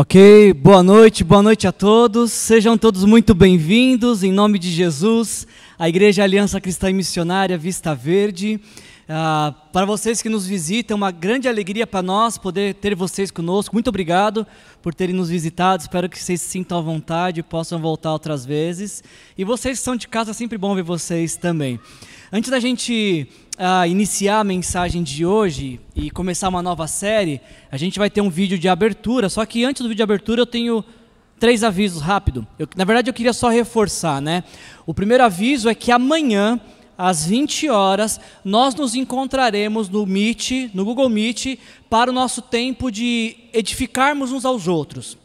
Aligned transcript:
Ok, 0.00 0.52
boa 0.52 0.80
noite, 0.80 1.24
boa 1.24 1.42
noite 1.42 1.66
a 1.66 1.72
todos. 1.72 2.30
Sejam 2.30 2.78
todos 2.78 3.02
muito 3.04 3.34
bem-vindos 3.34 4.22
em 4.22 4.30
nome 4.30 4.56
de 4.56 4.70
Jesus, 4.70 5.44
a 5.76 5.88
Igreja 5.88 6.22
Aliança 6.22 6.60
Cristã 6.60 6.88
e 6.88 6.92
Missionária 6.92 7.58
Vista 7.58 7.96
Verde. 7.96 8.60
Ah, 9.08 9.52
para 9.72 9.84
vocês 9.84 10.22
que 10.22 10.28
nos 10.28 10.46
visitam, 10.46 10.96
uma 10.96 11.10
grande 11.10 11.48
alegria 11.48 11.84
para 11.84 12.00
nós 12.00 12.38
poder 12.38 12.74
ter 12.74 12.94
vocês 12.94 13.32
conosco. 13.32 13.74
Muito 13.74 13.88
obrigado 13.88 14.46
por 14.80 14.94
terem 14.94 15.16
nos 15.16 15.30
visitado. 15.30 15.80
Espero 15.80 16.08
que 16.08 16.16
vocês 16.16 16.42
se 16.42 16.48
sintam 16.48 16.78
à 16.78 16.80
vontade 16.80 17.40
e 17.40 17.42
possam 17.42 17.80
voltar 17.80 18.12
outras 18.12 18.46
vezes. 18.46 19.02
E 19.36 19.42
vocês 19.42 19.80
que 19.80 19.84
são 19.84 19.96
de 19.96 20.06
casa, 20.06 20.30
é 20.30 20.34
sempre 20.34 20.56
bom 20.56 20.76
ver 20.76 20.84
vocês 20.84 21.36
também. 21.36 21.80
Antes 22.32 22.52
da 22.52 22.60
gente 22.60 23.28
uh, 23.58 23.86
iniciar 23.86 24.40
a 24.40 24.44
mensagem 24.44 25.02
de 25.02 25.26
hoje 25.26 25.80
e 25.94 26.10
começar 26.10 26.48
uma 26.48 26.62
nova 26.62 26.86
série, 26.86 27.40
a 27.70 27.76
gente 27.76 27.98
vai 27.98 28.08
ter 28.08 28.20
um 28.20 28.30
vídeo 28.30 28.58
de 28.58 28.68
abertura. 28.68 29.28
Só 29.28 29.44
que 29.44 29.64
antes 29.64 29.82
do 29.82 29.88
vídeo 29.88 29.98
de 29.98 30.02
abertura 30.02 30.42
eu 30.42 30.46
tenho 30.46 30.84
três 31.38 31.64
avisos 31.64 32.00
rápido. 32.00 32.46
Eu, 32.58 32.68
na 32.76 32.84
verdade 32.84 33.10
eu 33.10 33.14
queria 33.14 33.32
só 33.32 33.48
reforçar, 33.48 34.22
né? 34.22 34.44
O 34.86 34.94
primeiro 34.94 35.24
aviso 35.24 35.68
é 35.68 35.74
que 35.74 35.90
amanhã 35.90 36.60
às 36.96 37.26
20 37.26 37.68
horas, 37.68 38.20
nós 38.44 38.74
nos 38.74 38.96
encontraremos 38.96 39.88
no 39.88 40.04
Meet, 40.04 40.74
no 40.74 40.84
Google 40.84 41.08
Meet, 41.08 41.56
para 41.88 42.10
o 42.10 42.12
nosso 42.12 42.42
tempo 42.42 42.90
de 42.90 43.36
edificarmos 43.52 44.32
uns 44.32 44.44
aos 44.44 44.66
outros. 44.66 45.16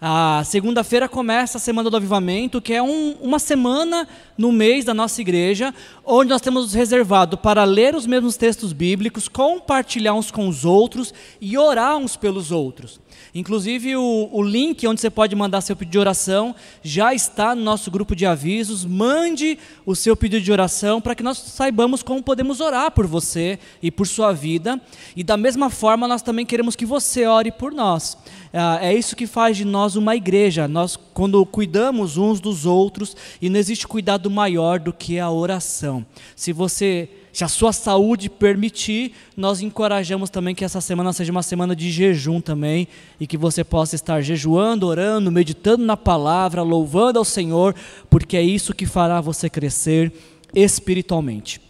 A 0.00 0.44
segunda-feira 0.44 1.08
começa 1.08 1.58
a 1.58 1.60
Semana 1.60 1.90
do 1.90 1.96
Avivamento, 1.96 2.60
que 2.60 2.72
é 2.72 2.80
um, 2.80 3.16
uma 3.20 3.40
semana 3.40 4.06
no 4.36 4.52
mês 4.52 4.84
da 4.84 4.94
nossa 4.94 5.20
igreja, 5.20 5.74
onde 6.04 6.30
nós 6.30 6.40
temos 6.40 6.72
reservado 6.72 7.36
para 7.36 7.64
ler 7.64 7.96
os 7.96 8.06
mesmos 8.06 8.36
textos 8.36 8.72
bíblicos, 8.72 9.26
compartilhar 9.26 10.14
uns 10.14 10.30
com 10.30 10.46
os 10.46 10.64
outros 10.64 11.12
e 11.40 11.58
orar 11.58 11.96
uns 11.96 12.16
pelos 12.16 12.52
outros. 12.52 13.00
Inclusive, 13.34 13.96
o, 13.96 14.28
o, 14.32 14.42
link 14.42 14.86
onde 14.86 15.00
você 15.00 15.10
pode 15.10 15.34
mandar 15.36 15.60
seu 15.60 15.76
pedido 15.76 15.92
de 15.92 15.98
oração 15.98 16.54
já 16.82 17.14
está 17.14 17.54
no 17.54 17.62
nosso 17.62 17.90
grupo 17.90 18.16
de 18.16 18.24
avisos. 18.26 18.84
Mande 18.84 19.58
o 19.84 19.94
seu 19.94 20.16
pedido 20.16 20.42
de 20.42 20.52
oração 20.52 21.00
para 21.00 21.14
que 21.14 21.22
nós 21.22 21.38
saibamos 21.38 22.02
como 22.02 22.22
podemos 22.22 22.60
orar 22.60 22.90
por 22.90 23.06
você 23.06 23.58
e 23.82 23.90
por 23.90 24.06
sua 24.06 24.32
vida. 24.32 24.80
E 25.14 25.22
da 25.22 25.36
mesma 25.36 25.70
forma, 25.70 26.08
nós 26.08 26.22
também 26.22 26.46
queremos 26.46 26.74
que 26.74 26.86
você 26.86 27.26
ore 27.26 27.52
por 27.52 27.72
nós. 27.72 28.16
É, 28.52 28.88
é 28.88 28.94
isso 28.94 29.16
que 29.16 29.26
faz 29.26 29.56
de 29.56 29.64
nós 29.64 29.96
uma 29.96 30.16
igreja. 30.16 30.66
Nós, 30.66 30.96
quando 30.96 31.44
cuidamos 31.46 32.16
uns 32.16 32.40
dos 32.40 32.66
outros, 32.66 33.16
e 33.40 33.48
não 33.48 33.58
existe 33.58 33.86
cuidado 33.86 34.30
maior 34.30 34.78
do 34.78 34.92
que 34.92 35.18
a 35.18 35.30
oração. 35.30 36.04
Se 36.34 36.52
você 36.52 37.08
se 37.38 37.44
a 37.44 37.48
sua 37.48 37.72
saúde 37.72 38.28
permitir, 38.28 39.12
nós 39.36 39.60
encorajamos 39.60 40.28
também 40.28 40.56
que 40.56 40.64
essa 40.64 40.80
semana 40.80 41.12
seja 41.12 41.30
uma 41.30 41.44
semana 41.44 41.76
de 41.76 41.88
jejum 41.88 42.40
também 42.40 42.88
e 43.20 43.28
que 43.28 43.36
você 43.36 43.62
possa 43.62 43.94
estar 43.94 44.20
jejuando, 44.22 44.88
orando, 44.88 45.30
meditando 45.30 45.84
na 45.84 45.96
palavra, 45.96 46.62
louvando 46.62 47.16
ao 47.16 47.24
Senhor, 47.24 47.76
porque 48.10 48.36
é 48.36 48.42
isso 48.42 48.74
que 48.74 48.86
fará 48.86 49.20
você 49.20 49.48
crescer 49.48 50.12
espiritualmente. 50.52 51.67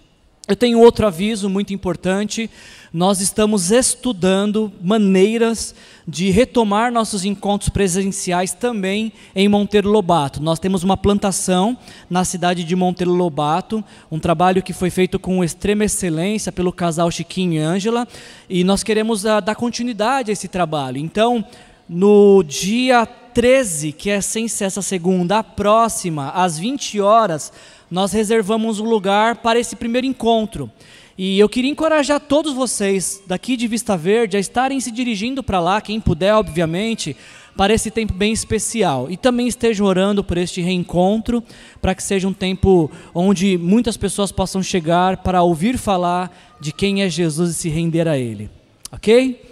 Eu 0.49 0.57
tenho 0.57 0.81
outro 0.81 1.07
aviso 1.07 1.47
muito 1.47 1.75
importante. 1.75 2.51
Nós 2.91 3.21
estamos 3.21 3.71
estudando 3.71 4.73
maneiras 4.81 5.75
de 6.07 6.31
retomar 6.31 6.91
nossos 6.91 7.23
encontros 7.27 7.69
presenciais 7.69 8.55
também 8.55 9.13
em 9.37 9.47
Monteiro 9.47 9.91
Lobato. 9.91 10.43
Nós 10.43 10.59
temos 10.59 10.83
uma 10.83 10.97
plantação 10.97 11.77
na 12.09 12.25
cidade 12.25 12.65
de 12.65 12.75
Monteiro 12.75 13.13
Lobato, 13.13 13.85
um 14.11 14.19
trabalho 14.19 14.63
que 14.63 14.73
foi 14.73 14.89
feito 14.89 15.19
com 15.19 15.45
extrema 15.45 15.85
excelência 15.85 16.51
pelo 16.51 16.73
casal 16.73 17.11
Chiquinho 17.11 17.53
e 17.53 17.59
Ângela, 17.59 18.09
e 18.49 18.65
nós 18.65 18.83
queremos 18.83 19.27
uh, 19.27 19.43
dar 19.45 19.55
continuidade 19.55 20.31
a 20.31 20.33
esse 20.33 20.49
trabalho. 20.49 20.97
Então, 20.97 21.45
no 21.87 22.43
dia 22.43 23.05
13, 23.05 23.93
que 23.93 24.09
é 24.09 24.23
sem 24.23 24.49
ser 24.49 24.71
segunda, 24.71 25.41
a 25.41 25.45
próxima, 25.45 26.31
às 26.31 26.59
20 26.59 27.01
horas, 27.01 27.53
nós 27.91 28.13
reservamos 28.13 28.81
um 28.81 28.89
lugar 28.89 29.37
para 29.37 29.59
esse 29.59 29.77
primeiro 29.77 30.07
encontro. 30.07 30.71
E 31.17 31.39
eu 31.39 31.49
queria 31.49 31.71
encorajar 31.71 32.21
todos 32.21 32.53
vocês 32.53 33.21
daqui 33.27 33.57
de 33.57 33.67
Vista 33.67 33.97
Verde 33.97 34.37
a 34.37 34.41
estarem 34.41 34.79
se 34.79 34.93
dirigindo 34.93 35.43
para 35.43 35.59
lá, 35.59 35.81
quem 35.81 36.01
puder, 36.01 36.33
obviamente, 36.33 37.17
para 37.57 37.75
esse 37.75 37.91
tempo 37.91 38.13
bem 38.13 38.33
especial. 38.33 39.11
E 39.11 39.17
também 39.17 39.49
estejam 39.49 39.85
orando 39.85 40.23
por 40.23 40.39
este 40.39 40.61
reencontro, 40.61 41.43
para 41.83 41.93
que 41.93 42.05
seja 42.05 42.29
um 42.29 42.33
tempo 42.33 42.89
onde 43.13 43.59
muitas 43.59 43.97
pessoas 43.97 44.31
possam 44.31 44.63
chegar 44.63 45.17
para 45.17 45.43
ouvir 45.43 45.77
falar 45.77 46.31
de 46.61 46.71
quem 46.71 47.03
é 47.03 47.11
Jesus 47.11 47.51
e 47.51 47.55
se 47.55 47.69
render 47.69 48.07
a 48.07 48.17
Ele. 48.17 48.49
Ok? 48.93 49.43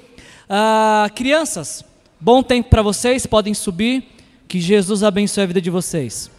Ah, 0.48 1.10
crianças, 1.16 1.84
bom 2.20 2.44
tempo 2.44 2.70
para 2.70 2.82
vocês, 2.82 3.26
podem 3.26 3.54
subir. 3.54 4.04
Que 4.46 4.60
Jesus 4.60 5.02
abençoe 5.02 5.42
a 5.42 5.46
vida 5.46 5.60
de 5.60 5.70
vocês. 5.70 6.35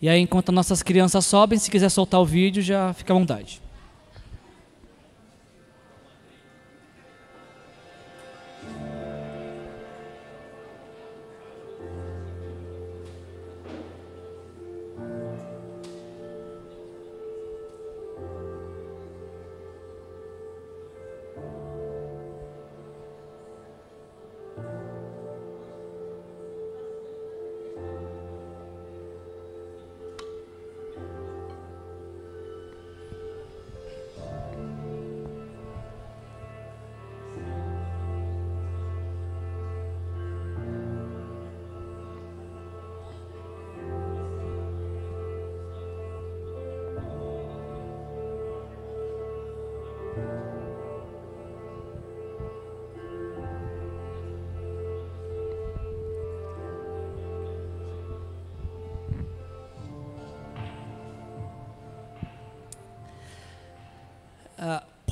E 0.00 0.08
aí, 0.08 0.20
enquanto 0.20 0.52
nossas 0.52 0.82
crianças 0.82 1.24
sobem, 1.24 1.58
se 1.58 1.70
quiser 1.70 1.88
soltar 1.88 2.20
o 2.20 2.24
vídeo, 2.24 2.62
já 2.62 2.92
fica 2.92 3.12
à 3.12 3.16
vontade. 3.16 3.62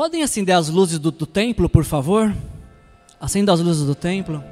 Podem 0.05 0.23
acender 0.23 0.55
as 0.55 0.69
luzes 0.69 0.99
do, 0.99 1.11
do 1.11 1.25
templo, 1.25 1.67
por 1.67 1.83
favor? 1.83 2.37
Acenda 3.19 3.55
as 3.55 3.61
luzes 3.61 3.87
do 3.87 3.95
templo. 3.95 4.45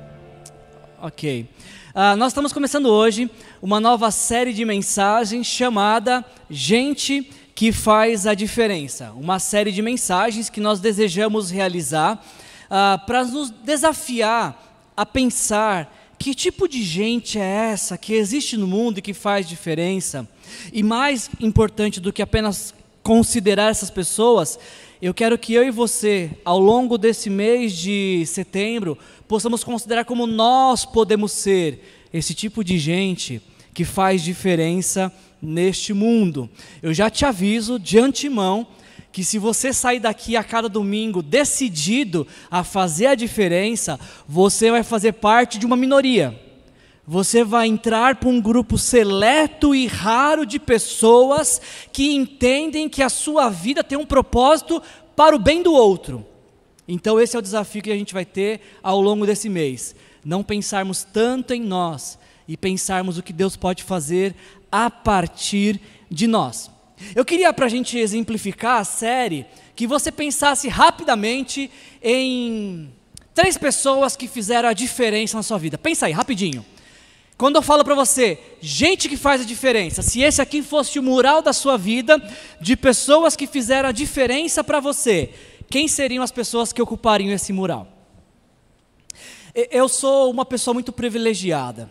Ok. 0.99 1.47
Uh, 1.95 2.17
nós 2.17 2.29
estamos 2.29 2.55
começando 2.55 2.87
hoje 2.87 3.31
uma 3.61 3.79
nova 3.79 4.11
série 4.11 4.55
de 4.55 4.65
mensagens 4.65 5.47
chamada 5.47 6.25
Gente 6.49 7.31
que 7.55 7.71
faz 7.71 8.27
a 8.27 8.33
diferença. 8.33 9.13
Uma 9.15 9.39
série 9.39 9.71
de 9.71 9.83
mensagens 9.83 10.49
que 10.49 10.59
nós 10.59 10.81
desejamos 10.81 11.51
realizar 11.51 12.15
uh, 12.15 13.05
para 13.05 13.23
nos 13.23 13.51
desafiar 13.51 14.91
a 14.97 15.05
pensar 15.05 16.15
que 16.19 16.35
tipo 16.35 16.67
de 16.67 16.83
gente 16.83 17.39
é 17.39 17.73
essa 17.73 17.99
que 17.99 18.15
existe 18.15 18.57
no 18.57 18.67
mundo 18.67 19.01
e 19.01 19.03
que 19.03 19.13
faz 19.13 19.47
diferença. 19.47 20.27
E 20.73 20.83
mais 20.83 21.29
importante 21.39 22.01
do 22.01 22.11
que 22.11 22.23
apenas 22.23 22.75
considerar 23.03 23.71
essas 23.71 23.91
pessoas, 23.91 24.59
eu 25.03 25.13
quero 25.13 25.37
que 25.37 25.53
eu 25.53 25.65
e 25.65 25.71
você, 25.73 26.31
ao 26.45 26.61
longo 26.61 26.97
desse 26.97 27.29
mês 27.29 27.73
de 27.73 28.23
setembro, 28.25 28.97
possamos 29.27 29.65
considerar 29.65 30.05
como 30.05 30.29
nós 30.29 30.85
podemos 30.85 31.33
ser 31.33 32.07
esse 32.15 32.33
tipo 32.35 32.63
de 32.63 32.79
gente 32.79 33.43
que 33.75 33.85
faz 33.85 34.23
diferença 34.23 35.13
neste 35.43 35.93
mundo. 35.93 36.49
Eu 36.81 36.95
já 36.95 37.11
te 37.11 37.25
aviso 37.25 37.81
de 37.81 37.99
antemão 37.99 38.65
que 39.11 39.25
se 39.25 39.41
você 39.41 39.73
sair 39.73 39.99
daqui 39.99 40.37
a 40.37 40.45
cada 40.45 40.69
domingo 40.69 41.21
decidido 41.21 42.25
a 42.49 42.63
fazer 42.63 43.07
a 43.07 43.17
diferença, 43.17 43.99
você 44.29 44.71
vai 44.71 44.85
fazer 44.85 45.15
parte 45.15 45.59
de 45.59 45.67
uma 45.67 45.77
minoria. 45.77 46.41
Você 47.07 47.43
vai 47.43 47.67
entrar 47.67 48.17
para 48.17 48.29
um 48.29 48.41
grupo 48.41 48.79
seleto 48.79 49.75
e 49.75 49.87
raro 49.87 50.47
de 50.47 50.59
pessoas 50.59 51.61
que 51.93 52.13
entendem 52.13 52.89
que 52.89 53.03
a 53.03 53.09
sua 53.09 53.49
vida 53.49 53.83
tem 53.83 53.99
um 53.99 54.07
propósito 54.07 54.81
para 55.17 55.35
o 55.35 55.39
bem 55.39 55.63
do 55.63 55.73
outro. 55.73 56.25
Então, 56.87 57.21
esse 57.21 57.35
é 57.35 57.39
o 57.39 57.43
desafio 57.43 57.83
que 57.83 57.91
a 57.91 57.97
gente 57.97 58.15
vai 58.15 58.25
ter 58.25 58.61
ao 58.83 59.01
longo 59.01 59.27
desse 59.27 59.49
mês. 59.49 59.97
Não 60.25 60.43
pensarmos 60.43 61.03
tanto 61.05 61.53
em 61.53 61.61
nós 61.61 62.19
e 62.47 62.57
pensarmos 62.57 63.19
o 63.19 63.23
que 63.23 63.33
Deus 63.33 63.57
pode 63.57 63.83
fazer 63.83 64.35
a 64.71 64.89
partir 64.89 65.81
de 66.11 66.27
nós. 66.27 66.71
Eu 67.17 67.25
queria, 67.25 67.53
para 67.53 67.67
a 67.67 67.69
gente 67.69 67.99
exemplificar 67.99 68.81
a 68.81 68.85
série, 68.85 69.45
que 69.75 69.87
você 69.87 70.13
pensasse 70.13 70.69
rapidamente 70.69 71.69
em 72.01 72.93
Três 73.35 73.57
pessoas 73.57 74.15
que 74.15 74.29
fizeram 74.29 74.69
a 74.69 74.75
diferença 74.75 75.37
na 75.37 75.43
sua 75.43 75.59
vida. 75.59 75.79
Pensa 75.79 76.07
aí, 76.07 76.13
rapidinho. 76.13 76.65
Quando 77.43 77.57
eu 77.57 77.63
falo 77.63 77.83
para 77.83 77.97
você, 77.97 78.39
gente 78.61 79.09
que 79.09 79.17
faz 79.17 79.41
a 79.41 79.45
diferença, 79.45 80.01
se 80.01 80.21
esse 80.21 80.41
aqui 80.41 80.63
fosse 80.63 80.97
o 81.01 81.03
mural 81.03 81.43
da 81.43 81.53
sua 81.53 81.77
vida, 81.77 82.23
de 82.61 82.77
pessoas 82.77 83.35
que 83.35 83.49
fizeram 83.49 83.89
a 83.89 83.93
diferença 83.93 84.63
para 84.63 84.79
você, 84.79 85.31
quem 85.69 85.89
seriam 85.89 86.23
as 86.23 86.31
pessoas 86.31 86.73
que 86.73 86.81
ocupariam 86.81 87.33
esse 87.33 87.53
mural? 87.53 87.89
Eu 89.73 89.89
sou 89.89 90.31
uma 90.31 90.45
pessoa 90.45 90.73
muito 90.73 90.93
privilegiada. 90.93 91.91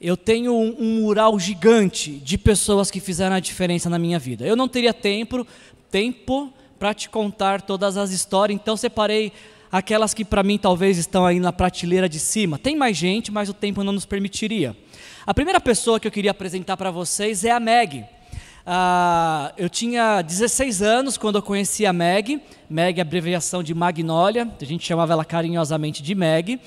Eu 0.00 0.16
tenho 0.16 0.54
um, 0.54 0.76
um 0.78 1.00
mural 1.00 1.40
gigante 1.40 2.12
de 2.12 2.38
pessoas 2.38 2.88
que 2.88 3.00
fizeram 3.00 3.34
a 3.34 3.40
diferença 3.40 3.90
na 3.90 3.98
minha 3.98 4.20
vida. 4.20 4.46
Eu 4.46 4.54
não 4.54 4.68
teria 4.68 4.94
tempo, 4.94 5.44
tempo 5.90 6.52
para 6.78 6.94
te 6.94 7.08
contar 7.10 7.62
todas 7.62 7.96
as 7.96 8.12
histórias, 8.12 8.54
então 8.54 8.76
separei 8.76 9.32
aquelas 9.72 10.14
que 10.14 10.24
para 10.24 10.44
mim 10.44 10.56
talvez 10.56 10.98
estão 10.98 11.26
aí 11.26 11.40
na 11.40 11.52
prateleira 11.52 12.08
de 12.08 12.20
cima. 12.20 12.60
Tem 12.60 12.76
mais 12.76 12.96
gente, 12.96 13.32
mas 13.32 13.48
o 13.48 13.52
tempo 13.52 13.82
não 13.82 13.92
nos 13.92 14.06
permitiria. 14.06 14.76
A 15.26 15.32
primeira 15.32 15.58
pessoa 15.58 15.98
que 15.98 16.06
eu 16.06 16.12
queria 16.12 16.32
apresentar 16.32 16.76
para 16.76 16.90
vocês 16.90 17.46
é 17.46 17.50
a 17.50 17.58
Meg. 17.58 18.04
Ah, 18.66 19.54
eu 19.56 19.70
tinha 19.70 20.20
16 20.20 20.82
anos 20.82 21.16
quando 21.16 21.36
eu 21.36 21.42
conheci 21.42 21.86
a 21.86 21.94
Meg. 21.94 22.42
Meg 22.68 22.98
é 22.98 23.00
abreviação 23.00 23.62
de 23.62 23.72
Magnólia, 23.72 24.46
a 24.60 24.64
gente 24.66 24.86
chamava 24.86 25.14
ela 25.14 25.24
carinhosamente 25.24 26.02
de 26.02 26.14
Meg. 26.14 26.60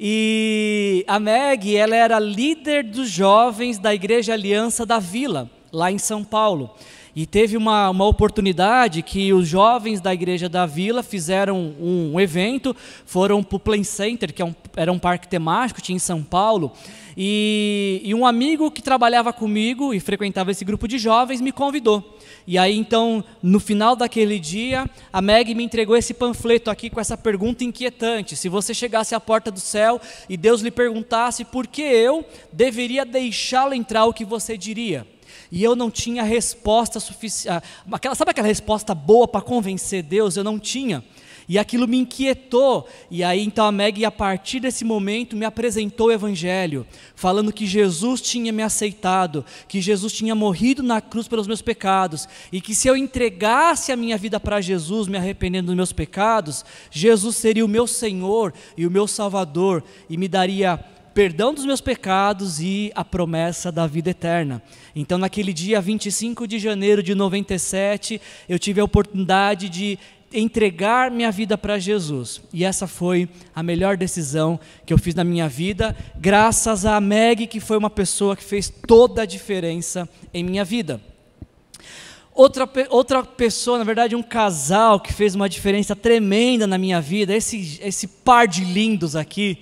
E 0.00 1.04
a 1.06 1.20
Meg, 1.20 1.76
ela 1.76 1.94
era 1.94 2.18
líder 2.18 2.82
dos 2.82 3.08
jovens 3.08 3.78
da 3.78 3.94
Igreja 3.94 4.32
Aliança 4.32 4.84
da 4.84 4.98
Vila, 4.98 5.48
lá 5.72 5.92
em 5.92 5.98
São 5.98 6.24
Paulo. 6.24 6.74
E 7.14 7.26
teve 7.26 7.56
uma, 7.56 7.90
uma 7.90 8.06
oportunidade 8.06 9.02
que 9.02 9.32
os 9.32 9.48
jovens 9.48 10.00
da 10.00 10.14
igreja 10.14 10.48
da 10.48 10.64
vila 10.64 11.02
fizeram 11.02 11.58
um, 11.58 12.12
um 12.14 12.20
evento, 12.20 12.74
foram 13.04 13.42
para 13.42 13.56
o 13.56 13.60
Play 13.60 13.84
Center, 13.84 14.32
que 14.32 14.40
é 14.40 14.44
um, 14.44 14.54
era 14.76 14.92
um 14.92 14.98
parque 14.98 15.26
temático, 15.26 15.80
tinha 15.80 15.96
em 15.96 16.00
São 16.00 16.22
Paulo, 16.22 16.72
e, 17.16 18.00
e 18.04 18.14
um 18.14 18.24
amigo 18.24 18.70
que 18.70 18.80
trabalhava 18.80 19.32
comigo 19.32 19.92
e 19.92 20.00
frequentava 20.00 20.50
esse 20.52 20.64
grupo 20.64 20.86
de 20.86 20.98
jovens 20.98 21.40
me 21.40 21.50
convidou. 21.50 22.16
E 22.46 22.56
aí 22.56 22.76
então, 22.76 23.22
no 23.42 23.60
final 23.60 23.96
daquele 23.96 24.38
dia, 24.38 24.88
a 25.12 25.20
Meg 25.20 25.54
me 25.54 25.64
entregou 25.64 25.96
esse 25.96 26.14
panfleto 26.14 26.70
aqui 26.70 26.88
com 26.88 27.00
essa 27.00 27.16
pergunta 27.16 27.64
inquietante: 27.64 28.36
se 28.36 28.48
você 28.48 28.72
chegasse 28.72 29.14
à 29.14 29.20
porta 29.20 29.50
do 29.50 29.60
céu 29.60 30.00
e 30.28 30.36
Deus 30.36 30.60
lhe 30.60 30.70
perguntasse 30.70 31.44
por 31.44 31.66
que 31.66 31.82
eu 31.82 32.24
deveria 32.52 33.04
deixá-lo 33.04 33.74
entrar, 33.74 34.06
o 34.06 34.14
que 34.14 34.24
você 34.24 34.56
diria? 34.56 35.06
E 35.50 35.62
eu 35.62 35.74
não 35.74 35.90
tinha 35.90 36.22
resposta 36.22 37.00
suficiente. 37.00 37.64
Aquela, 37.90 38.14
sabe 38.14 38.30
aquela 38.30 38.46
resposta 38.46 38.94
boa 38.94 39.26
para 39.26 39.40
convencer 39.40 40.02
Deus? 40.02 40.36
Eu 40.36 40.44
não 40.44 40.58
tinha. 40.58 41.02
E 41.48 41.58
aquilo 41.58 41.88
me 41.88 41.98
inquietou. 41.98 42.88
E 43.10 43.24
aí 43.24 43.42
então 43.44 43.66
a 43.66 43.72
Meg, 43.72 44.04
a 44.04 44.10
partir 44.12 44.60
desse 44.60 44.84
momento, 44.84 45.34
me 45.34 45.44
apresentou 45.44 46.06
o 46.06 46.12
Evangelho, 46.12 46.86
falando 47.16 47.52
que 47.52 47.66
Jesus 47.66 48.20
tinha 48.20 48.52
me 48.52 48.62
aceitado, 48.62 49.44
que 49.66 49.80
Jesus 49.80 50.12
tinha 50.12 50.32
morrido 50.32 50.80
na 50.80 51.00
cruz 51.00 51.26
pelos 51.26 51.48
meus 51.48 51.60
pecados, 51.60 52.28
e 52.52 52.60
que 52.60 52.72
se 52.72 52.86
eu 52.86 52.96
entregasse 52.96 53.90
a 53.90 53.96
minha 53.96 54.16
vida 54.16 54.38
para 54.38 54.60
Jesus, 54.60 55.08
me 55.08 55.18
arrependendo 55.18 55.66
dos 55.66 55.74
meus 55.74 55.92
pecados, 55.92 56.64
Jesus 56.88 57.34
seria 57.34 57.64
o 57.64 57.68
meu 57.68 57.88
Senhor 57.88 58.54
e 58.76 58.86
o 58.86 58.90
meu 58.90 59.08
Salvador, 59.08 59.82
e 60.08 60.16
me 60.16 60.28
daria 60.28 60.78
perdão 61.14 61.52
dos 61.52 61.64
meus 61.64 61.80
pecados 61.80 62.60
e 62.60 62.90
a 62.94 63.04
promessa 63.04 63.70
da 63.70 63.86
vida 63.86 64.10
eterna. 64.10 64.62
Então, 64.94 65.18
naquele 65.18 65.52
dia 65.52 65.80
25 65.80 66.46
de 66.46 66.58
janeiro 66.58 67.02
de 67.02 67.14
97, 67.14 68.20
eu 68.48 68.58
tive 68.58 68.80
a 68.80 68.84
oportunidade 68.84 69.68
de 69.68 69.98
entregar 70.32 71.10
minha 71.10 71.30
vida 71.30 71.58
para 71.58 71.78
Jesus. 71.78 72.40
E 72.52 72.64
essa 72.64 72.86
foi 72.86 73.28
a 73.54 73.62
melhor 73.62 73.96
decisão 73.96 74.60
que 74.86 74.92
eu 74.92 74.98
fiz 74.98 75.14
na 75.14 75.24
minha 75.24 75.48
vida, 75.48 75.96
graças 76.16 76.86
a 76.86 77.00
Meg, 77.00 77.46
que 77.46 77.58
foi 77.58 77.76
uma 77.76 77.90
pessoa 77.90 78.36
que 78.36 78.44
fez 78.44 78.72
toda 78.86 79.22
a 79.22 79.26
diferença 79.26 80.08
em 80.32 80.44
minha 80.44 80.64
vida. 80.64 81.00
Outra, 82.32 82.68
outra 82.88 83.24
pessoa, 83.24 83.78
na 83.78 83.84
verdade, 83.84 84.14
um 84.14 84.22
casal 84.22 85.00
que 85.00 85.12
fez 85.12 85.34
uma 85.34 85.48
diferença 85.48 85.96
tremenda 85.96 86.66
na 86.66 86.78
minha 86.78 87.00
vida, 87.00 87.34
esse, 87.34 87.80
esse 87.82 88.06
par 88.06 88.46
de 88.46 88.64
lindos 88.64 89.16
aqui, 89.16 89.58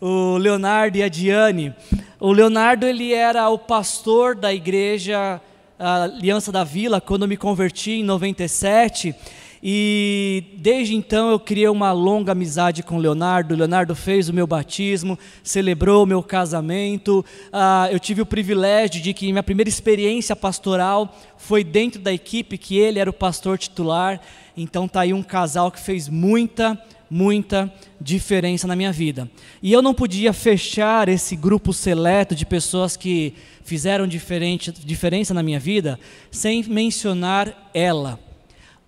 o 0.00 0.36
Leonardo 0.36 0.98
e 0.98 1.02
a 1.02 1.08
Diane. 1.08 1.74
O 2.20 2.32
Leonardo 2.32 2.86
ele 2.86 3.12
era 3.12 3.48
o 3.48 3.58
pastor 3.58 4.34
da 4.34 4.52
igreja 4.52 5.40
Aliança 5.78 6.50
da 6.50 6.64
Vila 6.64 7.00
quando 7.00 7.22
eu 7.22 7.28
me 7.28 7.36
converti 7.36 7.92
em 7.92 8.04
97. 8.04 9.14
E 9.60 10.44
desde 10.56 10.94
então 10.94 11.30
eu 11.30 11.40
criei 11.40 11.68
uma 11.68 11.90
longa 11.90 12.30
amizade 12.30 12.82
com 12.82 12.96
o 12.96 13.00
Leonardo. 13.00 13.54
O 13.54 13.58
Leonardo 13.58 13.94
fez 13.94 14.28
o 14.28 14.32
meu 14.32 14.46
batismo, 14.46 15.18
celebrou 15.42 16.04
o 16.04 16.06
meu 16.06 16.22
casamento. 16.22 17.24
Ah, 17.52 17.88
eu 17.90 17.98
tive 17.98 18.22
o 18.22 18.26
privilégio 18.26 19.02
de 19.02 19.12
que 19.12 19.32
minha 19.32 19.42
primeira 19.42 19.68
experiência 19.68 20.36
pastoral 20.36 21.12
foi 21.36 21.64
dentro 21.64 22.00
da 22.00 22.12
equipe 22.12 22.56
que 22.56 22.78
ele 22.78 23.00
era 23.00 23.10
o 23.10 23.12
pastor 23.12 23.58
titular. 23.58 24.20
Então 24.56 24.86
tá 24.86 25.00
aí 25.00 25.12
um 25.12 25.24
casal 25.24 25.72
que 25.72 25.80
fez 25.80 26.08
muita 26.08 26.80
muita 27.10 27.72
diferença 28.00 28.66
na 28.66 28.76
minha 28.76 28.92
vida. 28.92 29.30
E 29.62 29.72
eu 29.72 29.82
não 29.82 29.94
podia 29.94 30.32
fechar 30.32 31.08
esse 31.08 31.34
grupo 31.34 31.72
seleto 31.72 32.34
de 32.34 32.44
pessoas 32.44 32.96
que 32.96 33.34
fizeram 33.64 34.06
diferente, 34.06 34.72
diferença 34.72 35.32
na 35.32 35.42
minha 35.42 35.60
vida 35.60 35.98
sem 36.30 36.62
mencionar 36.64 37.70
ela. 37.72 38.18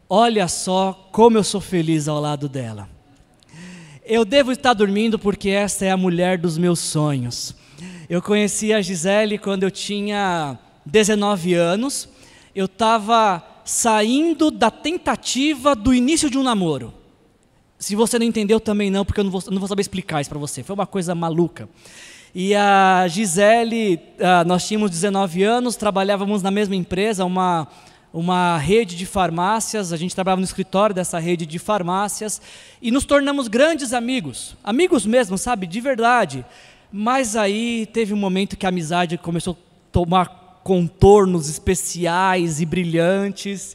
Olha 0.08 0.48
só 0.48 1.08
como 1.12 1.38
eu 1.38 1.44
sou 1.44 1.60
feliz 1.60 2.08
ao 2.08 2.20
lado 2.20 2.48
dela. 2.48 2.88
Eu 4.04 4.24
devo 4.24 4.50
estar 4.50 4.74
dormindo 4.74 5.18
porque 5.18 5.50
esta 5.50 5.84
é 5.84 5.90
a 5.90 5.96
mulher 5.96 6.36
dos 6.36 6.58
meus 6.58 6.80
sonhos. 6.80 7.54
Eu 8.08 8.20
conheci 8.20 8.72
a 8.72 8.82
Gisele 8.82 9.38
quando 9.38 9.62
eu 9.62 9.70
tinha 9.70 10.58
19 10.84 11.54
anos. 11.54 12.08
Eu 12.54 12.64
estava 12.64 13.40
saindo 13.64 14.50
da 14.50 14.68
tentativa 14.68 15.76
do 15.76 15.94
início 15.94 16.28
de 16.28 16.36
um 16.36 16.42
namoro. 16.42 16.92
Se 17.80 17.96
você 17.96 18.18
não 18.18 18.26
entendeu, 18.26 18.60
também 18.60 18.90
não, 18.90 19.06
porque 19.06 19.20
eu 19.20 19.24
não 19.24 19.30
vou, 19.30 19.42
não 19.50 19.58
vou 19.58 19.66
saber 19.66 19.80
explicar 19.80 20.20
isso 20.20 20.28
para 20.28 20.38
você. 20.38 20.62
Foi 20.62 20.74
uma 20.74 20.86
coisa 20.86 21.14
maluca. 21.14 21.66
E 22.34 22.54
a 22.54 23.06
Gisele, 23.08 23.94
uh, 24.18 24.46
nós 24.46 24.68
tínhamos 24.68 24.90
19 24.90 25.42
anos, 25.42 25.76
trabalhávamos 25.76 26.42
na 26.42 26.50
mesma 26.50 26.76
empresa, 26.76 27.24
uma, 27.24 27.66
uma 28.12 28.58
rede 28.58 28.94
de 28.94 29.06
farmácias, 29.06 29.94
a 29.94 29.96
gente 29.96 30.14
trabalhava 30.14 30.40
no 30.40 30.44
escritório 30.44 30.94
dessa 30.94 31.18
rede 31.18 31.46
de 31.46 31.58
farmácias, 31.58 32.40
e 32.82 32.90
nos 32.90 33.06
tornamos 33.06 33.48
grandes 33.48 33.94
amigos. 33.94 34.54
Amigos 34.62 35.06
mesmo, 35.06 35.38
sabe, 35.38 35.66
de 35.66 35.80
verdade. 35.80 36.44
Mas 36.92 37.34
aí 37.34 37.86
teve 37.86 38.12
um 38.12 38.18
momento 38.18 38.58
que 38.58 38.66
a 38.66 38.68
amizade 38.68 39.16
começou 39.16 39.54
a 39.54 39.90
tomar 39.90 40.60
contornos 40.62 41.48
especiais 41.48 42.60
e 42.60 42.66
brilhantes. 42.66 43.74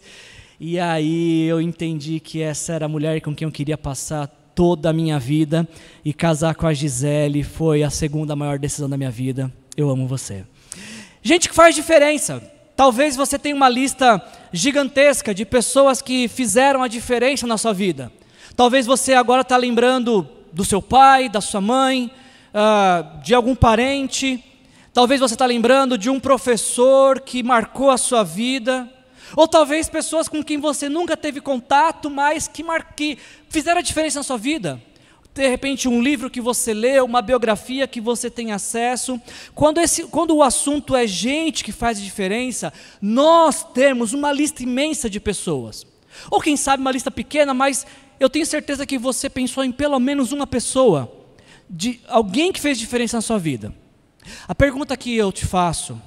E 0.59 0.79
aí 0.79 1.43
eu 1.43 1.59
entendi 1.59 2.19
que 2.19 2.41
essa 2.41 2.74
era 2.74 2.85
a 2.85 2.89
mulher 2.89 3.19
com 3.21 3.35
quem 3.35 3.45
eu 3.45 3.51
queria 3.51 3.77
passar 3.77 4.27
toda 4.55 4.89
a 4.89 4.93
minha 4.93 5.19
vida 5.19 5.67
e 6.03 6.13
casar 6.13 6.55
com 6.55 6.65
a 6.65 6.74
Gisele 6.74 7.43
foi 7.43 7.83
a 7.83 7.89
segunda 7.89 8.35
maior 8.35 8.57
decisão 8.57 8.89
da 8.89 8.97
minha 8.97 9.12
vida. 9.12 9.51
Eu 9.75 9.89
amo 9.89 10.07
você. 10.07 10.45
Gente 11.21 11.50
que 11.50 11.55
faz 11.55 11.75
diferença. 11.75 12.41
Talvez 12.75 13.15
você 13.15 13.38
tenha 13.38 13.55
uma 13.55 13.67
lista 13.67 14.21
gigantesca 14.53 15.33
de 15.33 15.45
pessoas 15.45 16.01
que 16.01 16.27
fizeram 16.27 16.81
a 16.81 16.88
diferença 16.88 17.45
na 17.45 17.57
sua 17.57 17.74
vida. 17.74 18.12
Talvez 18.55 18.85
você 18.85 19.13
agora 19.13 19.41
está 19.41 19.57
lembrando 19.57 20.27
do 20.53 20.63
seu 20.63 20.81
pai, 20.81 21.27
da 21.27 21.41
sua 21.41 21.59
mãe, 21.59 22.09
uh, 22.53 23.21
de 23.21 23.33
algum 23.33 23.55
parente. 23.55 24.41
Talvez 24.93 25.19
você 25.19 25.35
está 25.35 25.45
lembrando 25.45 25.97
de 25.97 26.09
um 26.09 26.19
professor 26.19 27.19
que 27.19 27.43
marcou 27.43 27.91
a 27.91 27.97
sua 27.97 28.24
vida. 28.24 28.89
Ou 29.35 29.47
talvez 29.47 29.89
pessoas 29.89 30.27
com 30.27 30.43
quem 30.43 30.59
você 30.59 30.87
nunca 30.87 31.17
teve 31.17 31.41
contato, 31.41 32.09
mas 32.09 32.47
que, 32.47 32.63
mar... 32.63 32.93
que 32.93 33.17
fizeram 33.49 33.79
a 33.79 33.83
diferença 33.83 34.19
na 34.19 34.23
sua 34.23 34.37
vida. 34.37 34.81
De 35.33 35.45
repente, 35.49 35.89
um 35.89 36.01
livro 36.01 36.29
que 36.29 36.39
você 36.39 36.73
lê, 36.73 37.01
uma 37.01 37.21
biografia 37.21 37.85
que 37.85 37.99
você 37.99 38.29
tem 38.29 38.53
acesso. 38.53 39.19
Quando, 39.53 39.79
esse, 39.79 40.03
quando 40.03 40.33
o 40.33 40.41
assunto 40.41 40.95
é 40.95 41.05
gente 41.05 41.61
que 41.61 41.73
faz 41.73 41.99
a 41.99 42.01
diferença, 42.01 42.71
nós 43.01 43.61
temos 43.61 44.13
uma 44.13 44.31
lista 44.31 44.63
imensa 44.63 45.09
de 45.09 45.19
pessoas. 45.19 45.85
Ou 46.31 46.39
quem 46.39 46.55
sabe 46.55 46.79
uma 46.79 46.91
lista 46.91 47.11
pequena, 47.11 47.53
mas 47.53 47.85
eu 48.17 48.29
tenho 48.29 48.45
certeza 48.45 48.85
que 48.85 48.97
você 48.97 49.29
pensou 49.29 49.61
em 49.63 49.73
pelo 49.73 49.99
menos 49.99 50.31
uma 50.31 50.47
pessoa, 50.47 51.11
de 51.69 51.99
alguém 52.07 52.53
que 52.53 52.61
fez 52.61 52.79
diferença 52.79 53.17
na 53.17 53.21
sua 53.21 53.37
vida. 53.37 53.75
A 54.47 54.55
pergunta 54.55 54.95
que 54.95 55.13
eu 55.15 55.33
te 55.33 55.45
faço, 55.45 56.01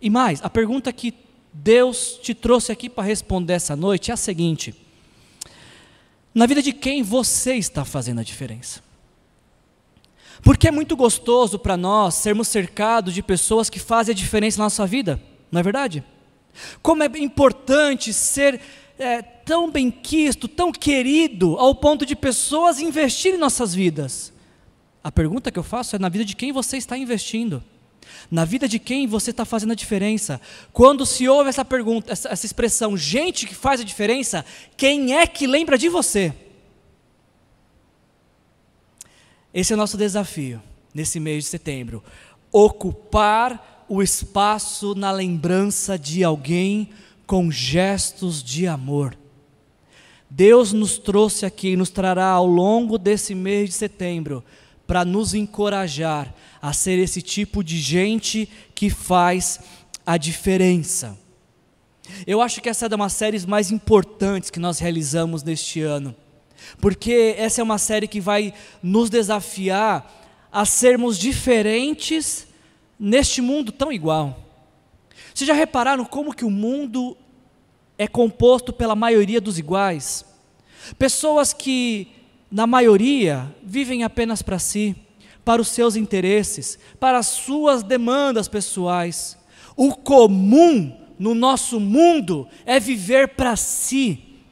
e 0.00 0.08
mais, 0.08 0.40
a 0.44 0.48
pergunta 0.48 0.92
que 0.92 1.12
Deus 1.60 2.20
te 2.22 2.34
trouxe 2.34 2.70
aqui 2.70 2.88
para 2.88 3.02
responder 3.02 3.54
essa 3.54 3.74
noite 3.74 4.12
é 4.12 4.14
a 4.14 4.16
seguinte: 4.16 4.74
na 6.32 6.46
vida 6.46 6.62
de 6.62 6.72
quem 6.72 7.02
você 7.02 7.54
está 7.54 7.84
fazendo 7.84 8.20
a 8.20 8.22
diferença? 8.22 8.80
Porque 10.40 10.68
é 10.68 10.70
muito 10.70 10.94
gostoso 10.94 11.58
para 11.58 11.76
nós 11.76 12.14
sermos 12.14 12.46
cercados 12.46 13.12
de 13.12 13.22
pessoas 13.22 13.68
que 13.68 13.80
fazem 13.80 14.12
a 14.12 14.16
diferença 14.16 14.58
na 14.58 14.66
nossa 14.66 14.86
vida, 14.86 15.20
não 15.50 15.58
é 15.58 15.62
verdade? 15.62 16.04
Como 16.80 17.02
é 17.02 17.06
importante 17.18 18.12
ser 18.12 18.60
é, 18.96 19.20
tão 19.20 19.68
bem 19.68 19.90
quisto, 19.90 20.46
tão 20.46 20.70
querido, 20.70 21.56
ao 21.56 21.74
ponto 21.74 22.06
de 22.06 22.14
pessoas 22.14 22.78
investirem 22.78 23.36
em 23.36 23.40
nossas 23.40 23.74
vidas. 23.74 24.32
A 25.02 25.10
pergunta 25.10 25.50
que 25.50 25.58
eu 25.58 25.64
faço 25.64 25.96
é: 25.96 25.98
na 25.98 26.08
vida 26.08 26.24
de 26.24 26.36
quem 26.36 26.52
você 26.52 26.76
está 26.76 26.96
investindo? 26.96 27.64
Na 28.30 28.44
vida 28.44 28.68
de 28.68 28.78
quem 28.78 29.06
você 29.06 29.30
está 29.30 29.44
fazendo 29.44 29.72
a 29.72 29.76
diferença? 29.76 30.40
Quando 30.72 31.06
se 31.06 31.28
ouve 31.28 31.48
essa 31.48 31.64
pergunta, 31.64 32.12
essa, 32.12 32.28
essa 32.28 32.46
expressão, 32.46 32.96
gente 32.96 33.46
que 33.46 33.54
faz 33.54 33.80
a 33.80 33.84
diferença, 33.84 34.44
quem 34.76 35.16
é 35.16 35.26
que 35.26 35.46
lembra 35.46 35.78
de 35.78 35.88
você? 35.88 36.32
Esse 39.52 39.72
é 39.72 39.76
o 39.76 39.78
nosso 39.78 39.96
desafio 39.96 40.62
nesse 40.94 41.18
mês 41.18 41.44
de 41.44 41.50
setembro. 41.50 42.02
Ocupar 42.52 43.84
o 43.88 44.02
espaço 44.02 44.94
na 44.94 45.10
lembrança 45.10 45.98
de 45.98 46.22
alguém 46.22 46.90
com 47.26 47.50
gestos 47.50 48.42
de 48.42 48.66
amor. 48.66 49.16
Deus 50.30 50.72
nos 50.72 50.98
trouxe 50.98 51.46
aqui, 51.46 51.76
nos 51.76 51.90
trará 51.90 52.26
ao 52.26 52.46
longo 52.46 52.98
desse 52.98 53.34
mês 53.34 53.70
de 53.70 53.74
setembro, 53.74 54.44
para 54.86 55.04
nos 55.04 55.34
encorajar 55.34 56.34
a 56.60 56.72
ser 56.72 56.98
esse 56.98 57.22
tipo 57.22 57.62
de 57.62 57.78
gente 57.78 58.48
que 58.74 58.90
faz 58.90 59.60
a 60.04 60.16
diferença. 60.16 61.18
Eu 62.26 62.40
acho 62.40 62.60
que 62.60 62.68
essa 62.68 62.86
é 62.86 62.94
uma 62.94 63.04
das 63.04 63.12
séries 63.12 63.44
mais 63.44 63.70
importantes 63.70 64.50
que 64.50 64.58
nós 64.58 64.78
realizamos 64.78 65.42
neste 65.42 65.82
ano, 65.82 66.14
porque 66.80 67.34
essa 67.36 67.60
é 67.60 67.64
uma 67.64 67.78
série 67.78 68.08
que 68.08 68.20
vai 68.20 68.54
nos 68.82 69.10
desafiar 69.10 70.14
a 70.50 70.64
sermos 70.64 71.18
diferentes 71.18 72.46
neste 72.98 73.40
mundo 73.40 73.70
tão 73.70 73.92
igual. 73.92 74.44
Vocês 75.34 75.46
já 75.46 75.54
repararam 75.54 76.04
como 76.04 76.34
que 76.34 76.44
o 76.44 76.50
mundo 76.50 77.16
é 77.96 78.08
composto 78.08 78.72
pela 78.72 78.96
maioria 78.96 79.40
dos 79.40 79.58
iguais? 79.58 80.24
Pessoas 80.98 81.52
que, 81.52 82.08
na 82.50 82.66
maioria, 82.66 83.54
vivem 83.62 84.02
apenas 84.02 84.40
para 84.40 84.58
si, 84.58 84.96
para 85.48 85.62
os 85.62 85.68
seus 85.68 85.96
interesses, 85.96 86.78
para 87.00 87.16
as 87.16 87.26
suas 87.26 87.82
demandas 87.82 88.48
pessoais. 88.48 89.38
O 89.74 89.94
comum 89.96 90.94
no 91.18 91.34
nosso 91.34 91.80
mundo 91.80 92.46
é 92.66 92.78
viver 92.78 93.28
para 93.28 93.56
si. 93.56 94.42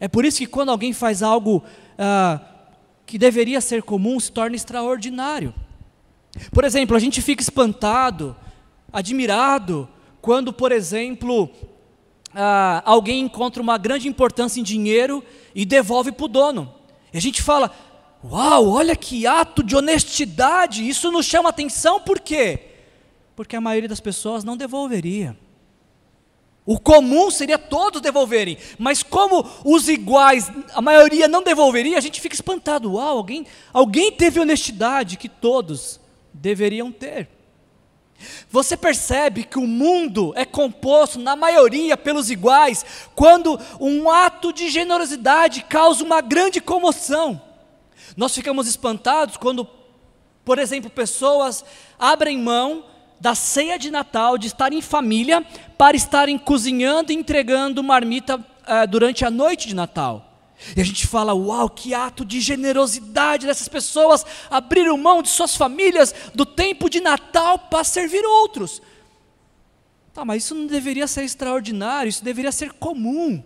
É 0.00 0.08
por 0.08 0.24
isso 0.24 0.38
que 0.38 0.48
quando 0.48 0.70
alguém 0.70 0.92
faz 0.92 1.22
algo 1.22 1.62
ah, 1.96 2.40
que 3.06 3.16
deveria 3.16 3.60
ser 3.60 3.84
comum 3.84 4.18
se 4.18 4.32
torna 4.32 4.56
extraordinário. 4.56 5.54
Por 6.50 6.64
exemplo, 6.64 6.96
a 6.96 6.98
gente 6.98 7.22
fica 7.22 7.42
espantado, 7.42 8.34
admirado, 8.92 9.88
quando, 10.20 10.52
por 10.52 10.72
exemplo, 10.72 11.48
ah, 12.34 12.82
alguém 12.84 13.20
encontra 13.20 13.62
uma 13.62 13.78
grande 13.78 14.08
importância 14.08 14.58
em 14.58 14.64
dinheiro 14.64 15.22
e 15.54 15.64
devolve 15.64 16.10
para 16.10 16.24
o 16.24 16.28
dono. 16.28 16.74
E 17.12 17.18
a 17.18 17.20
gente 17.20 17.40
fala: 17.40 17.70
Uau, 18.22 18.68
olha 18.68 18.94
que 18.94 19.26
ato 19.26 19.62
de 19.62 19.74
honestidade, 19.74 20.86
isso 20.86 21.10
nos 21.10 21.24
chama 21.24 21.48
atenção, 21.48 22.00
por 22.00 22.20
quê? 22.20 22.60
Porque 23.34 23.56
a 23.56 23.60
maioria 23.60 23.88
das 23.88 24.00
pessoas 24.00 24.44
não 24.44 24.56
devolveria. 24.56 25.36
O 26.66 26.78
comum 26.78 27.30
seria 27.30 27.58
todos 27.58 28.02
devolverem, 28.02 28.58
mas 28.78 29.02
como 29.02 29.48
os 29.64 29.88
iguais, 29.88 30.52
a 30.74 30.82
maioria 30.82 31.26
não 31.26 31.42
devolveria, 31.42 31.96
a 31.96 32.00
gente 32.00 32.20
fica 32.20 32.34
espantado. 32.34 32.92
Uau, 32.92 33.16
alguém, 33.16 33.46
alguém 33.72 34.12
teve 34.12 34.38
honestidade 34.38 35.16
que 35.16 35.28
todos 35.28 35.98
deveriam 36.32 36.92
ter. 36.92 37.28
Você 38.50 38.76
percebe 38.76 39.44
que 39.44 39.58
o 39.58 39.66
mundo 39.66 40.34
é 40.36 40.44
composto, 40.44 41.18
na 41.18 41.34
maioria, 41.34 41.96
pelos 41.96 42.30
iguais, 42.30 42.84
quando 43.14 43.58
um 43.80 44.10
ato 44.10 44.52
de 44.52 44.68
generosidade 44.68 45.62
causa 45.62 46.04
uma 46.04 46.20
grande 46.20 46.60
comoção. 46.60 47.40
Nós 48.16 48.34
ficamos 48.34 48.66
espantados 48.66 49.36
quando, 49.36 49.66
por 50.44 50.58
exemplo, 50.58 50.90
pessoas 50.90 51.64
abrem 51.98 52.38
mão 52.38 52.84
da 53.20 53.34
ceia 53.34 53.78
de 53.78 53.90
Natal, 53.90 54.38
de 54.38 54.46
estar 54.46 54.72
em 54.72 54.80
família, 54.80 55.44
para 55.76 55.96
estarem 55.96 56.38
cozinhando 56.38 57.12
e 57.12 57.14
entregando 57.14 57.82
marmita 57.82 58.36
uh, 58.36 58.88
durante 58.88 59.24
a 59.24 59.30
noite 59.30 59.68
de 59.68 59.74
Natal. 59.74 60.26
E 60.76 60.80
a 60.80 60.84
gente 60.84 61.06
fala, 61.06 61.34
uau, 61.34 61.68
que 61.68 61.94
ato 61.94 62.24
de 62.24 62.40
generosidade 62.40 63.46
dessas 63.46 63.68
pessoas 63.68 64.24
abriram 64.50 64.96
mão 64.96 65.22
de 65.22 65.28
suas 65.28 65.56
famílias, 65.56 66.14
do 66.34 66.44
tempo 66.44 66.88
de 66.88 67.00
Natal 67.00 67.58
para 67.58 67.84
servir 67.84 68.24
outros. 68.24 68.80
Tá, 70.12 70.24
mas 70.24 70.44
isso 70.44 70.54
não 70.54 70.66
deveria 70.66 71.06
ser 71.06 71.22
extraordinário, 71.22 72.08
isso 72.08 72.24
deveria 72.24 72.52
ser 72.52 72.72
comum. 72.72 73.42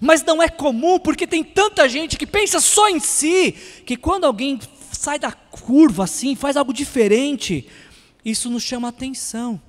Mas 0.00 0.24
não 0.24 0.42
é 0.42 0.48
comum 0.48 0.98
porque 0.98 1.26
tem 1.26 1.42
tanta 1.42 1.88
gente 1.88 2.16
que 2.16 2.26
pensa 2.26 2.60
só 2.60 2.88
em 2.88 3.00
si, 3.00 3.52
que 3.84 3.96
quando 3.96 4.24
alguém 4.24 4.58
sai 4.92 5.18
da 5.18 5.32
curva 5.32 6.04
assim, 6.04 6.34
faz 6.34 6.56
algo 6.56 6.72
diferente, 6.72 7.68
isso 8.24 8.48
nos 8.50 8.62
chama 8.62 8.88
atenção. 8.88 9.60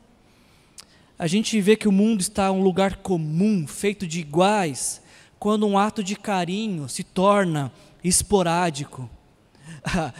A 1.18 1.28
gente 1.28 1.60
vê 1.62 1.76
que 1.76 1.88
o 1.88 1.92
mundo 1.92 2.22
está 2.22 2.52
um 2.52 2.62
lugar 2.62 2.98
comum, 2.98 3.66
feito 3.68 4.06
de 4.06 4.20
iguais, 4.20 5.02
quando 5.40 5.68
um 5.68 5.78
ato 5.78 6.04
de 6.04 6.16
carinho 6.16 6.88
se 6.88 7.04
torna 7.04 7.72
esporádico. 8.04 9.10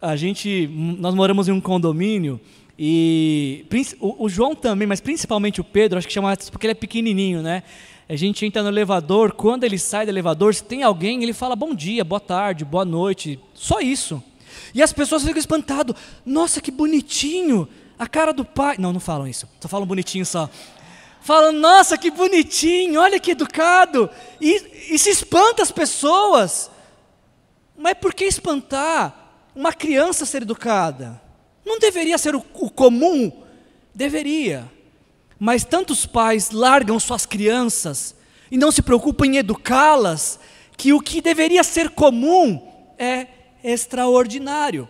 A 0.00 0.16
gente, 0.16 0.68
nós 0.98 1.14
moramos 1.14 1.48
em 1.48 1.52
um 1.52 1.60
condomínio 1.60 2.40
e 2.78 3.64
o, 4.00 4.28
João 4.28 4.54
também, 4.54 4.86
mas 4.86 5.00
principalmente 5.00 5.60
o 5.60 5.64
Pedro, 5.64 5.98
acho 5.98 6.08
que 6.08 6.12
chama 6.12 6.36
porque 6.50 6.66
ele 6.66 6.72
é 6.72 6.74
pequenininho, 6.74 7.40
né? 7.40 7.62
A 8.08 8.16
gente 8.16 8.44
entra 8.44 8.62
no 8.62 8.68
elevador, 8.68 9.32
quando 9.32 9.64
ele 9.64 9.78
sai 9.78 10.04
do 10.04 10.10
elevador, 10.10 10.54
se 10.54 10.62
tem 10.62 10.82
alguém, 10.82 11.22
ele 11.22 11.32
fala 11.32 11.56
bom 11.56 11.74
dia, 11.74 12.04
boa 12.04 12.20
tarde, 12.20 12.64
boa 12.64 12.84
noite, 12.84 13.40
só 13.54 13.80
isso. 13.80 14.22
E 14.74 14.82
as 14.82 14.92
pessoas 14.92 15.22
ficam 15.22 15.38
espantadas. 15.38 15.96
Nossa, 16.24 16.60
que 16.60 16.70
bonitinho! 16.70 17.68
A 17.98 18.06
cara 18.06 18.32
do 18.32 18.44
pai. 18.44 18.76
Não, 18.78 18.92
não 18.92 19.00
falam 19.00 19.26
isso. 19.26 19.48
Só 19.60 19.68
falam 19.68 19.86
bonitinho 19.86 20.26
só. 20.26 20.50
Falam, 21.20 21.52
nossa, 21.52 21.96
que 21.96 22.10
bonitinho, 22.10 23.00
olha 23.00 23.18
que 23.18 23.30
educado. 23.30 24.10
E, 24.40 24.92
e 24.94 24.98
se 24.98 25.10
espanta 25.10 25.62
as 25.62 25.70
pessoas. 25.70 26.70
Mas 27.76 27.94
por 27.94 28.12
que 28.12 28.24
espantar 28.24 29.48
uma 29.54 29.72
criança 29.72 30.26
ser 30.26 30.42
educada? 30.42 31.20
Não 31.64 31.78
deveria 31.78 32.18
ser 32.18 32.34
o, 32.34 32.44
o 32.54 32.68
comum? 32.68 33.32
Deveria. 33.94 34.70
Mas 35.44 35.62
tantos 35.62 36.06
pais 36.06 36.52
largam 36.52 36.98
suas 36.98 37.26
crianças 37.26 38.14
e 38.50 38.56
não 38.56 38.72
se 38.72 38.80
preocupam 38.80 39.26
em 39.26 39.36
educá-las, 39.36 40.40
que 40.74 40.94
o 40.94 41.02
que 41.02 41.20
deveria 41.20 41.62
ser 41.62 41.90
comum 41.90 42.66
é 42.98 43.26
extraordinário. 43.62 44.88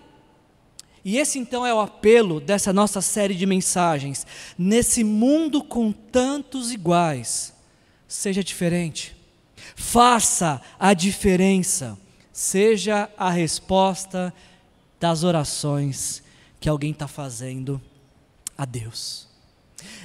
E 1.04 1.18
esse 1.18 1.40
então 1.40 1.66
é 1.66 1.74
o 1.74 1.80
apelo 1.80 2.38
dessa 2.40 2.72
nossa 2.72 3.00
série 3.00 3.34
de 3.34 3.44
mensagens. 3.46 4.24
Nesse 4.56 5.02
mundo 5.02 5.60
com 5.60 5.90
tantos 5.90 6.70
iguais, 6.70 7.52
seja 8.06 8.44
diferente. 8.44 9.16
Faça 9.74 10.62
a 10.78 10.94
diferença. 10.94 11.98
Seja 12.32 13.10
a 13.18 13.28
resposta 13.28 14.32
das 15.00 15.24
orações 15.24 16.22
que 16.60 16.68
alguém 16.68 16.92
está 16.92 17.08
fazendo 17.08 17.82
a 18.56 18.64
Deus. 18.64 19.23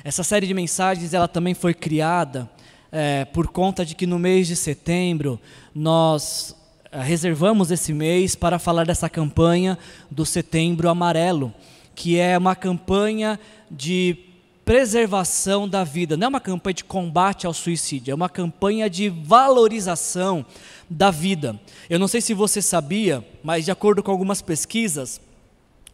Essa 0.04 0.24
série 0.24 0.48
de 0.48 0.54
mensagens 0.54 1.14
ela 1.14 1.28
também 1.28 1.54
foi 1.54 1.74
criada 1.74 2.50
é, 2.92 3.26
por 3.26 3.48
conta 3.48 3.86
de 3.86 3.96
que 3.96 4.08
no 4.08 4.18
mês 4.18 4.48
de 4.48 4.56
setembro 4.56 5.40
nós 5.74 6.56
eh, 6.92 7.02
reservamos 7.02 7.70
esse 7.70 7.94
mês 7.94 8.36
para 8.36 8.58
falar 8.58 8.86
dessa 8.86 9.08
campanha 9.08 9.78
do 10.10 10.26
Setembro 10.26 10.90
Amarelo, 10.90 11.54
que 11.94 12.18
é 12.18 12.38
uma 12.38 12.56
campanha 12.56 13.40
de 13.70 14.18
preservação 14.66 15.68
da 15.68 15.84
vida, 15.84 16.16
não 16.16 16.26
é 16.26 16.30
uma 16.30 16.40
campanha 16.40 16.76
de 16.76 16.84
combate 16.84 17.48
ao 17.48 17.54
suicídio, 17.54 18.12
é 18.12 18.16
uma 18.16 18.30
campanha 18.30 18.90
de 18.90 19.10
valorização 19.10 20.46
da 20.90 21.10
vida. 21.10 21.60
Eu 21.90 21.98
não 21.98 22.08
sei 22.08 22.22
se 22.22 22.34
você 22.34 22.62
sabia, 22.62 23.26
mas 23.44 23.66
de 23.66 23.72
acordo 23.72 24.04
com 24.04 24.12
algumas 24.12 24.42
pesquisas, 24.42 25.20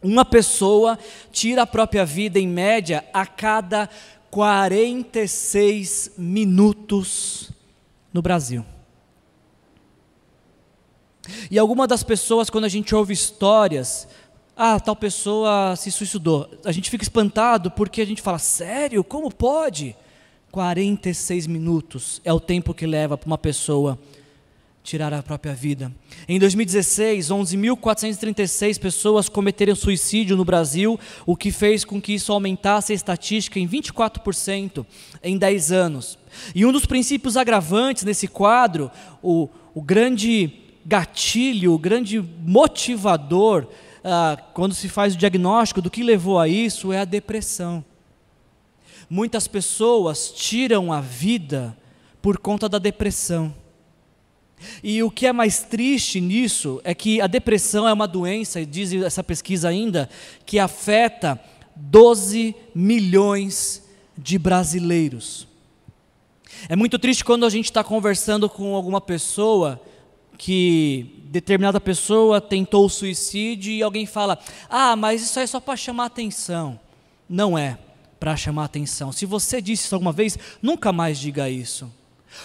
uma 0.02 0.24
pessoa 0.24 0.98
tira 1.32 1.62
a 1.62 1.66
própria 1.66 2.04
vida 2.04 2.38
em 2.38 2.46
média 2.46 3.04
a 3.12 3.26
cada 3.26 3.88
46 4.30 6.12
minutos 6.16 7.50
no 8.12 8.20
Brasil. 8.20 8.64
E 11.50 11.58
alguma 11.58 11.86
das 11.86 12.02
pessoas, 12.02 12.50
quando 12.50 12.64
a 12.64 12.68
gente 12.68 12.94
ouve 12.94 13.12
histórias, 13.12 14.06
ah, 14.56 14.78
tal 14.78 14.94
pessoa 14.94 15.74
se 15.76 15.90
suicidou, 15.90 16.48
a 16.64 16.72
gente 16.72 16.90
fica 16.90 17.02
espantado 17.02 17.70
porque 17.70 18.00
a 18.00 18.06
gente 18.06 18.22
fala, 18.22 18.38
sério? 18.38 19.02
Como 19.02 19.30
pode? 19.32 19.96
46 20.50 21.46
minutos 21.46 22.20
é 22.24 22.32
o 22.32 22.40
tempo 22.40 22.72
que 22.72 22.86
leva 22.86 23.18
para 23.18 23.26
uma 23.26 23.36
pessoa 23.36 23.98
tirar 24.86 25.12
a 25.12 25.22
própria 25.22 25.52
vida. 25.52 25.92
Em 26.28 26.38
2016, 26.38 27.28
11.436 27.28 28.78
pessoas 28.78 29.28
cometeram 29.28 29.74
suicídio 29.74 30.36
no 30.36 30.44
Brasil, 30.44 30.98
o 31.26 31.36
que 31.36 31.50
fez 31.50 31.84
com 31.84 32.00
que 32.00 32.14
isso 32.14 32.32
aumentasse 32.32 32.92
a 32.92 32.94
estatística 32.94 33.58
em 33.58 33.66
24% 33.66 34.86
em 35.24 35.36
10 35.36 35.72
anos. 35.72 36.16
E 36.54 36.64
um 36.64 36.70
dos 36.70 36.86
princípios 36.86 37.36
agravantes 37.36 38.04
nesse 38.04 38.28
quadro, 38.28 38.88
o, 39.20 39.48
o 39.74 39.82
grande 39.82 40.52
gatilho, 40.84 41.72
o 41.72 41.78
grande 41.78 42.24
motivador, 42.44 43.66
ah, 44.04 44.38
quando 44.54 44.72
se 44.72 44.88
faz 44.88 45.14
o 45.14 45.18
diagnóstico 45.18 45.82
do 45.82 45.90
que 45.90 46.04
levou 46.04 46.38
a 46.38 46.46
isso, 46.46 46.92
é 46.92 47.00
a 47.00 47.04
depressão. 47.04 47.84
Muitas 49.10 49.48
pessoas 49.48 50.30
tiram 50.30 50.92
a 50.92 51.00
vida 51.00 51.76
por 52.22 52.38
conta 52.38 52.68
da 52.68 52.78
depressão. 52.78 53.52
E 54.82 55.02
o 55.02 55.10
que 55.10 55.26
é 55.26 55.32
mais 55.32 55.60
triste 55.62 56.20
nisso 56.20 56.80
é 56.84 56.94
que 56.94 57.20
a 57.20 57.26
depressão 57.26 57.86
é 57.86 57.92
uma 57.92 58.08
doença, 58.08 58.60
e 58.60 58.66
diz 58.66 58.92
essa 58.92 59.22
pesquisa 59.22 59.68
ainda, 59.68 60.08
que 60.44 60.58
afeta 60.58 61.40
12 61.74 62.54
milhões 62.74 63.84
de 64.16 64.38
brasileiros. 64.38 65.46
É 66.68 66.76
muito 66.76 66.98
triste 66.98 67.24
quando 67.24 67.44
a 67.44 67.50
gente 67.50 67.66
está 67.66 67.84
conversando 67.84 68.48
com 68.48 68.74
alguma 68.74 69.00
pessoa 69.00 69.80
que 70.38 71.22
determinada 71.24 71.80
pessoa 71.80 72.40
tentou 72.40 72.86
o 72.86 72.90
suicídio 72.90 73.72
e 73.72 73.82
alguém 73.82 74.06
fala: 74.06 74.38
Ah, 74.68 74.96
mas 74.96 75.22
isso 75.22 75.38
é 75.38 75.46
só 75.46 75.60
para 75.60 75.76
chamar 75.76 76.06
atenção. 76.06 76.78
Não 77.28 77.58
é 77.58 77.78
para 78.18 78.36
chamar 78.36 78.64
atenção. 78.64 79.12
Se 79.12 79.26
você 79.26 79.60
disse 79.60 79.84
isso 79.84 79.94
alguma 79.94 80.12
vez, 80.12 80.38
nunca 80.62 80.92
mais 80.92 81.18
diga 81.18 81.50
isso. 81.50 81.92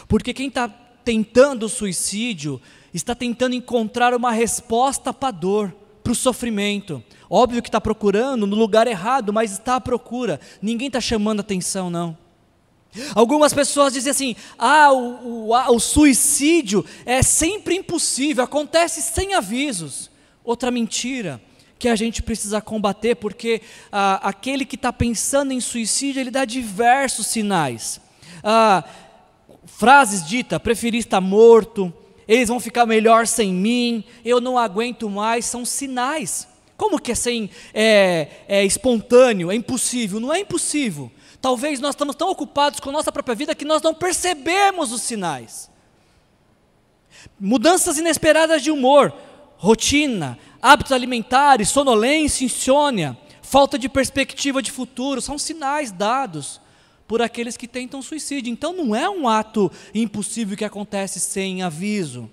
Porque 0.08 0.34
quem 0.34 0.48
está 0.48 0.70
tentando 1.03 1.65
o 1.65 1.70
suicídio 1.70 2.62
está 2.93 3.15
tentando 3.15 3.55
encontrar 3.55 4.13
uma 4.13 4.31
resposta 4.31 5.13
para 5.13 5.29
a 5.29 5.31
dor, 5.31 5.74
para 6.03 6.12
o 6.12 6.15
sofrimento. 6.15 7.03
Óbvio 7.29 7.62
que 7.62 7.70
está 7.70 7.79
procurando 7.79 8.46
no 8.46 8.55
lugar 8.55 8.88
errado, 8.88 9.31
mas 9.31 9.53
está 9.53 9.75
à 9.75 9.81
procura. 9.81 10.39
Ninguém 10.62 10.88
está 10.88 11.00
chamando 11.00 11.39
atenção, 11.39 11.89
não. 11.89 12.17
Algumas 13.15 13.53
pessoas 13.53 13.93
dizem 13.93 14.12
assim: 14.12 14.36
ah, 14.60 14.91
o, 14.91 15.50
o, 15.51 15.75
o 15.75 15.79
suicídio 15.79 16.86
é 17.05 17.24
sempre 17.24 17.75
impossível, 17.75 18.43
acontece 18.43 19.01
sem 19.01 19.34
avisos. 19.34 20.12
Outra 20.43 20.72
mentira 20.72 21.41
que 21.79 21.88
a 21.88 21.96
gente 21.96 22.22
precisa 22.22 22.62
combater, 22.62 23.15
porque 23.15 23.62
ah, 23.91 24.20
aquele 24.22 24.65
que 24.65 24.75
está 24.75 24.91
pensando 24.91 25.51
em 25.51 25.60
suicídio, 25.60 26.20
ele 26.20 26.29
dá 26.31 26.46
diversos 26.46 27.27
sinais. 27.27 28.01
Ah, 28.43 28.84
frases 29.65 30.25
ditas: 30.25 30.60
preferi 30.60 30.98
estar 30.98 31.22
morto, 31.22 31.94
eles 32.27 32.50
vão 32.50 32.60
ficar 32.60 32.86
melhor 32.86 33.27
sem 33.27 33.53
mim, 33.53 34.03
eu 34.24 34.39
não 34.39 34.58
aguento 34.58 35.10
mais, 35.10 35.46
são 35.46 35.65
sinais. 35.65 36.48
Como 36.77 37.00
que 37.00 37.12
é 37.12 37.15
é, 37.74 38.27
é 38.48 38.65
espontâneo? 38.65 39.51
É 39.51 39.56
impossível? 39.56 40.20
Não 40.20 40.34
é 40.34 40.39
impossível. 40.39 41.12
Talvez 41.39 41.80
nós 41.80 41.94
estamos 41.94 42.15
tão 42.15 42.30
ocupados 42.30 42.80
com 42.80 42.91
nossa 42.91 43.12
própria 43.12 43.36
vida 43.36 43.53
que 43.53 43.65
nós 43.65 43.82
não 43.82 43.94
percebemos 43.94 44.91
os 44.91 45.01
sinais. 45.01 45.70
Mudanças 47.39 47.98
inesperadas 47.98 48.63
de 48.63 48.72
humor, 48.72 49.13
rotina, 49.58 50.39
hábitos 50.62 50.91
alimentares, 50.91 51.70
sonolência, 51.70 52.46
insônia, 52.46 53.18
falta 53.41 53.77
de 53.77 53.88
perspectiva 53.88 54.62
de 54.62 54.72
futuro, 54.72 55.22
são 55.22 55.38
sinais 55.38 55.91
dados 55.91 56.62
por 57.12 57.22
aqueles 57.22 57.58
que 57.58 57.68
tentam 57.68 58.01
suicídio. 58.01 58.50
Então 58.50 58.72
não 58.72 58.96
é 58.96 59.10
um 59.10 59.27
ato 59.27 59.70
impossível 59.94 60.56
que 60.56 60.63
acontece 60.63 61.20
sem 61.20 61.62
aviso. 61.62 62.32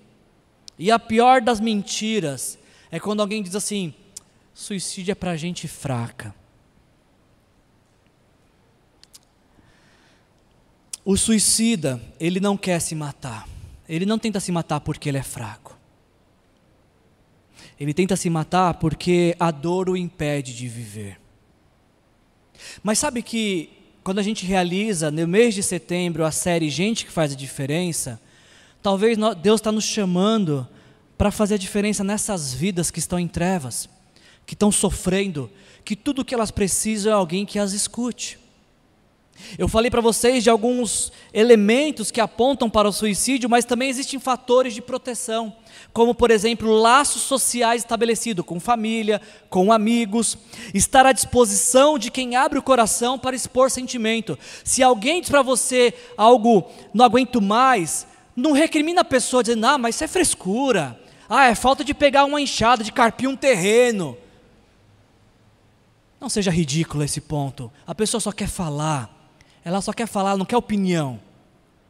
E 0.77 0.89
a 0.89 0.97
pior 0.97 1.41
das 1.41 1.59
mentiras 1.59 2.57
é 2.89 2.97
quando 2.97 3.19
alguém 3.19 3.43
diz 3.43 3.55
assim: 3.55 3.93
suicídio 4.53 5.11
é 5.11 5.15
para 5.15 5.35
gente 5.35 5.67
fraca. 5.67 6.33
O 11.03 11.17
suicida, 11.17 12.01
ele 12.17 12.39
não 12.39 12.55
quer 12.55 12.79
se 12.79 12.95
matar. 12.95 13.49
Ele 13.85 14.05
não 14.05 14.17
tenta 14.17 14.39
se 14.39 14.49
matar 14.49 14.79
porque 14.79 15.09
ele 15.09 15.17
é 15.17 15.23
fraco. 15.23 15.77
Ele 17.77 17.93
tenta 17.93 18.15
se 18.15 18.29
matar 18.29 18.75
porque 18.75 19.35
a 19.41 19.51
dor 19.51 19.89
o 19.89 19.97
impede 19.97 20.55
de 20.55 20.69
viver. 20.69 21.19
Mas 22.81 22.97
sabe 22.97 23.21
que 23.21 23.78
quando 24.03 24.19
a 24.19 24.23
gente 24.23 24.45
realiza 24.45 25.11
no 25.11 25.27
mês 25.27 25.53
de 25.53 25.61
setembro 25.61 26.25
a 26.25 26.31
série 26.31 26.69
Gente 26.69 27.05
que 27.05 27.11
faz 27.11 27.33
a 27.33 27.35
diferença, 27.35 28.19
talvez 28.81 29.17
Deus 29.41 29.59
está 29.59 29.71
nos 29.71 29.83
chamando 29.83 30.67
para 31.17 31.31
fazer 31.31 31.55
a 31.55 31.57
diferença 31.57 32.03
nessas 32.03 32.53
vidas 32.53 32.89
que 32.89 32.99
estão 32.99 33.19
em 33.19 33.27
trevas, 33.27 33.89
que 34.45 34.53
estão 34.53 34.71
sofrendo, 34.71 35.49
que 35.83 35.95
tudo 35.95 36.21
o 36.21 36.25
que 36.25 36.33
elas 36.33 36.51
precisam 36.51 37.11
é 37.11 37.15
alguém 37.15 37.45
que 37.45 37.59
as 37.59 37.73
escute. 37.73 38.39
Eu 39.57 39.67
falei 39.67 39.89
para 39.89 40.01
vocês 40.01 40.43
de 40.43 40.49
alguns 40.49 41.11
elementos 41.33 42.11
que 42.11 42.21
apontam 42.21 42.69
para 42.69 42.87
o 42.87 42.91
suicídio, 42.91 43.49
mas 43.49 43.65
também 43.65 43.89
existem 43.89 44.19
fatores 44.19 44.73
de 44.73 44.81
proteção, 44.81 45.55
como 45.93 46.13
por 46.13 46.31
exemplo, 46.31 46.71
laços 46.71 47.21
sociais 47.23 47.81
estabelecidos 47.81 48.45
com 48.45 48.59
família, 48.59 49.21
com 49.49 49.71
amigos, 49.71 50.37
estar 50.73 51.05
à 51.05 51.11
disposição 51.11 51.97
de 51.97 52.11
quem 52.11 52.35
abre 52.35 52.59
o 52.59 52.63
coração 52.63 53.17
para 53.17 53.35
expor 53.35 53.71
sentimento. 53.71 54.37
Se 54.63 54.83
alguém 54.83 55.21
diz 55.21 55.29
para 55.29 55.41
você 55.41 55.93
algo, 56.15 56.69
não 56.93 57.05
aguento 57.05 57.41
mais, 57.41 58.07
não 58.35 58.51
recrimina 58.51 59.01
a 59.01 59.05
pessoa 59.05 59.43
dizendo, 59.43 59.65
ah, 59.65 59.77
mas 59.77 59.95
isso 59.95 60.03
é 60.03 60.07
frescura, 60.07 60.99
ah, 61.27 61.45
é 61.47 61.55
falta 61.55 61.83
de 61.83 61.93
pegar 61.93 62.25
uma 62.25 62.41
enxada, 62.41 62.83
de 62.83 62.91
carpir 62.91 63.29
um 63.29 63.35
terreno. 63.35 64.17
Não 66.19 66.27
seja 66.27 66.51
ridículo 66.51 67.03
esse 67.03 67.21
ponto. 67.21 67.71
A 67.87 67.95
pessoa 67.95 68.19
só 68.19 68.31
quer 68.31 68.47
falar 68.47 69.18
ela 69.63 69.81
só 69.81 69.93
quer 69.93 70.07
falar, 70.07 70.37
não 70.37 70.45
quer 70.45 70.57
opinião. 70.57 71.19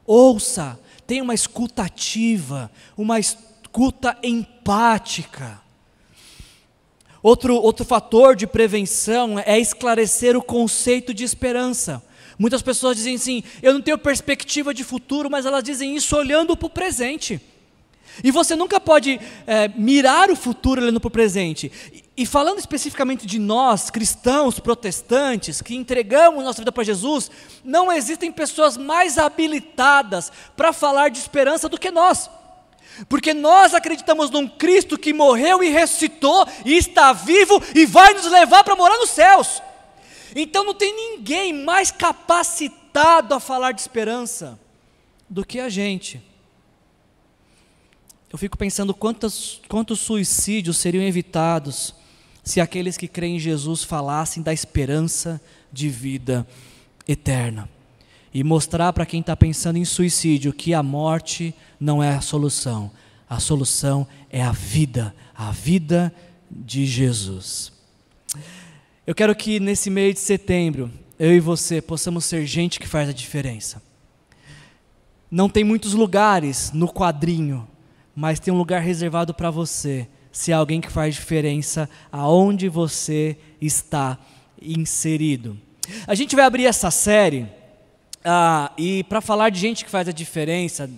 Ouça, 0.05 0.79
tenha 1.05 1.23
uma 1.23 1.33
escuta 1.33 1.83
ativa, 1.83 2.71
uma 2.97 3.19
escuta 3.19 4.17
empática. 4.23 5.61
Outro, 7.21 7.55
outro 7.55 7.85
fator 7.85 8.35
de 8.35 8.47
prevenção 8.47 9.37
é 9.39 9.59
esclarecer 9.59 10.37
o 10.37 10.41
conceito 10.41 11.13
de 11.13 11.23
esperança. 11.23 12.01
Muitas 12.37 12.61
pessoas 12.61 12.95
dizem 12.95 13.15
assim: 13.15 13.43
eu 13.61 13.73
não 13.73 13.81
tenho 13.81 13.97
perspectiva 13.97 14.73
de 14.73 14.83
futuro, 14.83 15.29
mas 15.29 15.45
elas 15.45 15.63
dizem 15.63 15.95
isso 15.95 16.15
olhando 16.15 16.55
para 16.55 16.67
o 16.67 16.69
presente. 16.69 17.41
E 18.23 18.31
você 18.31 18.55
nunca 18.55 18.79
pode 18.79 19.19
é, 19.45 19.67
mirar 19.69 20.29
o 20.29 20.35
futuro 20.35 20.81
olhando 20.81 20.99
para 20.99 21.07
o 21.07 21.11
presente. 21.11 21.71
E 22.19 22.25
falando 22.25 22.59
especificamente 22.59 23.25
de 23.25 23.39
nós, 23.39 23.89
cristãos, 23.89 24.59
protestantes, 24.59 25.61
que 25.61 25.73
entregamos 25.73 26.43
nossa 26.43 26.59
vida 26.59 26.69
para 26.69 26.83
Jesus, 26.83 27.31
não 27.63 27.89
existem 27.89 28.29
pessoas 28.29 28.75
mais 28.75 29.17
habilitadas 29.17 30.29
para 30.53 30.73
falar 30.73 31.07
de 31.07 31.17
esperança 31.17 31.69
do 31.69 31.79
que 31.79 31.89
nós. 31.89 32.29
Porque 33.07 33.33
nós 33.33 33.73
acreditamos 33.73 34.29
num 34.29 34.49
Cristo 34.49 34.97
que 34.97 35.13
morreu 35.13 35.63
e 35.63 35.69
ressuscitou 35.69 36.45
e 36.65 36.75
está 36.75 37.13
vivo 37.13 37.63
e 37.73 37.85
vai 37.85 38.13
nos 38.13 38.25
levar 38.25 38.65
para 38.65 38.75
morar 38.75 38.97
nos 38.97 39.11
céus. 39.11 39.61
Então 40.35 40.65
não 40.65 40.73
tem 40.73 40.93
ninguém 40.93 41.53
mais 41.53 41.89
capacitado 41.89 43.33
a 43.33 43.39
falar 43.39 43.71
de 43.71 43.79
esperança 43.79 44.59
do 45.29 45.45
que 45.45 45.57
a 45.57 45.69
gente. 45.69 46.21
Eu 48.29 48.37
fico 48.37 48.57
pensando 48.57 48.93
quantos, 48.93 49.61
quantos 49.69 50.01
suicídios 50.01 50.75
seriam 50.75 51.01
evitados 51.01 51.97
se 52.49 52.59
aqueles 52.59 52.97
que 52.97 53.07
creem 53.07 53.35
em 53.35 53.39
Jesus 53.39 53.83
falassem 53.83 54.41
da 54.41 54.51
esperança 54.51 55.39
de 55.71 55.87
vida 55.87 56.47
eterna. 57.07 57.69
E 58.33 58.43
mostrar 58.43 58.91
para 58.91 59.05
quem 59.05 59.19
está 59.19 59.37
pensando 59.37 59.77
em 59.77 59.85
suicídio 59.85 60.51
que 60.51 60.73
a 60.73 60.81
morte 60.81 61.53
não 61.79 62.01
é 62.01 62.15
a 62.15 62.21
solução, 62.21 62.89
a 63.29 63.39
solução 63.39 64.07
é 64.31 64.41
a 64.41 64.51
vida, 64.51 65.15
a 65.35 65.51
vida 65.51 66.11
de 66.49 66.87
Jesus. 66.87 67.71
Eu 69.05 69.13
quero 69.13 69.35
que 69.35 69.59
nesse 69.59 69.91
mês 69.91 70.15
de 70.15 70.21
setembro, 70.21 70.91
eu 71.19 71.31
e 71.31 71.39
você 71.39 71.79
possamos 71.79 72.25
ser 72.25 72.47
gente 72.47 72.79
que 72.79 72.87
faz 72.87 73.07
a 73.07 73.13
diferença. 73.13 73.79
Não 75.29 75.47
tem 75.47 75.63
muitos 75.63 75.93
lugares 75.93 76.71
no 76.73 76.91
quadrinho, 76.91 77.67
mas 78.15 78.39
tem 78.39 78.51
um 78.51 78.57
lugar 78.57 78.81
reservado 78.81 79.35
para 79.35 79.51
você 79.51 80.07
se 80.31 80.51
é 80.51 80.55
alguém 80.55 80.81
que 80.81 80.91
faz 80.91 81.15
diferença 81.15 81.89
aonde 82.11 82.69
você 82.69 83.37
está 83.61 84.17
inserido. 84.61 85.57
A 86.05 86.15
gente 86.15 86.35
vai 86.35 86.45
abrir 86.45 86.65
essa 86.65 86.91
série 86.91 87.47
ah, 88.23 88.71
e 88.77 89.03
para 89.05 89.21
falar 89.21 89.49
de 89.49 89.59
gente 89.59 89.83
que 89.83 89.91
faz 89.91 90.07
a 90.07 90.11
diferença, 90.11 90.89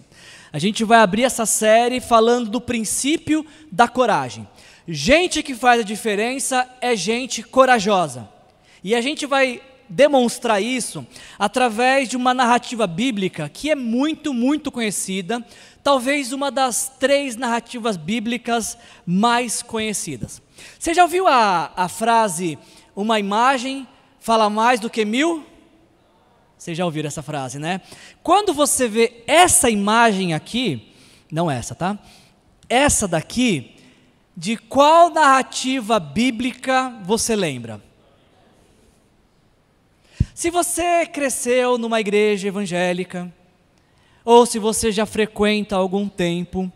a 0.52 0.60
gente 0.60 0.84
vai 0.84 1.00
abrir 1.00 1.24
essa 1.24 1.46
série 1.46 2.02
falando 2.02 2.50
do 2.50 2.60
princípio 2.60 3.46
da 3.72 3.88
coragem. 3.88 4.48
Gente 4.88 5.41
que 5.44 5.56
faz 5.56 5.82
a 5.82 5.84
diferença 5.84 6.67
é 6.82 6.96
gente 6.96 7.44
corajosa. 7.44 8.28
E 8.84 8.96
a 8.96 9.02
gente 9.02 9.26
vai 9.26 9.62
demonstrar 9.88 10.62
isso 10.63 11.06
através 11.38 12.08
de 12.08 12.15
uma 12.15 12.34
narrativa 12.34 12.88
bíblica 12.88 13.50
que 13.50 13.70
é 13.70 13.76
muito, 13.76 14.34
muito 14.34 14.72
conhecida, 14.72 15.46
talvez 15.84 16.32
uma 16.32 16.52
das 16.52 16.89
três 17.00 17.36
narrativas 17.36 17.98
bíblicas 17.98 18.78
mais 19.06 19.62
conhecidas. 19.62 20.41
Você 20.80 20.94
já 20.94 21.04
ouviu 21.04 21.28
a, 21.28 21.72
a 21.76 21.88
frase: 21.88 22.58
uma 22.96 23.20
imagem 23.20 23.88
fala 24.20 24.50
mais 24.50 24.80
do 24.80 24.89
que 24.89 25.04
mil? 25.06 25.46
Vocês 26.58 26.78
já 26.78 26.86
ouviram 26.86 27.08
essa 27.08 27.24
frase, 27.24 27.58
né? 27.58 27.82
Quando 28.22 28.54
você 28.54 28.88
vê 28.88 29.24
essa 29.26 29.70
imagem 29.70 30.34
aqui, 30.34 30.94
não 31.32 31.50
essa, 31.50 31.74
tá? 31.74 31.98
Essa 32.70 33.08
daqui, 33.08 33.76
de 34.38 34.56
qual 34.56 35.10
narrativa 35.10 36.00
bíblica 36.00 37.00
você 37.04 37.36
lembra? 37.36 37.82
Se 40.36 40.50
você 40.50 41.06
cresceu 41.06 41.78
numa 41.78 42.00
igreja 42.00 42.48
evangélica, 42.48 43.32
ou 44.23 44.45
se 44.45 44.60
você 44.60 44.91
já 44.91 45.05
frequenta 45.05 45.75
há 45.75 45.79
algum 45.79 46.07
tempo, 46.07 46.71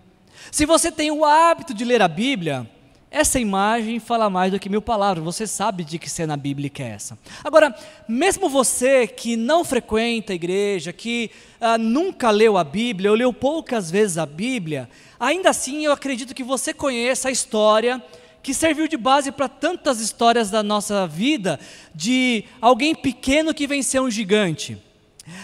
se 0.52 0.66
você 0.66 0.92
tem 0.92 1.12
o 1.12 1.26
hábito 1.26 1.74
de 1.74 1.84
ler 1.84 2.02
a 2.02 2.08
Bíblia, 2.08 2.70
essa 3.16 3.40
imagem 3.40 3.98
fala 3.98 4.30
mais 4.30 4.52
do 4.52 4.60
que 4.60 4.68
mil 4.68 4.82
palavras, 4.82 5.24
você 5.24 5.48
sabe 5.48 5.86
de 5.86 5.98
que 5.98 6.10
cena 6.10 6.36
bíblica 6.36 6.84
é 6.84 6.88
essa. 6.88 7.18
Agora, 7.44 7.74
mesmo 8.08 8.50
você 8.50 9.08
que 9.08 9.38
não 9.38 9.64
frequenta 9.64 10.34
a 10.34 10.36
igreja, 10.36 10.92
que 10.92 11.32
ah, 11.62 11.78
nunca 11.78 12.30
leu 12.30 12.58
a 12.58 12.64
Bíblia, 12.64 13.10
ou 13.10 13.16
leu 13.16 13.32
poucas 13.32 13.90
vezes 13.90 14.18
a 14.18 14.26
Bíblia, 14.26 14.90
ainda 15.18 15.50
assim 15.50 15.86
eu 15.86 15.94
acredito 15.94 16.36
que 16.36 16.44
você 16.44 16.74
conheça 16.74 17.30
a 17.30 17.32
história 17.32 18.04
que 18.44 18.54
serviu 18.54 18.88
de 18.88 18.98
base 18.98 19.32
para 19.32 19.48
tantas 19.48 20.02
histórias 20.02 20.52
da 20.52 20.62
nossa 20.62 21.08
vida, 21.08 21.58
de 21.96 22.44
alguém 22.62 22.94
pequeno 22.94 23.54
que 23.54 23.66
venceu 23.66 24.04
um 24.04 24.12
gigante, 24.12 24.78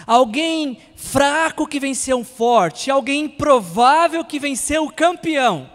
alguém 0.05 0.77
fraco 0.95 1.67
que 1.67 1.79
venceu 1.79 2.17
um 2.17 2.23
forte, 2.23 2.91
alguém 2.91 3.25
improvável 3.25 4.23
que 4.23 4.39
venceu 4.39 4.85
o 4.85 4.91
campeão. 4.91 5.69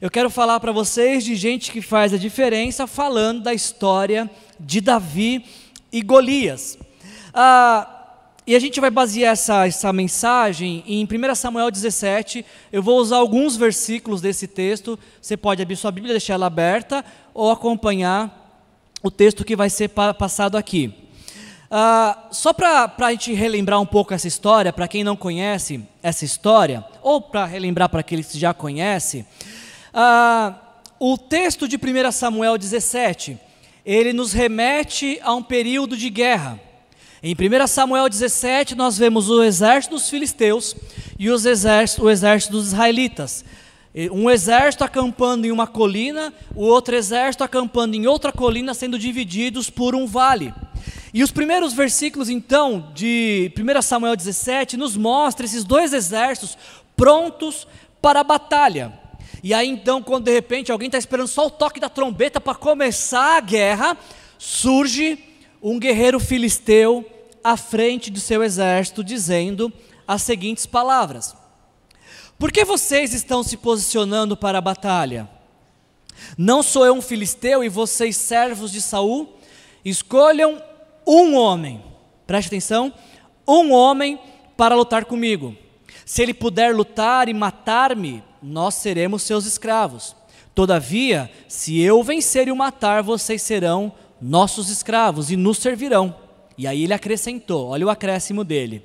Eu 0.00 0.10
quero 0.10 0.30
falar 0.30 0.60
para 0.60 0.70
vocês 0.70 1.24
de 1.24 1.34
gente 1.34 1.72
que 1.72 1.82
faz 1.82 2.14
a 2.14 2.18
diferença, 2.18 2.86
falando 2.86 3.42
da 3.42 3.52
história 3.52 4.30
de 4.60 4.80
Davi 4.80 5.44
e 5.90 6.02
Golias. 6.02 6.78
Ah, 7.34 7.96
e 8.46 8.54
a 8.54 8.60
gente 8.60 8.80
vai 8.80 8.90
basear 8.90 9.32
essa, 9.32 9.66
essa 9.66 9.92
mensagem 9.92 10.84
em 10.86 11.04
1 11.04 11.34
Samuel 11.34 11.68
17. 11.68 12.46
Eu 12.70 12.80
vou 12.80 13.00
usar 13.00 13.16
alguns 13.16 13.56
versículos 13.56 14.20
desse 14.20 14.46
texto. 14.46 14.96
Você 15.20 15.36
pode 15.36 15.60
abrir 15.60 15.74
sua 15.74 15.90
Bíblia, 15.90 16.12
deixar 16.14 16.34
ela 16.34 16.46
aberta, 16.46 17.04
ou 17.34 17.50
acompanhar 17.50 18.62
o 19.02 19.10
texto 19.10 19.44
que 19.44 19.56
vai 19.56 19.68
ser 19.68 19.88
pa 19.88 20.14
passado 20.14 20.56
aqui. 20.56 20.94
Uh, 21.70 22.32
só 22.32 22.52
para 22.52 22.92
a 22.96 23.10
gente 23.10 23.32
relembrar 23.32 23.80
um 23.80 23.86
pouco 23.86 24.14
essa 24.14 24.28
história, 24.28 24.72
para 24.72 24.86
quem 24.86 25.02
não 25.02 25.16
conhece 25.16 25.80
essa 26.02 26.24
história, 26.24 26.84
ou 27.02 27.20
para 27.20 27.44
relembrar 27.44 27.88
para 27.88 28.00
aqueles 28.00 28.28
que 28.28 28.38
já 28.38 28.54
conhecem, 28.54 29.26
uh, 29.92 30.54
o 30.98 31.18
texto 31.18 31.66
de 31.66 31.76
1 31.76 32.12
Samuel 32.12 32.56
17, 32.56 33.38
ele 33.84 34.12
nos 34.12 34.32
remete 34.32 35.18
a 35.22 35.34
um 35.34 35.42
período 35.42 35.96
de 35.96 36.08
guerra. 36.08 36.60
Em 37.22 37.34
1 37.34 37.66
Samuel 37.66 38.08
17, 38.08 38.74
nós 38.76 38.96
vemos 38.96 39.28
o 39.28 39.42
exército 39.42 39.96
dos 39.96 40.08
filisteus 40.08 40.76
e 41.18 41.28
os 41.28 41.44
exército, 41.44 42.04
o 42.04 42.10
exército 42.10 42.52
dos 42.52 42.68
israelitas. 42.68 43.44
Um 44.12 44.30
exército 44.30 44.84
acampando 44.84 45.46
em 45.46 45.50
uma 45.50 45.66
colina, 45.66 46.32
o 46.54 46.64
outro 46.64 46.94
exército 46.94 47.42
acampando 47.42 47.96
em 47.96 48.06
outra 48.06 48.30
colina, 48.30 48.74
sendo 48.74 48.98
divididos 48.98 49.70
por 49.70 49.94
um 49.94 50.06
vale. 50.06 50.52
E 51.16 51.22
os 51.22 51.30
primeiros 51.30 51.72
versículos, 51.72 52.28
então, 52.28 52.92
de 52.94 53.50
1 53.58 53.80
Samuel 53.80 54.14
17, 54.14 54.76
nos 54.76 54.98
mostra 54.98 55.46
esses 55.46 55.64
dois 55.64 55.94
exércitos 55.94 56.58
prontos 56.94 57.66
para 58.02 58.20
a 58.20 58.22
batalha. 58.22 58.92
E 59.42 59.54
aí, 59.54 59.66
então, 59.66 60.02
quando 60.02 60.24
de 60.24 60.30
repente 60.30 60.70
alguém 60.70 60.88
está 60.88 60.98
esperando 60.98 61.28
só 61.28 61.46
o 61.46 61.50
toque 61.50 61.80
da 61.80 61.88
trombeta 61.88 62.38
para 62.38 62.54
começar 62.54 63.38
a 63.38 63.40
guerra, 63.40 63.96
surge 64.36 65.18
um 65.62 65.78
guerreiro 65.78 66.20
filisteu 66.20 67.02
à 67.42 67.56
frente 67.56 68.10
de 68.10 68.20
seu 68.20 68.44
exército, 68.44 69.02
dizendo 69.02 69.72
as 70.06 70.20
seguintes 70.20 70.66
palavras: 70.66 71.34
Por 72.38 72.52
que 72.52 72.62
vocês 72.62 73.14
estão 73.14 73.42
se 73.42 73.56
posicionando 73.56 74.36
para 74.36 74.58
a 74.58 74.60
batalha? 74.60 75.26
Não 76.36 76.62
sou 76.62 76.84
eu 76.84 76.92
um 76.92 77.00
filisteu 77.00 77.64
e 77.64 77.70
vocês 77.70 78.18
servos 78.18 78.70
de 78.70 78.82
Saul? 78.82 79.34
Escolham 79.82 80.62
um 81.06 81.36
homem, 81.36 81.82
preste 82.26 82.48
atenção, 82.48 82.92
um 83.46 83.72
homem 83.72 84.18
para 84.56 84.74
lutar 84.74 85.04
comigo. 85.04 85.54
Se 86.04 86.22
ele 86.22 86.34
puder 86.34 86.74
lutar 86.74 87.28
e 87.28 87.34
matar-me, 87.34 88.22
nós 88.42 88.74
seremos 88.74 89.22
seus 89.22 89.44
escravos. 89.44 90.16
Todavia, 90.54 91.30
se 91.48 91.80
eu 91.80 92.02
vencer 92.02 92.48
e 92.48 92.52
o 92.52 92.56
matar, 92.56 93.02
vocês 93.02 93.42
serão 93.42 93.92
nossos 94.20 94.70
escravos 94.70 95.30
e 95.30 95.36
nos 95.36 95.58
servirão. 95.58 96.14
E 96.56 96.66
aí 96.66 96.84
ele 96.84 96.94
acrescentou: 96.94 97.68
olha 97.68 97.86
o 97.86 97.90
acréscimo 97.90 98.42
dele. 98.42 98.82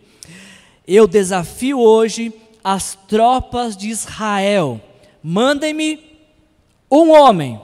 Eu 0.86 1.08
desafio 1.08 1.80
hoje 1.80 2.34
as 2.64 2.98
tropas 3.08 3.78
de 3.78 3.88
Israel. 3.88 4.82
Mandem-me 5.24 6.00
um 6.92 7.12
homem, 7.12 7.62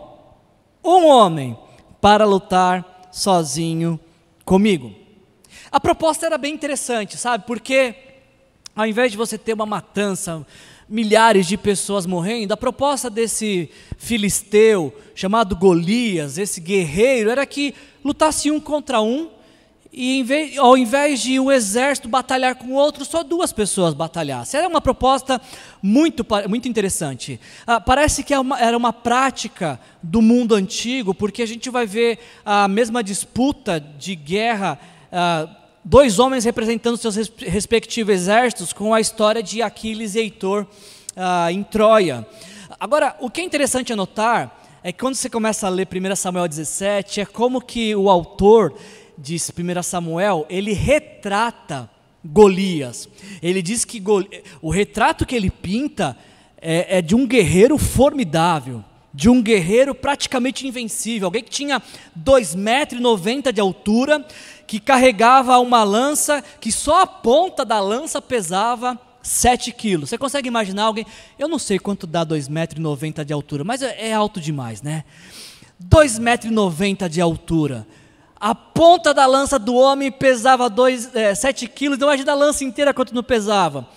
um 0.84 1.08
homem, 1.08 1.58
para 2.00 2.26
lutar 2.26 3.10
sozinho 3.12 4.00
comigo. 4.48 4.96
A 5.70 5.78
proposta 5.78 6.26
era 6.26 6.38
bem 6.38 6.54
interessante, 6.54 7.18
sabe? 7.18 7.44
Porque 7.46 7.94
ao 8.74 8.88
invés 8.88 9.12
de 9.12 9.18
você 9.18 9.38
ter 9.38 9.52
uma 9.52 9.66
matança, 9.66 10.48
milhares 10.88 11.46
de 11.46 11.58
pessoas 11.58 12.06
morrendo, 12.06 12.54
a 12.54 12.58
proposta 12.58 13.10
desse 13.10 13.70
filisteu 13.98 14.96
chamado 15.14 15.54
Golias, 15.54 16.38
esse 16.38 16.62
guerreiro, 16.62 17.30
era 17.30 17.46
que 17.46 17.76
lutasse 18.06 18.50
um 18.50 18.58
contra 18.58 19.02
um, 19.02 19.30
e 19.92 20.22
vez, 20.24 20.58
ao 20.58 20.78
invés 20.78 21.22
de 21.22 21.40
um 21.40 21.52
exército 21.52 22.10
batalhar 22.10 22.56
com 22.56 22.74
outro, 22.74 23.06
só 23.06 23.24
duas 23.24 23.52
pessoas 23.52 23.94
batalhassem. 23.94 24.60
Era 24.60 24.68
uma 24.68 24.82
proposta 24.82 25.42
muito, 25.82 26.26
muito 26.48 26.68
interessante. 26.68 27.40
Ah, 27.66 27.80
parece 27.80 28.24
que 28.24 28.34
é 28.34 28.38
era 28.60 28.78
uma 28.78 28.92
prática 28.92 29.80
do 30.04 30.22
mundo 30.22 30.56
antigo, 30.56 31.14
porque 31.14 31.42
a 31.42 31.46
gente 31.46 31.70
vai 31.70 31.86
ver 31.86 32.20
a 32.46 32.68
mesma 32.68 33.04
disputa 33.04 33.80
de 33.80 34.16
guerra. 34.16 34.80
Ah, 35.12 35.48
dois 35.84 36.20
homens 36.20 36.44
representando 36.44 36.98
seus 36.98 37.16
respectivos 37.38 38.14
exércitos, 38.14 38.74
com 38.74 38.94
a 38.94 39.00
história 39.00 39.42
de 39.42 39.62
Aquiles 39.62 40.16
e 40.16 40.20
Heitor 40.20 40.68
ah, 41.16 41.52
em 41.52 41.64
Troia. 41.64 42.28
Agora, 42.80 43.16
o 43.20 43.30
que 43.30 43.42
é 43.42 43.44
interessante 43.44 43.94
anotar 43.94 44.54
é 44.84 44.92
que 44.92 45.00
quando 45.00 45.16
você 45.16 45.30
começa 45.30 45.66
a 45.66 45.70
ler 45.70 45.88
1 45.88 46.16
Samuel 46.16 46.48
17, 46.48 47.22
é 47.22 47.26
como 47.26 47.60
que 47.62 47.96
o 47.96 48.10
autor 48.10 48.74
de 49.18 49.36
1 49.36 49.84
Samuel, 49.84 50.46
ele 50.50 50.74
retrata 50.74 51.90
Golias. 52.24 53.08
Ele 53.42 53.62
diz 53.62 53.86
que 53.86 54.04
o 54.62 54.70
retrato 54.70 55.26
que 55.26 55.36
ele 55.36 55.50
pinta 55.50 56.18
é, 56.60 56.98
é 56.98 57.02
de 57.02 57.16
um 57.16 57.26
guerreiro 57.26 57.78
formidável 57.78 58.84
de 59.18 59.30
um 59.30 59.42
guerreiro 59.42 59.96
praticamente 59.96 60.68
invencível, 60.68 61.26
alguém 61.26 61.44
que 61.44 61.50
tinha 61.50 61.82
2,90 62.16 62.56
metros 62.56 63.54
de 63.54 63.60
altura, 63.60 64.24
que 64.68 64.80
carregava 64.80 65.58
uma 65.58 65.84
lança 65.84 66.44
que 66.62 66.72
só 66.72 67.02
a 67.02 67.08
ponta 67.08 67.66
da 67.66 67.80
lança 67.80 68.22
pesava 68.22 68.96
7 69.24 69.72
quilos. 69.72 70.10
Você 70.10 70.20
consegue 70.20 70.48
imaginar 70.48 70.84
alguém? 70.84 71.04
Eu 71.40 71.48
não 71.48 71.58
sei 71.58 71.80
quanto 71.80 72.06
dá 72.06 72.24
2,90 72.24 72.50
metros 72.52 73.26
de 73.26 73.34
altura, 73.34 73.64
mas 73.64 73.82
é, 73.82 74.10
é 74.10 74.14
alto 74.14 74.40
demais, 74.40 74.84
né? 74.84 75.04
2,90 75.84 76.22
metros 76.22 77.12
de 77.12 77.20
altura. 77.20 77.88
A 78.40 78.54
ponta 78.54 79.14
da 79.14 79.26
lança 79.26 79.58
do 79.58 79.76
homem 79.76 80.12
pesava 80.12 80.70
2, 80.70 81.16
é, 81.16 81.34
7 81.34 81.68
quilos, 81.68 81.98
então 81.98 82.08
imagina 82.08 82.32
a 82.32 82.36
lança 82.36 82.64
inteira 82.64 82.94
quanto 82.94 83.16
não 83.16 83.24
pesava. 83.24 83.88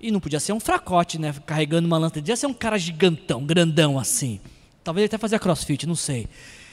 E 0.00 0.10
não 0.10 0.20
podia 0.20 0.40
ser 0.40 0.52
um 0.52 0.60
fracote, 0.60 1.18
né? 1.18 1.34
Carregando 1.46 1.86
uma 1.86 1.98
lança, 1.98 2.14
podia 2.14 2.36
ser 2.36 2.46
um 2.46 2.54
cara 2.54 2.78
gigantão, 2.78 3.44
grandão 3.44 3.98
assim. 3.98 4.40
Talvez 4.82 5.02
ele 5.02 5.06
até 5.06 5.18
fazia 5.18 5.38
crossfit, 5.38 5.86
não 5.86 5.96
sei. 5.96 6.28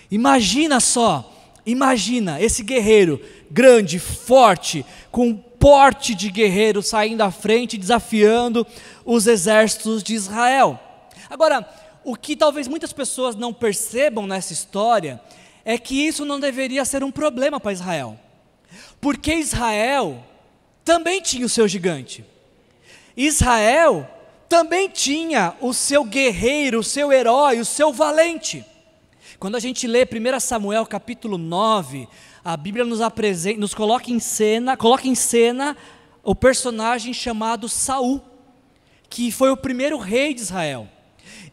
Imagina 0.10 0.80
só, 0.80 1.32
Imagina 1.66 2.40
esse 2.40 2.62
guerreiro 2.62 3.20
grande, 3.50 3.98
forte, 3.98 4.86
com 5.12 5.34
porte 5.34 6.14
de 6.14 6.30
guerreiro 6.30 6.84
saindo 6.84 7.24
à 7.24 7.32
frente, 7.32 7.78
desafiando 7.78 8.66
os 9.04 9.26
exércitos 9.26 10.04
de 10.04 10.14
Israel. 10.14 10.80
Agora, 11.28 11.68
o 12.04 12.16
que 12.16 12.36
talvez 12.36 12.68
muitas 12.68 12.94
pessoas 12.94 13.36
não 13.36 13.52
percebam 13.52 14.28
nessa 14.28 14.54
história 14.54 15.20
é 15.66 15.78
que 15.78 15.96
isso 16.08 16.24
não 16.24 16.40
deveria 16.40 16.86
ser 16.86 17.04
um 17.04 17.12
problema 17.12 17.60
para 17.60 17.74
Israel, 17.74 18.18
porque 19.02 19.34
Israel 19.34 20.24
também 20.86 21.20
tinha 21.20 21.46
o 21.46 21.50
seu 21.50 21.68
gigante. 21.68 22.24
Israel 23.18 24.08
também 24.48 24.88
tinha 24.88 25.56
o 25.60 25.74
seu 25.74 26.04
guerreiro, 26.04 26.80
o 26.80 26.84
seu 26.84 27.12
herói, 27.12 27.60
o 27.60 27.66
seu 27.66 27.92
valente. 27.92 28.64
Quando 29.40 29.56
a 29.56 29.60
gente 29.60 29.88
lê 29.88 30.04
1 30.04 30.40
Samuel 30.40 30.86
capítulo 30.86 31.38
9, 31.38 32.08
a 32.44 32.56
Bíblia 32.56 32.86
nos 32.86 33.02
apresenta, 33.02 33.60
nos 33.60 33.74
coloca 33.74 34.12
em 34.12 34.20
cena, 34.20 34.78
coloca 34.78 35.08
em 35.08 35.16
cena 35.16 35.76
o 36.24 36.36
personagem 36.36 37.14
chamado 37.14 37.68
Saul. 37.68 38.22
que 39.10 39.32
foi 39.32 39.50
o 39.50 39.58
primeiro 39.58 39.98
rei 39.98 40.34
de 40.34 40.42
Israel. 40.42 40.88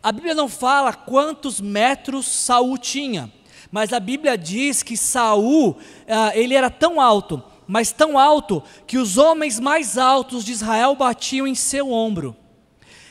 A 0.02 0.10
Bíblia 0.10 0.34
não 0.34 0.48
fala 0.48 0.92
quantos 0.92 1.60
metros 1.60 2.26
Saul 2.26 2.76
tinha, 2.76 3.32
mas 3.72 3.94
a 3.94 3.98
Bíblia 3.98 4.36
diz 4.36 4.82
que 4.82 4.98
Saul, 4.98 5.78
ah, 6.06 6.30
ele 6.36 6.54
era 6.54 6.68
tão 6.68 7.00
alto, 7.00 7.42
mas 7.66 7.90
tão 7.90 8.18
alto 8.18 8.62
que 8.86 8.98
os 8.98 9.16
homens 9.16 9.58
mais 9.58 9.96
altos 9.96 10.44
de 10.44 10.52
Israel 10.52 10.94
batiam 10.94 11.46
em 11.46 11.54
seu 11.54 11.90
ombro. 11.90 12.36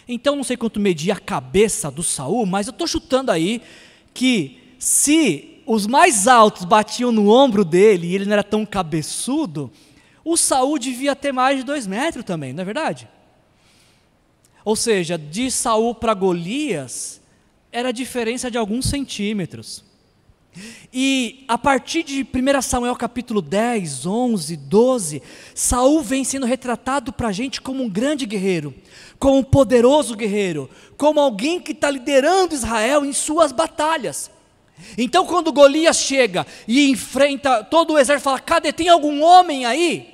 Então 0.07 0.35
não 0.35 0.43
sei 0.43 0.55
quanto 0.55 0.79
media 0.79 1.15
a 1.15 1.19
cabeça 1.19 1.89
do 1.89 2.03
Saul, 2.03 2.45
mas 2.45 2.67
eu 2.67 2.71
estou 2.71 2.85
chutando 2.85 3.31
aí 3.31 3.59
que 4.13 4.75
se 4.77 5.63
os 5.65 5.87
mais 5.87 6.27
altos 6.27 6.63
batiam 6.63 7.11
no 7.11 7.29
ombro 7.29 7.65
dele 7.65 8.07
e 8.07 8.15
ele 8.15 8.25
não 8.25 8.33
era 8.33 8.43
tão 8.43 8.63
cabeçudo, 8.63 9.71
o 10.23 10.37
Saul 10.37 10.77
devia 10.77 11.15
ter 11.15 11.31
mais 11.31 11.57
de 11.57 11.63
dois 11.63 11.87
metros 11.87 12.23
também, 12.23 12.53
não 12.53 12.61
é 12.61 12.65
verdade? 12.65 13.09
Ou 14.63 14.75
seja, 14.75 15.17
de 15.17 15.49
Saul 15.49 15.95
para 15.95 16.13
Golias 16.13 17.19
era 17.71 17.89
a 17.89 17.91
diferença 17.91 18.51
de 18.51 18.59
alguns 18.59 18.85
centímetros. 18.85 19.89
E 20.93 21.45
a 21.47 21.57
partir 21.57 22.03
de 22.03 22.23
1 22.23 22.61
Samuel 22.61 22.95
capítulo 22.95 23.41
10, 23.41 24.05
11, 24.05 24.57
12, 24.57 25.23
Saul 25.55 26.01
vem 26.01 26.23
sendo 26.23 26.45
retratado 26.45 27.13
para 27.13 27.29
a 27.29 27.31
gente 27.31 27.61
como 27.61 27.83
um 27.83 27.89
grande 27.89 28.25
guerreiro, 28.25 28.73
como 29.17 29.37
um 29.37 29.43
poderoso 29.43 30.15
guerreiro, 30.15 30.69
como 30.97 31.19
alguém 31.19 31.59
que 31.59 31.71
está 31.71 31.89
liderando 31.89 32.53
Israel 32.53 33.05
em 33.05 33.13
suas 33.13 33.51
batalhas. 33.51 34.29
Então, 34.97 35.25
quando 35.25 35.53
Golias 35.53 35.97
chega 35.97 36.45
e 36.67 36.89
enfrenta 36.89 37.63
todo 37.63 37.93
o 37.93 37.99
exército, 37.99 38.25
fala: 38.25 38.39
cadê? 38.39 38.73
Tem 38.73 38.89
algum 38.89 39.23
homem 39.23 39.65
aí? 39.65 40.13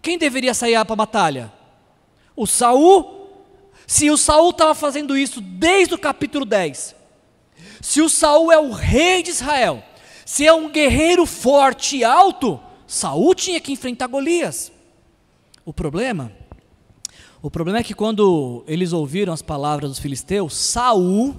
Quem 0.00 0.16
deveria 0.16 0.54
sair 0.54 0.82
para 0.84 0.92
a 0.92 0.96
batalha? 0.96 1.52
O 2.36 2.46
Saul 2.46 3.24
se 3.86 4.10
o 4.10 4.16
Saul 4.16 4.50
estava 4.50 4.74
fazendo 4.74 5.16
isso 5.16 5.40
desde 5.40 5.94
o 5.94 5.98
capítulo 5.98 6.44
10, 6.44 6.94
se 7.80 8.00
o 8.00 8.08
Saul 8.08 8.50
é 8.52 8.58
o 8.58 8.72
rei 8.72 9.22
de 9.22 9.30
Israel, 9.30 9.82
se 10.24 10.46
é 10.46 10.52
um 10.52 10.70
guerreiro 10.70 11.26
forte 11.26 11.98
e 11.98 12.04
alto, 12.04 12.60
Saul 12.86 13.34
tinha 13.34 13.60
que 13.60 13.72
enfrentar 13.72 14.06
Golias. 14.06 14.72
O 15.64 15.72
problema, 15.72 16.32
o 17.42 17.50
problema 17.50 17.78
é 17.78 17.84
que 17.84 17.94
quando 17.94 18.64
eles 18.66 18.92
ouviram 18.92 19.32
as 19.32 19.42
palavras 19.42 19.90
dos 19.90 19.98
filisteus, 19.98 20.54
Saul 20.56 21.36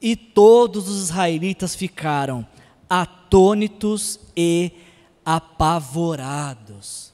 e 0.00 0.16
todos 0.16 0.88
os 0.88 1.04
israelitas 1.04 1.74
ficaram 1.74 2.46
atônitos 2.88 4.18
e 4.36 4.72
apavorados. 5.24 7.12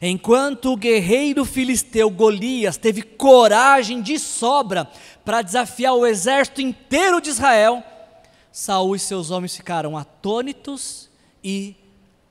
Enquanto 0.00 0.72
o 0.72 0.76
guerreiro 0.76 1.44
filisteu 1.44 2.10
Golias 2.10 2.76
teve 2.76 3.02
coragem 3.02 4.00
de 4.00 4.18
sobra 4.18 4.88
para 5.24 5.42
desafiar 5.42 5.94
o 5.94 6.06
exército 6.06 6.60
inteiro 6.60 7.20
de 7.20 7.30
Israel, 7.30 7.82
Saul 8.52 8.96
e 8.96 8.98
seus 8.98 9.30
homens 9.30 9.56
ficaram 9.56 9.96
atônitos 9.96 11.08
e 11.42 11.76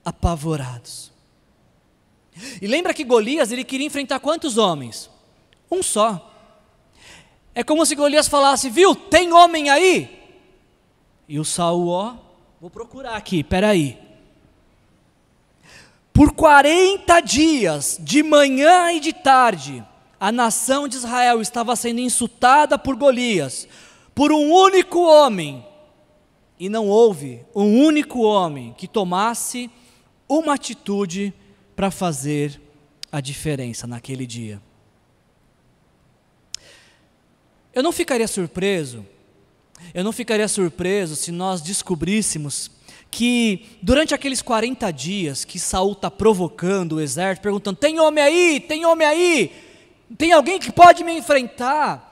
apavorados. 0.03 1.11
E 2.61 2.67
lembra 2.67 2.93
que 2.93 3.03
Golias 3.03 3.51
ele 3.51 3.63
queria 3.63 3.87
enfrentar 3.87 4.19
quantos 4.19 4.57
homens? 4.57 5.09
Um 5.69 5.83
só. 5.83 6.25
É 7.53 7.63
como 7.63 7.85
se 7.85 7.95
Golias 7.95 8.27
falasse, 8.27 8.69
viu, 8.69 8.95
tem 8.95 9.33
homem 9.33 9.69
aí? 9.69 10.19
E 11.27 11.39
o 11.39 11.45
Saul, 11.45 11.89
ó, 11.89 12.15
vou 12.59 12.69
procurar 12.69 13.15
aqui, 13.15 13.43
peraí. 13.43 13.99
Por 16.13 16.33
40 16.33 17.19
dias, 17.21 17.97
de 17.99 18.23
manhã 18.23 18.91
e 18.91 18.99
de 18.99 19.13
tarde, 19.13 19.85
a 20.19 20.31
nação 20.31 20.87
de 20.87 20.97
Israel 20.97 21.41
estava 21.41 21.75
sendo 21.75 21.99
insultada 22.01 22.77
por 22.77 22.95
Golias, 22.95 23.67
por 24.13 24.31
um 24.31 24.51
único 24.51 24.99
homem, 24.99 25.65
e 26.59 26.67
não 26.67 26.87
houve 26.87 27.45
um 27.55 27.85
único 27.85 28.19
homem 28.21 28.75
que 28.77 28.87
tomasse 28.87 29.71
uma 30.27 30.55
atitude 30.55 31.33
para 31.75 31.89
fazer 31.89 32.59
a 33.09 33.21
diferença 33.21 33.87
naquele 33.87 34.27
dia. 34.27 34.61
Eu 37.73 37.81
não 37.81 37.93
ficaria 37.93 38.27
surpreso, 38.27 39.05
eu 39.93 40.03
não 40.03 40.11
ficaria 40.11 40.47
surpreso 40.49 41.15
se 41.15 41.31
nós 41.31 41.61
descobríssemos 41.61 42.69
que 43.09 43.65
durante 43.81 44.13
aqueles 44.13 44.41
40 44.41 44.91
dias 44.91 45.45
que 45.45 45.57
Saul 45.57 45.93
está 45.93 46.11
provocando 46.11 46.93
o 46.93 47.01
exército, 47.01 47.43
perguntando: 47.43 47.77
tem 47.77 47.99
homem 47.99 48.23
aí? 48.23 48.59
Tem 48.59 48.85
homem 48.85 49.07
aí? 49.07 49.68
Tem 50.17 50.31
alguém 50.31 50.59
que 50.59 50.71
pode 50.71 51.03
me 51.03 51.17
enfrentar? 51.17 52.05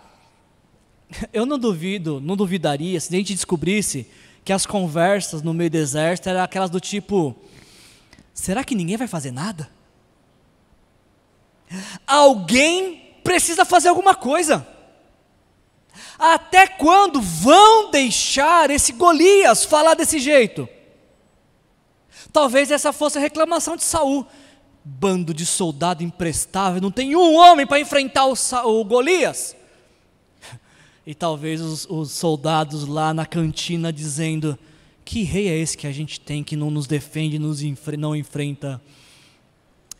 Eu 1.31 1.45
não 1.45 1.57
duvido, 1.57 2.19
não 2.19 2.35
duvidaria 2.35 2.99
se 2.99 3.13
a 3.13 3.17
gente 3.17 3.33
descobrisse 3.33 4.09
que 4.43 4.53
as 4.53 4.65
conversas 4.65 5.41
no 5.41 5.53
meio 5.53 5.69
do 5.69 5.77
exército 5.77 6.29
eram 6.29 6.41
aquelas 6.41 6.69
do 6.69 6.79
tipo: 6.79 7.35
será 8.33 8.63
que 8.63 8.75
ninguém 8.75 8.97
vai 8.97 9.07
fazer 9.07 9.31
nada? 9.31 9.69
Alguém 12.05 13.15
precisa 13.23 13.65
fazer 13.65 13.89
alguma 13.89 14.15
coisa. 14.15 14.65
Até 16.17 16.67
quando 16.67 17.21
vão 17.21 17.91
deixar 17.91 18.69
esse 18.69 18.93
Golias 18.93 19.65
falar 19.65 19.95
desse 19.95 20.19
jeito? 20.19 20.67
Talvez 22.31 22.71
essa 22.71 22.93
fosse 22.93 23.17
a 23.17 23.21
reclamação 23.21 23.75
de 23.75 23.83
Saul. 23.83 24.25
Bando 24.89 25.33
de 25.33 25.45
soldado 25.45 26.01
imprestável, 26.01 26.81
não 26.81 26.89
tem 26.89 27.15
um 27.15 27.35
homem 27.35 27.67
para 27.67 27.79
enfrentar 27.79 28.25
o, 28.25 28.33
o, 28.63 28.85
Golias. 28.85 29.55
E 31.05 31.13
talvez 31.13 31.59
os, 31.61 31.85
os 31.89 32.11
soldados 32.11 32.87
lá 32.87 33.13
na 33.13 33.25
cantina 33.25 33.91
dizendo: 33.91 34.57
Que 35.03 35.23
rei 35.23 35.49
é 35.49 35.57
esse 35.57 35.77
que 35.77 35.87
a 35.87 35.91
gente 35.91 36.19
tem 36.19 36.43
que 36.43 36.55
não 36.55 36.71
nos 36.71 36.87
defende, 36.87 37.37
nos 37.37 37.61
não 37.97 38.15
enfrenta 38.15 38.81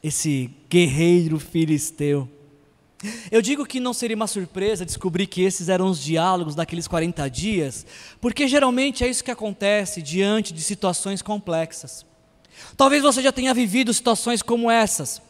esse 0.02 0.50
guerreiro 0.70 1.38
filisteu? 1.38 2.30
Eu 3.30 3.42
digo 3.42 3.66
que 3.66 3.80
não 3.80 3.94
seria 3.94 4.16
uma 4.16 4.26
surpresa 4.26 4.86
descobrir 4.86 5.28
que 5.28 5.42
esses 5.42 5.70
eram 5.70 5.88
os 5.88 6.02
diálogos 6.02 6.56
daqueles 6.56 6.88
40 6.88 7.30
dias, 7.30 7.86
porque 8.20 8.48
geralmente 8.48 9.04
é 9.04 9.08
isso 9.08 9.24
que 9.24 9.30
acontece 9.30 10.02
diante 10.02 10.54
de 10.54 10.62
situações 10.62 11.22
complexas. 11.22 12.06
Talvez 12.76 13.04
você 13.04 13.22
já 13.22 13.32
tenha 13.32 13.54
vivido 13.54 13.94
situações 13.94 14.42
como 14.42 14.70
essas. 14.70 15.22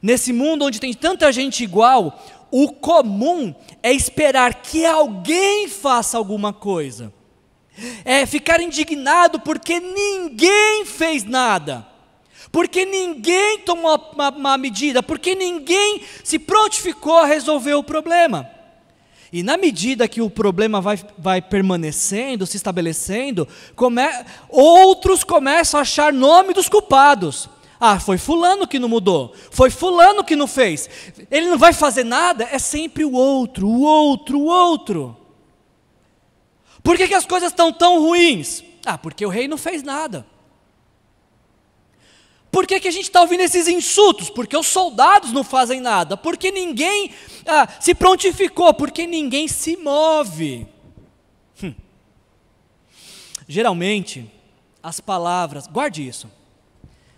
Nesse 0.00 0.32
mundo 0.32 0.64
onde 0.64 0.80
tem 0.80 0.92
tanta 0.92 1.32
gente 1.32 1.62
igual, 1.62 2.20
o 2.50 2.70
comum 2.72 3.54
é 3.82 3.92
esperar 3.92 4.62
que 4.62 4.84
alguém 4.84 5.68
faça 5.68 6.18
alguma 6.18 6.52
coisa. 6.52 7.12
É 8.04 8.26
ficar 8.26 8.60
indignado 8.60 9.40
porque 9.40 9.80
ninguém 9.80 10.84
fez 10.84 11.24
nada. 11.24 11.86
Porque 12.50 12.84
ninguém 12.84 13.60
tomou 13.60 13.98
uma, 14.12 14.28
uma 14.28 14.58
medida, 14.58 15.02
porque 15.02 15.34
ninguém 15.34 16.02
se 16.22 16.38
prontificou 16.38 17.18
a 17.18 17.26
resolver 17.26 17.74
o 17.74 17.82
problema. 17.82 18.50
E 19.32 19.42
na 19.42 19.56
medida 19.56 20.06
que 20.06 20.20
o 20.20 20.28
problema 20.28 20.78
vai, 20.78 21.00
vai 21.16 21.40
permanecendo, 21.40 22.46
se 22.46 22.58
estabelecendo, 22.58 23.48
come, 23.74 24.02
outros 24.50 25.24
começam 25.24 25.78
a 25.78 25.82
achar 25.82 26.12
nome 26.12 26.52
dos 26.52 26.68
culpados. 26.68 27.48
Ah, 27.80 27.98
foi 27.98 28.18
fulano 28.18 28.68
que 28.68 28.78
não 28.78 28.88
mudou, 28.88 29.34
foi 29.50 29.70
fulano 29.70 30.22
que 30.22 30.36
não 30.36 30.46
fez. 30.46 30.88
Ele 31.30 31.46
não 31.46 31.56
vai 31.56 31.72
fazer 31.72 32.04
nada, 32.04 32.46
é 32.52 32.58
sempre 32.58 33.04
o 33.04 33.12
outro, 33.12 33.66
o 33.66 33.80
outro, 33.80 34.38
o 34.38 34.44
outro. 34.44 35.16
Por 36.82 36.96
que, 36.96 37.08
que 37.08 37.14
as 37.14 37.24
coisas 37.24 37.50
estão 37.50 37.72
tão 37.72 38.00
ruins? 38.00 38.62
Ah, 38.84 38.98
porque 38.98 39.24
o 39.24 39.30
rei 39.30 39.48
não 39.48 39.56
fez 39.56 39.82
nada. 39.82 40.26
Por 42.52 42.66
que, 42.66 42.78
que 42.78 42.88
a 42.88 42.92
gente 42.92 43.04
está 43.04 43.22
ouvindo 43.22 43.40
esses 43.40 43.66
insultos? 43.66 44.28
Porque 44.28 44.54
os 44.54 44.66
soldados 44.66 45.32
não 45.32 45.42
fazem 45.42 45.80
nada, 45.80 46.18
porque 46.18 46.52
ninguém 46.52 47.10
ah, 47.46 47.66
se 47.80 47.94
prontificou, 47.94 48.74
porque 48.74 49.06
ninguém 49.06 49.48
se 49.48 49.74
move. 49.78 50.66
Hum. 51.62 51.74
Geralmente, 53.48 54.30
as 54.82 55.00
palavras, 55.00 55.66
guarde 55.66 56.06
isso. 56.06 56.30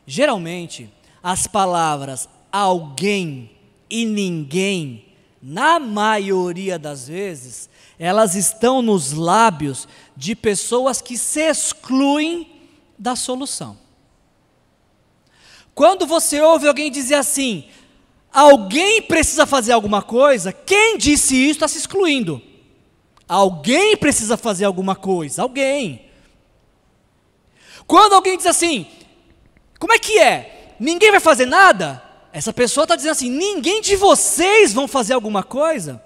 Geralmente, 0.07 0.89
as 1.21 1.49
palavras 1.49 2.29
alguém 2.53 3.51
e 3.91 4.05
ninguém, 4.05 5.05
na 5.43 5.81
maioria 5.81 6.79
das 6.79 7.09
vezes, 7.09 7.69
elas 7.99 8.37
estão 8.37 8.81
nos 8.81 9.11
lábios 9.11 9.89
de 10.17 10.37
pessoas 10.37 11.01
que 11.01 11.19
se 11.19 11.41
excluem 11.41 12.47
da 12.97 13.17
solução. 13.17 13.84
Quando 15.75 16.07
você 16.07 16.41
ouve 16.41 16.69
alguém 16.69 16.91
dizer 16.91 17.17
assim, 17.17 17.65
alguém 18.33 19.03
precisa 19.03 19.47
fazer 19.47 19.73
alguma 19.73 20.03
coisa, 20.03 20.53
quem 20.53 20.97
disse 20.97 21.37
isso 21.37 21.53
está 21.53 21.69
se 21.69 21.79
excluindo. 21.79 22.41
Alguém 23.27 23.97
precisa 23.97 24.37
fazer 24.37 24.65
alguma 24.65 24.95
coisa, 24.95 25.43
alguém. 25.43 26.07
Quando 27.87 28.15
alguém 28.15 28.37
diz 28.37 28.47
assim, 28.47 28.87
como 29.79 29.93
é 29.93 29.99
que 29.99 30.19
é? 30.19 30.75
Ninguém 30.79 31.11
vai 31.11 31.21
fazer 31.21 31.47
nada? 31.47 32.03
Essa 32.33 32.53
pessoa 32.53 32.85
está 32.85 32.97
dizendo 32.97 33.13
assim: 33.13 33.31
ninguém 33.31 33.81
de 33.81 33.97
vocês 33.97 34.73
vão 34.73 34.89
fazer 34.89 35.15
alguma 35.15 35.43
coisa? 35.43 36.03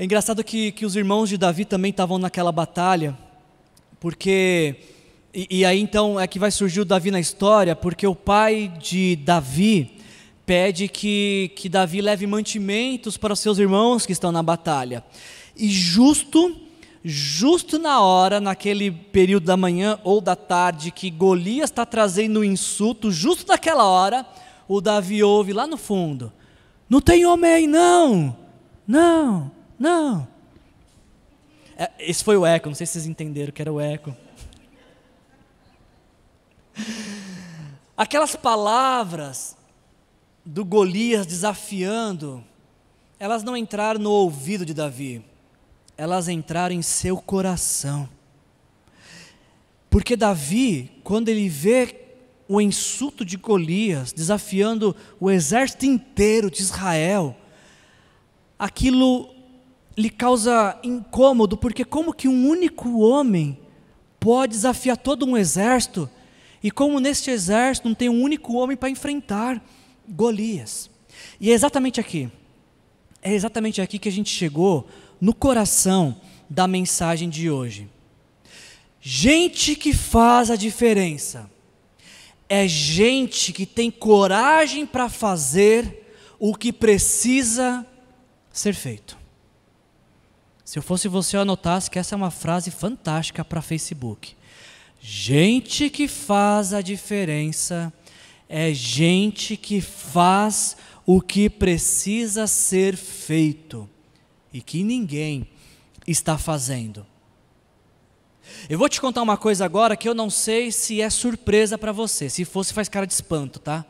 É 0.00 0.04
engraçado 0.04 0.42
que, 0.42 0.72
que 0.72 0.86
os 0.86 0.96
irmãos 0.96 1.28
de 1.28 1.36
Davi 1.36 1.66
também 1.66 1.90
estavam 1.90 2.18
naquela 2.18 2.50
batalha, 2.50 3.14
porque. 4.00 4.76
E, 5.34 5.58
e, 5.58 5.62
aí 5.62 5.78
então 5.78 6.18
é 6.18 6.26
que 6.26 6.38
vai 6.38 6.50
surgir 6.50 6.80
o 6.80 6.86
Davi 6.86 7.10
na 7.10 7.20
história, 7.20 7.76
porque 7.76 8.06
o 8.06 8.14
pai 8.14 8.72
de 8.80 9.14
Davi 9.16 9.98
pede 10.46 10.88
que, 10.88 11.52
que 11.54 11.68
Davi 11.68 12.00
leve 12.00 12.26
mantimentos 12.26 13.18
para 13.18 13.34
os 13.34 13.40
seus 13.40 13.58
irmãos 13.58 14.06
que 14.06 14.12
estão 14.12 14.32
na 14.32 14.42
batalha. 14.42 15.04
E 15.54 15.68
justo, 15.68 16.56
justo 17.04 17.78
na 17.78 18.00
hora, 18.00 18.40
naquele 18.40 18.90
período 18.90 19.44
da 19.44 19.56
manhã 19.58 19.98
ou 20.02 20.22
da 20.22 20.34
tarde, 20.34 20.90
que 20.90 21.10
Golias 21.10 21.68
está 21.68 21.84
trazendo 21.84 22.40
o 22.40 22.44
insulto, 22.44 23.12
justo 23.12 23.46
naquela 23.46 23.84
hora, 23.84 24.24
o 24.66 24.80
Davi 24.80 25.22
ouve 25.22 25.52
lá 25.52 25.66
no 25.66 25.76
fundo: 25.76 26.32
Não 26.88 27.02
tem 27.02 27.26
homem 27.26 27.52
aí, 27.52 27.66
não, 27.66 28.34
não. 28.88 29.59
Não. 29.80 30.28
É, 31.74 31.90
esse 31.98 32.22
foi 32.22 32.36
o 32.36 32.44
eco, 32.44 32.68
não 32.68 32.74
sei 32.74 32.86
se 32.86 32.92
vocês 32.92 33.06
entenderam 33.06 33.50
que 33.50 33.62
era 33.62 33.72
o 33.72 33.80
eco. 33.80 34.14
Aquelas 37.96 38.36
palavras 38.36 39.56
do 40.44 40.66
Golias 40.66 41.26
desafiando, 41.26 42.44
elas 43.18 43.42
não 43.42 43.56
entraram 43.56 43.98
no 43.98 44.10
ouvido 44.10 44.66
de 44.66 44.74
Davi, 44.74 45.24
elas 45.96 46.28
entraram 46.28 46.74
em 46.74 46.82
seu 46.82 47.16
coração. 47.16 48.06
Porque 49.88 50.14
Davi, 50.14 50.92
quando 51.02 51.30
ele 51.30 51.48
vê 51.48 51.96
o 52.46 52.60
insulto 52.60 53.24
de 53.24 53.38
Golias 53.38 54.12
desafiando 54.12 54.94
o 55.18 55.30
exército 55.30 55.86
inteiro 55.86 56.50
de 56.50 56.60
Israel, 56.60 57.34
aquilo 58.58 59.39
lhe 60.00 60.08
causa 60.08 60.78
incômodo, 60.82 61.56
porque 61.56 61.84
como 61.84 62.14
que 62.14 62.26
um 62.26 62.48
único 62.48 63.00
homem 63.00 63.58
pode 64.18 64.52
desafiar 64.52 64.96
todo 64.96 65.26
um 65.26 65.36
exército, 65.36 66.08
e 66.62 66.70
como 66.70 67.00
neste 67.00 67.30
exército 67.30 67.88
não 67.88 67.94
tem 67.94 68.08
um 68.08 68.22
único 68.22 68.54
homem 68.54 68.76
para 68.76 68.90
enfrentar 68.90 69.62
Golias. 70.08 70.90
E 71.38 71.50
é 71.50 71.54
exatamente 71.54 72.00
aqui, 72.00 72.30
é 73.22 73.32
exatamente 73.32 73.80
aqui 73.82 73.98
que 73.98 74.08
a 74.08 74.12
gente 74.12 74.30
chegou 74.30 74.88
no 75.20 75.34
coração 75.34 76.16
da 76.48 76.66
mensagem 76.66 77.28
de 77.28 77.50
hoje. 77.50 77.88
Gente 79.02 79.76
que 79.76 79.92
faz 79.92 80.50
a 80.50 80.56
diferença 80.56 81.50
é 82.48 82.66
gente 82.66 83.52
que 83.52 83.66
tem 83.66 83.90
coragem 83.90 84.86
para 84.86 85.08
fazer 85.08 86.06
o 86.38 86.54
que 86.54 86.72
precisa 86.72 87.86
ser 88.50 88.74
feito. 88.74 89.19
Se 90.70 90.78
eu 90.78 90.84
fosse 90.84 91.08
você, 91.08 91.36
eu 91.36 91.40
anotasse 91.40 91.90
que 91.90 91.98
essa 91.98 92.14
é 92.14 92.16
uma 92.16 92.30
frase 92.30 92.70
fantástica 92.70 93.44
para 93.44 93.60
Facebook. 93.60 94.36
Gente 95.00 95.90
que 95.90 96.06
faz 96.06 96.72
a 96.72 96.80
diferença 96.80 97.92
é 98.48 98.72
gente 98.72 99.56
que 99.56 99.80
faz 99.80 100.76
o 101.04 101.20
que 101.20 101.50
precisa 101.50 102.46
ser 102.46 102.96
feito 102.96 103.90
e 104.52 104.62
que 104.62 104.84
ninguém 104.84 105.48
está 106.06 106.38
fazendo. 106.38 107.04
Eu 108.68 108.78
vou 108.78 108.88
te 108.88 109.00
contar 109.00 109.22
uma 109.22 109.36
coisa 109.36 109.64
agora 109.64 109.96
que 109.96 110.08
eu 110.08 110.14
não 110.14 110.30
sei 110.30 110.70
se 110.70 111.00
é 111.00 111.10
surpresa 111.10 111.76
para 111.76 111.90
você. 111.90 112.30
Se 112.30 112.44
fosse, 112.44 112.72
faz 112.72 112.88
cara 112.88 113.08
de 113.08 113.12
espanto, 113.12 113.58
tá? 113.58 113.84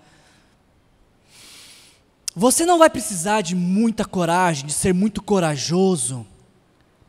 Você 2.34 2.64
não 2.64 2.78
vai 2.78 2.88
precisar 2.88 3.42
de 3.42 3.54
muita 3.54 4.06
coragem, 4.06 4.64
de 4.64 4.72
ser 4.72 4.94
muito 4.94 5.22
corajoso 5.22 6.26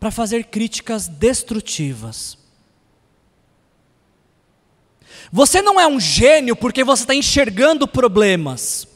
para 0.01 0.09
fazer 0.09 0.45
críticas 0.45 1.07
destrutivas. 1.07 2.35
Você 5.31 5.61
não 5.61 5.79
é 5.79 5.85
um 5.85 5.99
gênio 5.99 6.55
porque 6.55 6.83
você 6.83 7.03
está 7.03 7.13
enxergando 7.13 7.87
problemas. 7.87 8.87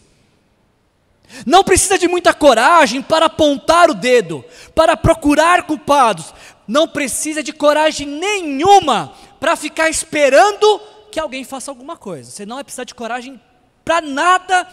Não 1.46 1.64
precisa 1.64 2.00
de 2.00 2.08
muita 2.08 2.34
coragem 2.34 3.04
para 3.04 3.28
apontar 3.28 3.92
o 3.92 3.94
dedo, 3.94 4.44
para 4.74 4.98
procurar 4.98 5.68
culpados. 5.68 6.34
Não 6.68 6.88
precisa 6.88 7.44
de 7.44 7.54
coragem 7.54 8.08
nenhuma 8.08 9.14
para 9.40 9.56
ficar 9.56 9.92
esperando 9.92 10.82
que 11.12 11.20
alguém 11.20 11.44
faça 11.44 11.70
alguma 11.70 11.96
coisa. 11.96 12.32
Você 12.32 12.48
não 12.48 12.56
vai 12.56 12.64
precisar 12.64 12.84
de 12.84 12.96
coragem 12.96 13.40
para 13.84 14.02
nada 14.02 14.68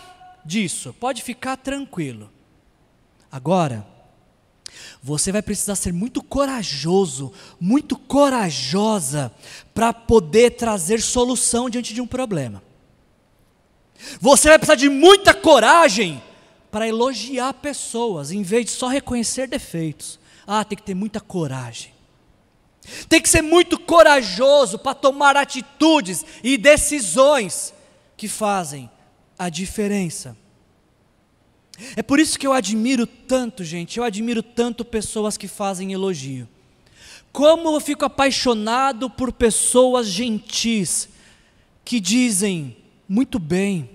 disso. 0.47 0.97
Pode 0.99 1.23
ficar 1.23 1.59
tranquilo. 1.59 2.33
Agora, 3.31 3.92
você 5.03 5.33
vai 5.33 5.43
precisar 5.43 5.75
ser 5.75 5.93
muito 5.93 6.23
corajoso, 6.23 7.33
muito 7.59 7.99
corajosa, 7.99 9.33
para 9.75 9.93
poder 9.93 10.51
trazer 10.51 11.03
solução 11.03 11.69
diante 11.69 11.93
de 11.93 12.01
um 12.01 12.07
problema. 12.07 12.63
Você 14.21 14.49
vai 14.49 14.59
precisar 14.59 14.77
de 14.77 14.89
muita 14.89 15.35
coragem 15.35 16.23
para 16.71 16.87
elogiar 16.87 17.53
pessoas, 17.55 18.31
em 18.31 18.43
vez 18.43 18.67
de 18.67 18.71
só 18.71 18.87
reconhecer 18.87 19.49
defeitos. 19.49 20.21
Ah, 20.47 20.65
tem 20.65 20.77
que 20.77 20.85
ter 20.85 20.95
muita 20.95 21.21
coragem. 21.21 21.93
Tem 23.09 23.21
que 23.21 23.29
ser 23.29 23.43
muito 23.43 23.79
corajoso 23.79 24.79
para 24.79 24.95
tomar 24.95 25.37
atitudes 25.37 26.25
e 26.45 26.57
decisões 26.57 27.75
que 28.17 28.29
fazem 28.29 28.89
a 29.37 29.49
diferença. 29.49 30.37
É 31.97 32.03
por 32.03 32.19
isso 32.19 32.39
que 32.39 32.47
eu 32.47 32.53
admiro 32.53 33.07
tanto, 33.07 33.65
gente, 33.65 33.99
eu 33.99 34.05
admiro 34.05 34.43
tanto 34.43 34.85
pessoas 34.85 35.37
que 35.37 35.49
fazem 35.49 35.93
elogio. 35.93 36.49
Como 37.33 37.75
eu 37.75 37.81
fico 37.81 38.05
apaixonado 38.05 39.09
por 39.09 39.33
pessoas 39.33 40.07
gentis 40.07 41.09
que 41.85 41.99
dizem: 41.99 42.77
muito 43.09 43.39
bem, 43.39 43.89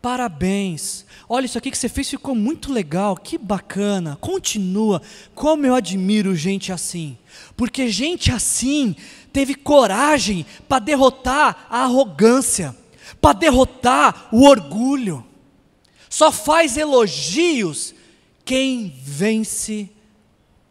parabéns, 0.00 1.04
olha, 1.28 1.46
isso 1.46 1.58
aqui 1.58 1.70
que 1.70 1.78
você 1.78 1.88
fez 1.88 2.10
ficou 2.10 2.34
muito 2.34 2.72
legal, 2.72 3.16
que 3.16 3.38
bacana, 3.38 4.16
continua. 4.20 5.00
Como 5.34 5.66
eu 5.66 5.74
admiro 5.74 6.34
gente 6.34 6.72
assim, 6.72 7.16
porque 7.56 7.88
gente 7.88 8.30
assim 8.30 8.96
teve 9.32 9.54
coragem 9.54 10.46
para 10.68 10.78
derrotar 10.78 11.66
a 11.68 11.84
arrogância, 11.84 12.74
para 13.20 13.32
derrotar 13.38 14.28
o 14.32 14.44
orgulho. 14.46 15.24
Só 16.14 16.30
faz 16.30 16.76
elogios 16.76 17.92
quem 18.44 18.94
vence 19.02 19.90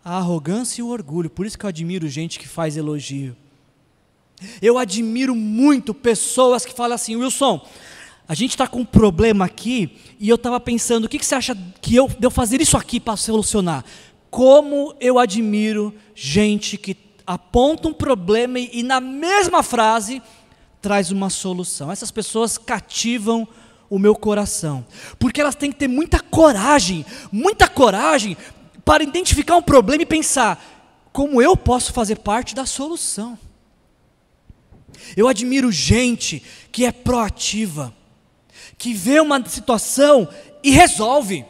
a 0.02 0.16
arrogância 0.16 0.80
e 0.80 0.84
o 0.86 0.88
orgulho. 0.88 1.30
Por 1.30 1.46
isso 1.46 1.60
que 1.60 1.66
eu 1.66 1.68
admiro 1.68 2.08
gente 2.08 2.40
que 2.40 2.48
faz 2.48 2.78
elogio. 2.78 3.36
Eu 4.62 4.78
admiro 4.78 5.36
muito 5.36 5.94
pessoas 5.94 6.66
que 6.66 6.74
falam 6.74 6.96
assim, 6.96 7.18
Wilson, 7.18 7.60
a 8.26 8.34
gente 8.34 8.52
está 8.52 8.68
com 8.68 8.80
um 8.80 8.86
problema 8.86 9.44
aqui 9.44 9.98
e 10.18 10.30
eu 10.30 10.38
estava 10.38 10.62
pensando, 10.62 11.04
o 11.04 11.10
que, 11.10 11.20
que 11.20 11.26
você 11.26 11.36
acha 11.36 11.58
que 11.82 11.94
eu 11.94 12.08
devo 12.08 12.34
fazer 12.34 12.62
isso 12.62 12.78
aqui 12.78 12.98
para 12.98 13.18
solucionar? 13.18 13.84
Como 14.32 14.96
eu 14.98 15.20
admiro 15.20 15.94
gente 16.16 16.78
que 16.78 16.96
aponta 17.28 17.90
um 17.90 17.94
problema 17.94 18.62
e, 18.62 18.70
e 18.76 18.82
na 18.82 19.02
mesma 19.02 19.62
frase 19.62 20.22
traz 20.82 21.12
uma 21.12 21.30
solução. 21.30 21.92
Essas 21.92 22.12
pessoas 22.12 22.58
cativam 22.58 23.42
o 23.44 23.48
meu 24.00 24.16
coração, 24.16 24.86
porque 25.20 25.42
elas 25.42 25.56
têm 25.56 25.72
que 25.72 25.78
ter 25.78 25.88
muita 25.88 26.20
coragem, 26.20 27.06
muita 27.32 27.68
coragem 27.68 28.38
para 28.84 29.04
identificar 29.04 29.56
um 29.56 29.62
problema 29.62 30.04
e 30.04 30.06
pensar 30.06 30.64
como 31.12 31.42
eu 31.42 31.56
posso 31.56 31.94
fazer 31.94 32.18
parte 32.18 32.56
da 32.56 32.66
solução. 32.66 33.38
Eu 35.16 35.28
admiro 35.28 35.72
gente 35.72 36.44
que 36.72 36.86
é 36.86 36.92
proativa, 36.92 37.94
que 38.78 38.94
vê 38.94 39.20
uma 39.20 39.44
situação 39.48 40.28
e 40.64 40.72
resolve. 40.72 41.46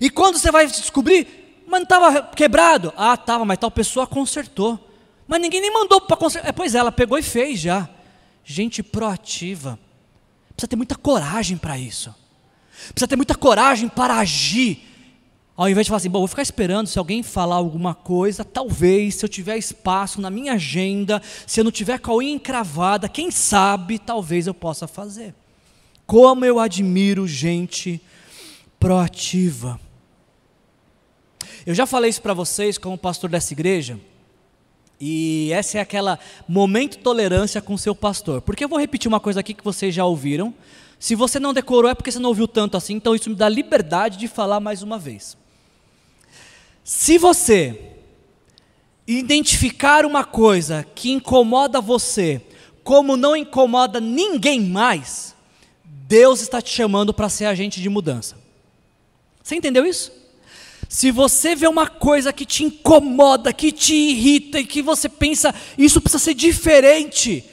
E 0.00 0.10
quando 0.10 0.38
você 0.38 0.50
vai 0.50 0.66
descobrir, 0.66 1.62
mas 1.66 1.80
não 1.80 1.84
estava 1.84 2.22
quebrado. 2.22 2.92
Ah, 2.96 3.14
estava, 3.14 3.44
mas 3.44 3.58
tal 3.58 3.70
pessoa 3.70 4.06
consertou. 4.06 4.78
Mas 5.26 5.40
ninguém 5.40 5.60
nem 5.60 5.72
mandou 5.72 6.00
para 6.00 6.16
consertar. 6.16 6.48
É, 6.48 6.52
pois 6.52 6.74
é, 6.74 6.78
ela 6.78 6.92
pegou 6.92 7.18
e 7.18 7.22
fez 7.22 7.60
já. 7.60 7.88
Gente 8.44 8.82
proativa. 8.82 9.78
Precisa 10.56 10.68
ter 10.68 10.76
muita 10.76 10.94
coragem 10.94 11.58
para 11.58 11.78
isso. 11.78 12.14
Precisa 12.88 13.06
ter 13.06 13.16
muita 13.16 13.34
coragem 13.34 13.88
para 13.88 14.16
agir. 14.16 14.82
Ao 15.54 15.68
invés 15.68 15.86
de 15.86 15.90
falar 15.90 15.98
assim, 15.98 16.10
bom, 16.10 16.20
vou 16.20 16.28
ficar 16.28 16.42
esperando 16.42 16.86
se 16.86 16.98
alguém 16.98 17.22
falar 17.22 17.56
alguma 17.56 17.94
coisa, 17.94 18.44
talvez, 18.44 19.16
se 19.16 19.24
eu 19.24 19.28
tiver 19.28 19.56
espaço 19.56 20.20
na 20.20 20.30
minha 20.30 20.54
agenda, 20.54 21.22
se 21.46 21.60
eu 21.60 21.64
não 21.64 21.70
tiver 21.70 21.98
com 21.98 22.12
a 22.12 22.16
unha 22.16 22.32
encravada, 22.32 23.08
quem 23.08 23.30
sabe, 23.30 23.98
talvez 23.98 24.46
eu 24.46 24.54
possa 24.54 24.86
fazer. 24.86 25.34
Como 26.06 26.44
eu 26.44 26.58
admiro 26.58 27.26
gente 27.26 28.00
proativa. 28.78 29.80
Eu 31.66 31.74
já 31.74 31.86
falei 31.86 32.10
isso 32.10 32.22
para 32.22 32.34
vocês 32.34 32.78
como 32.78 32.96
pastor 32.96 33.28
dessa 33.28 33.52
igreja, 33.52 33.98
e 35.00 35.50
essa 35.52 35.78
é 35.78 35.80
aquela 35.80 36.18
momento 36.48 36.98
tolerância 36.98 37.60
com 37.60 37.76
seu 37.76 37.94
pastor. 37.94 38.40
Porque 38.40 38.64
eu 38.64 38.68
vou 38.68 38.78
repetir 38.78 39.08
uma 39.08 39.20
coisa 39.20 39.40
aqui 39.40 39.52
que 39.52 39.64
vocês 39.64 39.94
já 39.94 40.04
ouviram. 40.04 40.54
Se 40.98 41.14
você 41.14 41.38
não 41.38 41.52
decorou 41.52 41.90
é 41.90 41.94
porque 41.94 42.10
você 42.10 42.18
não 42.18 42.30
ouviu 42.30 42.48
tanto 42.48 42.76
assim, 42.76 42.94
então 42.94 43.14
isso 43.14 43.28
me 43.28 43.36
dá 43.36 43.48
liberdade 43.48 44.16
de 44.16 44.26
falar 44.26 44.60
mais 44.60 44.82
uma 44.82 44.98
vez. 44.98 45.36
Se 46.82 47.18
você 47.18 47.92
identificar 49.06 50.06
uma 50.06 50.24
coisa 50.24 50.84
que 50.94 51.10
incomoda 51.10 51.80
você, 51.80 52.40
como 52.82 53.16
não 53.16 53.36
incomoda 53.36 54.00
ninguém 54.00 54.60
mais, 54.60 55.34
Deus 55.84 56.40
está 56.40 56.62
te 56.62 56.70
chamando 56.70 57.12
para 57.12 57.28
ser 57.28 57.46
agente 57.46 57.80
de 57.80 57.88
mudança. 57.88 58.36
Você 59.42 59.54
entendeu 59.54 59.84
isso? 59.84 60.12
Se 60.88 61.10
você 61.10 61.54
vê 61.54 61.66
uma 61.66 61.88
coisa 61.88 62.32
que 62.32 62.46
te 62.46 62.64
incomoda, 62.64 63.52
que 63.52 63.72
te 63.72 63.94
irrita 63.94 64.60
e 64.60 64.66
que 64.66 64.82
você 64.82 65.08
pensa, 65.08 65.54
isso 65.76 66.00
precisa 66.00 66.22
ser 66.22 66.34
diferente, 66.34 67.44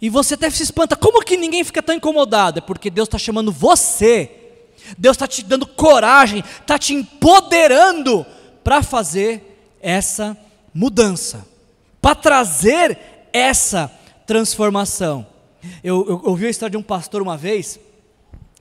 e 0.00 0.08
você 0.08 0.34
até 0.34 0.50
se 0.50 0.62
espanta, 0.62 0.96
como 0.96 1.24
que 1.24 1.36
ninguém 1.36 1.62
fica 1.62 1.82
tão 1.82 1.94
incomodado? 1.94 2.58
É 2.58 2.60
porque 2.60 2.90
Deus 2.90 3.06
está 3.06 3.18
chamando 3.18 3.52
você, 3.52 4.30
Deus 4.98 5.14
está 5.14 5.26
te 5.26 5.44
dando 5.44 5.66
coragem, 5.66 6.42
está 6.60 6.78
te 6.78 6.92
empoderando 6.92 8.26
para 8.64 8.82
fazer 8.82 9.76
essa 9.80 10.36
mudança, 10.74 11.46
para 12.00 12.14
trazer 12.14 12.98
essa 13.32 13.90
transformação. 14.26 15.26
Eu, 15.82 16.20
ouvi 16.24 16.46
a 16.46 16.50
história 16.50 16.72
de 16.72 16.76
um 16.76 16.82
pastor 16.82 17.22
uma 17.22 17.36
vez, 17.36 17.78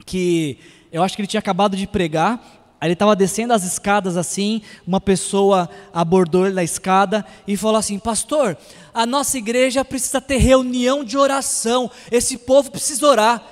que 0.05 0.59
eu 0.91 1.01
acho 1.01 1.15
que 1.15 1.21
ele 1.21 1.27
tinha 1.27 1.39
acabado 1.39 1.75
de 1.75 1.87
pregar, 1.87 2.60
aí 2.81 2.87
ele 2.87 2.93
estava 2.93 3.15
descendo 3.15 3.53
as 3.53 3.63
escadas 3.63 4.17
assim, 4.17 4.63
uma 4.85 4.99
pessoa 4.99 5.69
abordou 5.93 6.47
ele 6.47 6.55
na 6.55 6.63
escada 6.63 7.23
e 7.47 7.55
falou 7.55 7.77
assim: 7.77 7.99
Pastor, 7.99 8.57
a 8.91 9.05
nossa 9.05 9.37
igreja 9.37 9.85
precisa 9.85 10.19
ter 10.19 10.37
reunião 10.37 11.03
de 11.03 11.15
oração, 11.15 11.91
esse 12.11 12.39
povo 12.39 12.71
precisa 12.71 13.05
orar. 13.05 13.47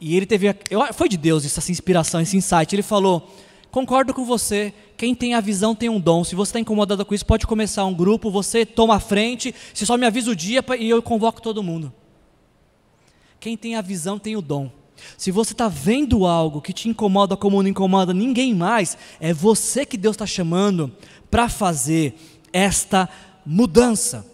E 0.00 0.16
ele 0.16 0.26
teve, 0.26 0.48
foi 0.94 1.08
de 1.08 1.16
Deus 1.16 1.44
essa 1.44 1.70
inspiração, 1.70 2.20
esse 2.20 2.36
insight. 2.36 2.74
Ele 2.74 2.82
falou: 2.82 3.32
Concordo 3.70 4.12
com 4.12 4.24
você, 4.24 4.74
quem 4.96 5.14
tem 5.14 5.34
a 5.34 5.40
visão 5.40 5.76
tem 5.76 5.88
um 5.88 6.00
dom. 6.00 6.24
Se 6.24 6.34
você 6.34 6.50
está 6.50 6.60
incomodado 6.60 7.06
com 7.06 7.14
isso, 7.14 7.24
pode 7.24 7.46
começar 7.46 7.84
um 7.84 7.94
grupo, 7.94 8.32
você 8.32 8.66
toma 8.66 8.96
a 8.96 9.00
frente, 9.00 9.54
você 9.72 9.86
só 9.86 9.96
me 9.96 10.04
avisa 10.04 10.30
o 10.30 10.36
dia 10.36 10.64
e 10.78 10.90
eu 10.90 11.00
convoco 11.00 11.40
todo 11.40 11.62
mundo. 11.62 11.92
Quem 13.38 13.56
tem 13.56 13.76
a 13.76 13.80
visão 13.80 14.18
tem 14.18 14.34
o 14.34 14.42
dom. 14.42 14.81
Se 15.16 15.30
você 15.30 15.52
está 15.52 15.68
vendo 15.68 16.26
algo 16.26 16.60
que 16.60 16.72
te 16.72 16.88
incomoda 16.88 17.36
como 17.36 17.62
não 17.62 17.68
incomoda 17.68 18.12
ninguém 18.12 18.54
mais, 18.54 18.96
é 19.20 19.32
você 19.32 19.86
que 19.86 19.96
Deus 19.96 20.14
está 20.14 20.26
chamando 20.26 20.92
para 21.30 21.48
fazer 21.48 22.14
esta 22.52 23.08
mudança. 23.44 24.26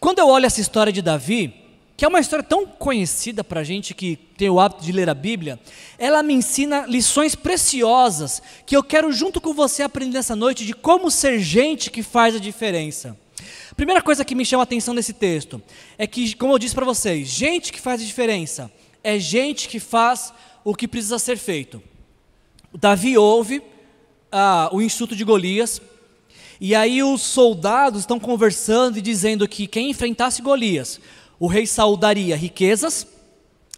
Quando 0.00 0.18
eu 0.18 0.28
olho 0.28 0.46
essa 0.46 0.60
história 0.60 0.92
de 0.92 1.02
Davi, 1.02 1.54
que 1.96 2.04
é 2.04 2.08
uma 2.08 2.20
história 2.20 2.42
tão 2.42 2.66
conhecida 2.66 3.42
para 3.42 3.60
a 3.60 3.64
gente 3.64 3.94
que 3.94 4.16
tem 4.36 4.50
o 4.50 4.60
hábito 4.60 4.84
de 4.84 4.92
ler 4.92 5.08
a 5.08 5.14
Bíblia, 5.14 5.58
ela 5.98 6.22
me 6.22 6.34
ensina 6.34 6.84
lições 6.86 7.34
preciosas 7.34 8.42
que 8.66 8.76
eu 8.76 8.82
quero, 8.82 9.10
junto 9.12 9.40
com 9.40 9.54
você, 9.54 9.82
aprender 9.82 10.18
nessa 10.18 10.36
noite 10.36 10.66
de 10.66 10.74
como 10.74 11.10
ser 11.10 11.38
gente 11.38 11.90
que 11.90 12.02
faz 12.02 12.34
a 12.34 12.38
diferença. 12.38 13.16
Primeira 13.76 14.02
coisa 14.02 14.24
que 14.24 14.34
me 14.34 14.44
chama 14.44 14.62
a 14.62 14.64
atenção 14.64 14.92
nesse 14.92 15.12
texto 15.12 15.62
é 15.96 16.06
que, 16.06 16.34
como 16.34 16.52
eu 16.52 16.58
disse 16.58 16.74
para 16.74 16.84
vocês, 16.84 17.28
gente 17.28 17.72
que 17.72 17.80
faz 17.80 18.02
a 18.02 18.04
diferença 18.04 18.70
é 19.06 19.20
gente 19.20 19.68
que 19.68 19.78
faz 19.78 20.32
o 20.64 20.74
que 20.74 20.88
precisa 20.88 21.16
ser 21.16 21.38
feito. 21.38 21.80
Davi 22.74 23.16
ouve 23.16 23.62
ah, 24.32 24.68
o 24.72 24.82
insulto 24.82 25.14
de 25.14 25.22
Golias, 25.22 25.80
e 26.60 26.74
aí 26.74 27.04
os 27.04 27.22
soldados 27.22 28.00
estão 28.00 28.18
conversando 28.18 28.98
e 28.98 29.00
dizendo 29.00 29.46
que 29.46 29.68
quem 29.68 29.90
enfrentasse 29.90 30.42
Golias, 30.42 30.98
o 31.38 31.46
rei 31.46 31.68
Saul 31.68 31.96
daria 31.96 32.36
riquezas, 32.36 33.06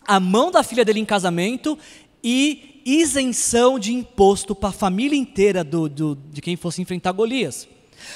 a 0.07 0.19
mão 0.19 0.51
da 0.51 0.63
filha 0.63 0.83
dele 0.83 1.01
em 1.01 1.05
casamento 1.05 1.79
e 2.25 2.81
isenção 2.87 3.79
de 3.79 3.93
imposto 3.93 4.55
para 4.55 4.71
a 4.71 4.73
família 4.73 5.19
inteira 5.19 5.63
do, 5.63 5.91
do, 5.91 6.19
de 6.33 6.41
quem 6.41 6.57
fosse 6.57 6.81
enfrentar 6.81 7.13
Golias. 7.13 7.69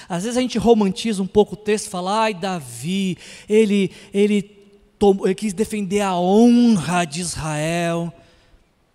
Às 0.09 0.23
vezes 0.23 0.39
a 0.39 0.41
gente 0.41 0.57
romantiza 0.57 1.23
um 1.23 1.27
pouco 1.27 1.53
o 1.53 1.59
texto, 1.59 1.91
fala, 1.91 2.23
ai, 2.23 2.33
Davi, 2.33 3.19
ele, 3.47 3.91
ele 4.15 4.62
ele 5.25 5.35
quis 5.35 5.53
defender 5.53 6.01
a 6.01 6.17
honra 6.17 7.05
de 7.05 7.21
Israel. 7.21 8.13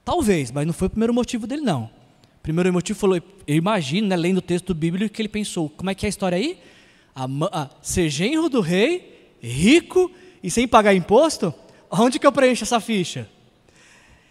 Talvez, 0.04 0.52
mas 0.52 0.66
não 0.66 0.74
foi 0.74 0.88
o 0.88 0.90
primeiro 0.90 1.14
motivo 1.14 1.46
dele, 1.46 1.62
não. 1.62 1.84
O 1.84 2.44
primeiro 2.44 2.72
motivo 2.72 2.98
falou, 2.98 3.18
eu 3.18 3.56
imagino, 3.56 4.08
né, 4.08 4.16
lendo 4.16 4.38
o 4.38 4.42
texto 4.42 4.74
bíblico, 4.74 5.14
que 5.14 5.22
ele 5.22 5.30
pensou: 5.30 5.70
como 5.70 5.90
é 5.90 5.96
que 5.96 6.06
é 6.06 6.08
a 6.08 6.10
história 6.10 6.38
aí? 6.38 6.58
A, 7.16 7.28
a, 7.52 7.70
ser 7.82 8.10
genro 8.10 8.48
do 8.48 8.62
rei, 8.62 9.34
rico 9.42 10.10
e 10.42 10.50
sem 10.50 10.68
pagar 10.68 10.94
imposto? 10.94 11.54
Onde 11.92 12.20
que 12.20 12.28
eu 12.28 12.32
preencho 12.32 12.64
essa 12.64 12.80
ficha? 12.80 13.30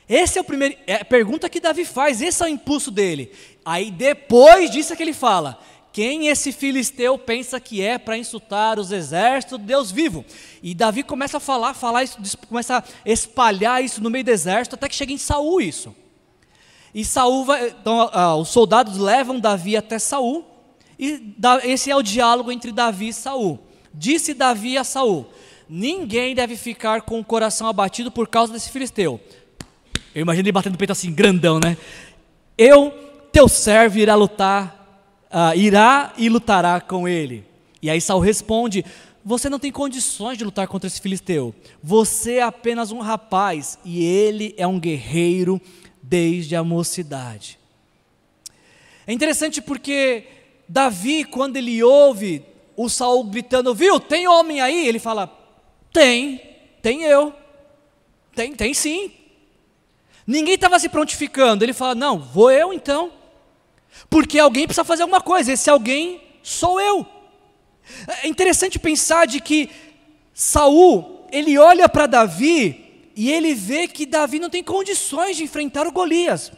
Esse 0.09 0.39
é 0.39 0.43
primeiro, 0.43 0.77
é 0.87 0.97
a 0.97 1.05
pergunta 1.05 1.49
que 1.49 1.61
Davi 1.61 1.85
faz, 1.85 2.23
esse 2.23 2.43
é 2.43 2.47
o 2.47 2.49
impulso 2.49 2.91
dele. 2.91 3.33
Aí 3.65 3.91
depois 3.91 4.71
disso 4.71 4.93
é 4.93 4.97
que 4.97 5.03
ele 5.03 5.13
fala: 5.13 5.59
quem 5.97 6.29
esse 6.29 6.53
filisteu 6.53 7.17
pensa 7.17 7.59
que 7.59 7.81
é 7.81 7.97
para 7.97 8.19
insultar 8.19 8.79
os 8.79 8.93
exércitos 8.93 9.59
do 9.59 9.65
Deus 9.65 9.91
vivo? 9.91 10.27
E 10.63 10.75
Davi 10.75 11.03
começa 11.03 11.39
a 11.39 11.41
falar, 11.41 11.73
falar 11.73 12.05
isso, 12.05 12.19
começa 12.47 12.77
a 12.77 13.11
espalhar 13.11 13.83
isso 13.83 14.03
no 14.03 14.11
meio 14.11 14.23
do 14.23 14.31
exército, 14.31 14.75
até 14.75 14.91
que 14.91 14.95
chega 14.95 15.15
em 15.15 15.17
Saul 15.17 15.59
isso. 15.59 15.97
E 16.95 17.03
Saul 17.03 17.47
vai, 17.47 17.69
então 17.69 18.11
os 18.39 18.49
soldados 18.49 18.99
levam 18.99 19.41
Davi 19.41 19.75
até 19.75 19.99
Saul, 19.99 20.45
e 20.99 21.35
esse 21.65 21.91
é 21.91 21.97
o 21.97 22.03
diálogo 22.03 22.53
entre 22.53 22.73
Davi 22.73 23.09
e 23.09 23.15
Saul. 23.15 23.59
Disse 23.95 24.35
Davi 24.35 24.77
a 24.77 24.85
Saul: 24.85 25.27
Ninguém 25.67 26.35
deve 26.35 26.57
ficar 26.57 27.01
com 27.01 27.19
o 27.19 27.25
coração 27.25 27.69
abatido 27.69 28.11
por 28.11 28.29
causa 28.29 28.53
desse 28.53 28.69
filisteu. 28.69 29.19
Eu 30.15 30.21
imagino 30.21 30.45
ele 30.45 30.53
batendo 30.53 30.75
o 30.75 30.79
peito 30.79 30.93
assim, 30.93 31.11
grandão, 31.11 31.59
né? 31.59 31.75
Eu, 32.59 32.93
teu 33.33 33.49
servo, 33.49 33.99
irá 33.99 34.15
lutar 34.15 34.76
uh, 35.31 35.57
irá 35.57 36.13
e 36.17 36.29
lutará 36.29 36.81
com 36.81 37.09
ele. 37.09 37.45
E 37.81 37.91
aí 37.91 38.01
Saul 38.01 38.21
responde: 38.21 38.85
Você 39.25 39.49
não 39.49 39.59
tem 39.59 39.73
condições 39.73 40.39
de 40.39 40.45
lutar 40.45 40.67
contra 40.69 40.87
esse 40.87 41.01
filisteu. 41.01 41.55
Você 41.83 42.35
é 42.35 42.43
apenas 42.43 42.93
um 42.93 43.01
rapaz 43.01 43.79
e 43.85 44.05
ele 44.05 44.55
é 44.57 44.67
um 44.67 44.81
guerreiro 44.81 45.61
desde 46.03 46.55
a 46.57 46.63
mocidade. 46.63 47.59
É 49.07 49.13
interessante 49.13 49.63
porque 49.63 50.25
Davi, 50.69 51.25
quando 51.25 51.57
ele 51.57 51.83
ouve 51.83 52.43
o 52.77 52.89
Saul 52.89 53.25
gritando, 53.25 53.75
viu, 53.75 54.01
tem 54.01 54.27
homem 54.27 54.61
aí? 54.61 54.87
Ele 54.87 54.99
fala, 54.99 55.33
tem, 55.93 56.41
tem 56.83 57.05
eu. 57.05 57.33
Tem, 58.35 58.53
tem 58.53 58.75
sim. 58.75 59.13
Ninguém 60.27 60.55
estava 60.55 60.79
se 60.79 60.89
prontificando. 60.89 61.65
Ele 61.65 61.73
fala, 61.73 61.95
não, 61.95 62.19
vou 62.19 62.51
eu 62.51 62.73
então. 62.73 63.13
Porque 64.09 64.39
alguém 64.39 64.67
precisa 64.67 64.85
fazer 64.85 65.03
alguma 65.03 65.21
coisa, 65.21 65.53
esse 65.53 65.69
alguém 65.71 66.21
sou 66.43 66.81
eu. 66.81 67.07
É 68.23 68.29
interessante 68.29 68.79
pensar 68.79 69.27
de 69.27 69.41
que 69.41 69.71
Saul, 70.35 71.27
ele 71.33 71.59
olha 71.59 71.89
para 71.89 72.07
Davi 72.07 73.11
e 73.17 73.33
ele 73.33 73.55
vê 73.55 73.89
que 73.89 74.05
Davi 74.05 74.39
não 74.39 74.51
tem 74.51 74.63
condições 74.63 75.37
de 75.37 75.45
enfrentar 75.45 75.87
o 75.87 75.93
Golias. 75.93 76.53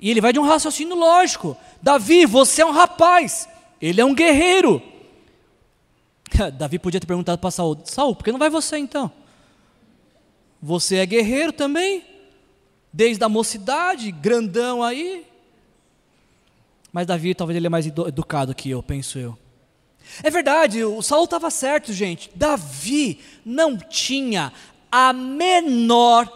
E 0.00 0.10
ele 0.10 0.20
vai 0.20 0.32
de 0.32 0.40
um 0.40 0.44
raciocínio 0.44 0.96
lógico. 0.96 1.56
Davi, 1.80 2.26
você 2.26 2.62
é 2.62 2.66
um 2.66 2.72
rapaz, 2.72 3.48
ele 3.80 4.00
é 4.00 4.04
um 4.04 4.14
guerreiro. 4.14 4.82
Davi 6.58 6.78
podia 6.78 6.98
ter 6.98 7.06
perguntado 7.06 7.38
para 7.38 7.50
Saul: 7.50 7.78
Saul, 7.84 8.16
por 8.16 8.24
que 8.24 8.32
não 8.32 8.38
vai 8.38 8.50
você 8.50 8.78
então? 8.78 9.10
Você 10.60 10.96
é 10.96 11.06
guerreiro 11.06 11.52
também? 11.52 12.04
Desde 12.92 13.22
a 13.22 13.28
mocidade, 13.28 14.10
grandão 14.10 14.82
aí. 14.82 15.24
Mas 16.92 17.06
Davi 17.06 17.34
talvez 17.34 17.56
ele 17.56 17.66
é 17.66 17.70
mais 17.70 17.86
educado 17.86 18.54
que 18.54 18.70
eu, 18.70 18.82
penso 18.82 19.18
eu. 19.18 19.38
É 20.22 20.30
verdade, 20.30 20.84
o 20.84 21.00
Saul 21.00 21.24
estava 21.24 21.50
certo, 21.50 21.92
gente. 21.92 22.30
Davi 22.34 23.20
não 23.44 23.76
tinha 23.78 24.52
a 24.90 25.12
menor, 25.12 26.30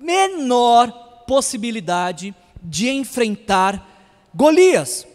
menor 0.00 0.90
possibilidade 1.26 2.34
de 2.62 2.88
enfrentar 2.88 3.86
Golias. 4.34 5.06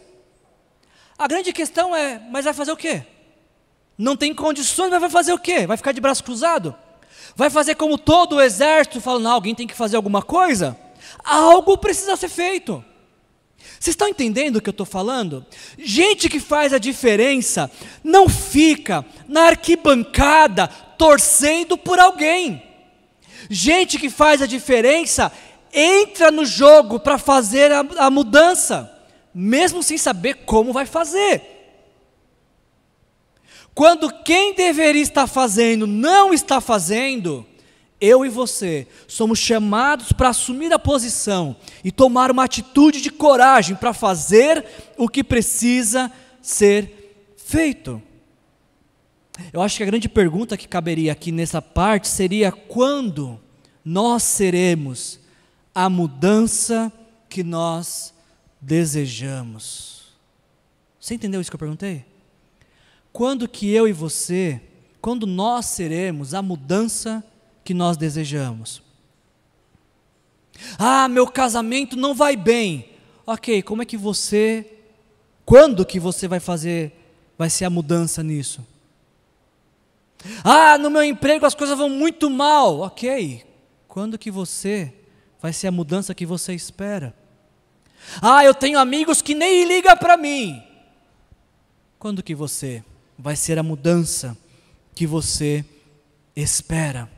A 1.18 1.28
grande 1.28 1.52
questão 1.54 1.96
é, 1.96 2.22
mas 2.30 2.46
vai 2.46 2.54
fazer 2.54 2.72
o 2.72 2.78
quê? 2.78 3.04
Não 3.98 4.16
tem 4.16 4.36
condições, 4.36 4.92
mas 4.92 5.00
vai 5.00 5.10
fazer 5.10 5.34
o 5.34 5.40
quê? 5.40 5.66
Vai 5.66 5.78
ficar 5.78 5.94
de 5.94 6.02
braço 6.02 6.24
cruzado? 6.24 6.76
Vai 7.36 7.50
fazer 7.50 7.76
como 7.76 7.98
todo 7.98 8.36
o 8.36 8.42
exército, 8.42 9.02
falando, 9.02 9.24
não, 9.24 9.32
alguém 9.32 9.56
tem 9.56 9.66
que 9.66 9.74
fazer 9.74 9.96
alguma 9.96 10.22
coisa? 10.22 10.78
Algo 11.24 11.78
precisa 11.78 12.16
ser 12.16 12.30
feito. 12.30 12.84
Vocês 13.80 13.94
estão 13.94 14.08
entendendo 14.08 14.58
o 14.58 14.62
que 14.62 14.70
eu 14.70 14.72
estou 14.72 14.86
falando? 14.86 15.46
Gente 15.78 16.30
que 16.30 16.40
faz 16.40 16.74
a 16.74 16.78
diferença 16.78 17.70
não 18.04 18.28
fica 18.30 19.06
na 19.28 19.48
arquibancada 19.48 20.68
torcendo 20.68 21.78
por 21.78 22.00
alguém. 22.00 22.64
Gente 23.50 24.00
que 24.00 24.10
faz 24.10 24.42
a 24.42 24.48
diferença 24.48 25.32
entra 25.74 26.32
no 26.32 26.46
jogo 26.46 27.00
para 27.00 27.18
fazer 27.18 27.72
a, 27.72 27.86
a 27.98 28.10
mudança, 28.10 28.92
mesmo 29.34 29.84
sem 29.84 29.98
saber 29.98 30.46
como 30.46 30.72
vai 30.72 30.86
fazer. 30.86 31.56
Quando 33.76 34.10
quem 34.24 34.54
deveria 34.56 35.02
estar 35.02 35.28
fazendo 35.28 35.86
não 35.86 36.34
está 36.34 36.62
fazendo, 36.62 37.46
eu 38.00 38.26
e 38.26 38.30
você 38.30 38.88
somos 39.08 39.40
chamados 39.40 40.12
para 40.12 40.30
assumir 40.30 40.72
a 40.74 40.80
posição 40.80 41.56
e 41.84 41.92
tomar 41.92 42.30
uma 42.30 42.44
atitude 42.44 43.02
de 43.02 43.10
coragem 43.10 43.76
para 43.76 43.94
fazer 43.94 44.66
o 44.98 45.08
que 45.08 45.24
precisa 45.24 46.12
ser 46.42 47.34
feito. 47.38 48.02
Eu 49.52 49.62
acho 49.62 49.78
que 49.78 49.84
a 49.84 49.86
grande 49.86 50.08
pergunta 50.08 50.58
que 50.58 50.68
caberia 50.68 51.12
aqui 51.12 51.32
nessa 51.32 51.62
parte 51.62 52.08
seria: 52.08 52.52
quando 52.52 53.40
nós 53.84 54.24
seremos 54.24 55.20
a 55.74 55.90
mudança 55.90 56.92
que 57.30 57.44
nós 57.44 58.14
desejamos? 58.62 60.06
Você 61.00 61.16
entendeu 61.16 61.40
isso 61.40 61.52
que 61.52 61.56
eu 61.56 61.60
perguntei? 61.60 62.06
Quando 63.12 63.48
que 63.48 63.70
eu 63.70 63.88
e 63.88 63.94
você, 63.94 64.62
quando 65.02 65.28
nós 65.28 65.68
seremos 65.68 66.34
a 66.34 66.42
mudança 66.42 67.24
que 67.24 67.35
nós 67.74 67.98
desejamos? 67.98 68.82
Ah, 70.78 71.08
meu 71.08 71.28
casamento 71.28 71.96
não 71.96 72.14
vai 72.14 72.36
bem. 72.36 72.90
Ok, 73.26 73.62
como 73.64 73.82
é 73.82 73.86
que 73.86 73.98
você, 73.98 74.80
quando 75.46 75.86
que 75.86 76.00
você 76.00 76.28
vai 76.28 76.40
fazer, 76.40 76.94
vai 77.38 77.50
ser 77.50 77.66
a 77.66 77.70
mudança 77.70 78.22
nisso? 78.24 78.66
Ah, 80.44 80.78
no 80.78 80.90
meu 80.90 81.04
emprego 81.04 81.46
as 81.46 81.56
coisas 81.56 81.78
vão 81.78 81.90
muito 81.90 82.30
mal. 82.30 82.80
Ok, 82.82 83.44
quando 83.88 84.18
que 84.18 84.32
você 84.32 84.94
vai 85.42 85.54
ser 85.54 85.68
a 85.68 85.72
mudança 85.72 86.16
que 86.16 86.26
você 86.26 86.54
espera? 86.54 87.16
Ah, 88.22 88.44
eu 88.44 88.54
tenho 88.54 88.80
amigos 88.80 89.22
que 89.22 89.34
nem 89.34 89.66
ligam 89.66 89.96
para 89.98 90.18
mim. 90.18 90.64
Quando 91.98 92.22
que 92.22 92.36
você 92.36 92.84
vai 93.18 93.36
ser 93.36 93.58
a 93.58 93.64
mudança 93.64 94.38
que 94.94 95.08
você 95.08 95.66
espera. 96.36 97.10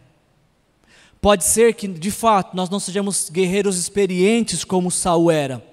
Pode 1.22 1.43
ser 1.43 1.74
que, 1.74 1.88
de 1.88 2.11
fato, 2.11 2.55
nós 2.55 2.70
não 2.70 2.80
sejamos 2.80 3.30
guerreiros 3.30 3.78
experientes 3.78 4.63
como 4.63 4.91
Saul 4.91 5.32
era, 5.32 5.63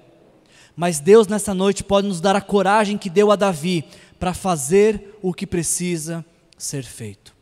mas 0.75 0.99
Deus 0.99 1.27
nessa 1.27 1.53
noite 1.53 1.83
pode 1.83 2.07
nos 2.07 2.19
dar 2.19 2.35
a 2.35 2.41
coragem 2.41 2.97
que 2.97 3.09
deu 3.09 3.31
a 3.31 3.35
Davi 3.35 3.85
para 4.19 4.33
fazer 4.33 5.17
o 5.21 5.33
que 5.33 5.45
precisa 5.45 6.25
ser 6.57 6.83
feito. 6.83 7.33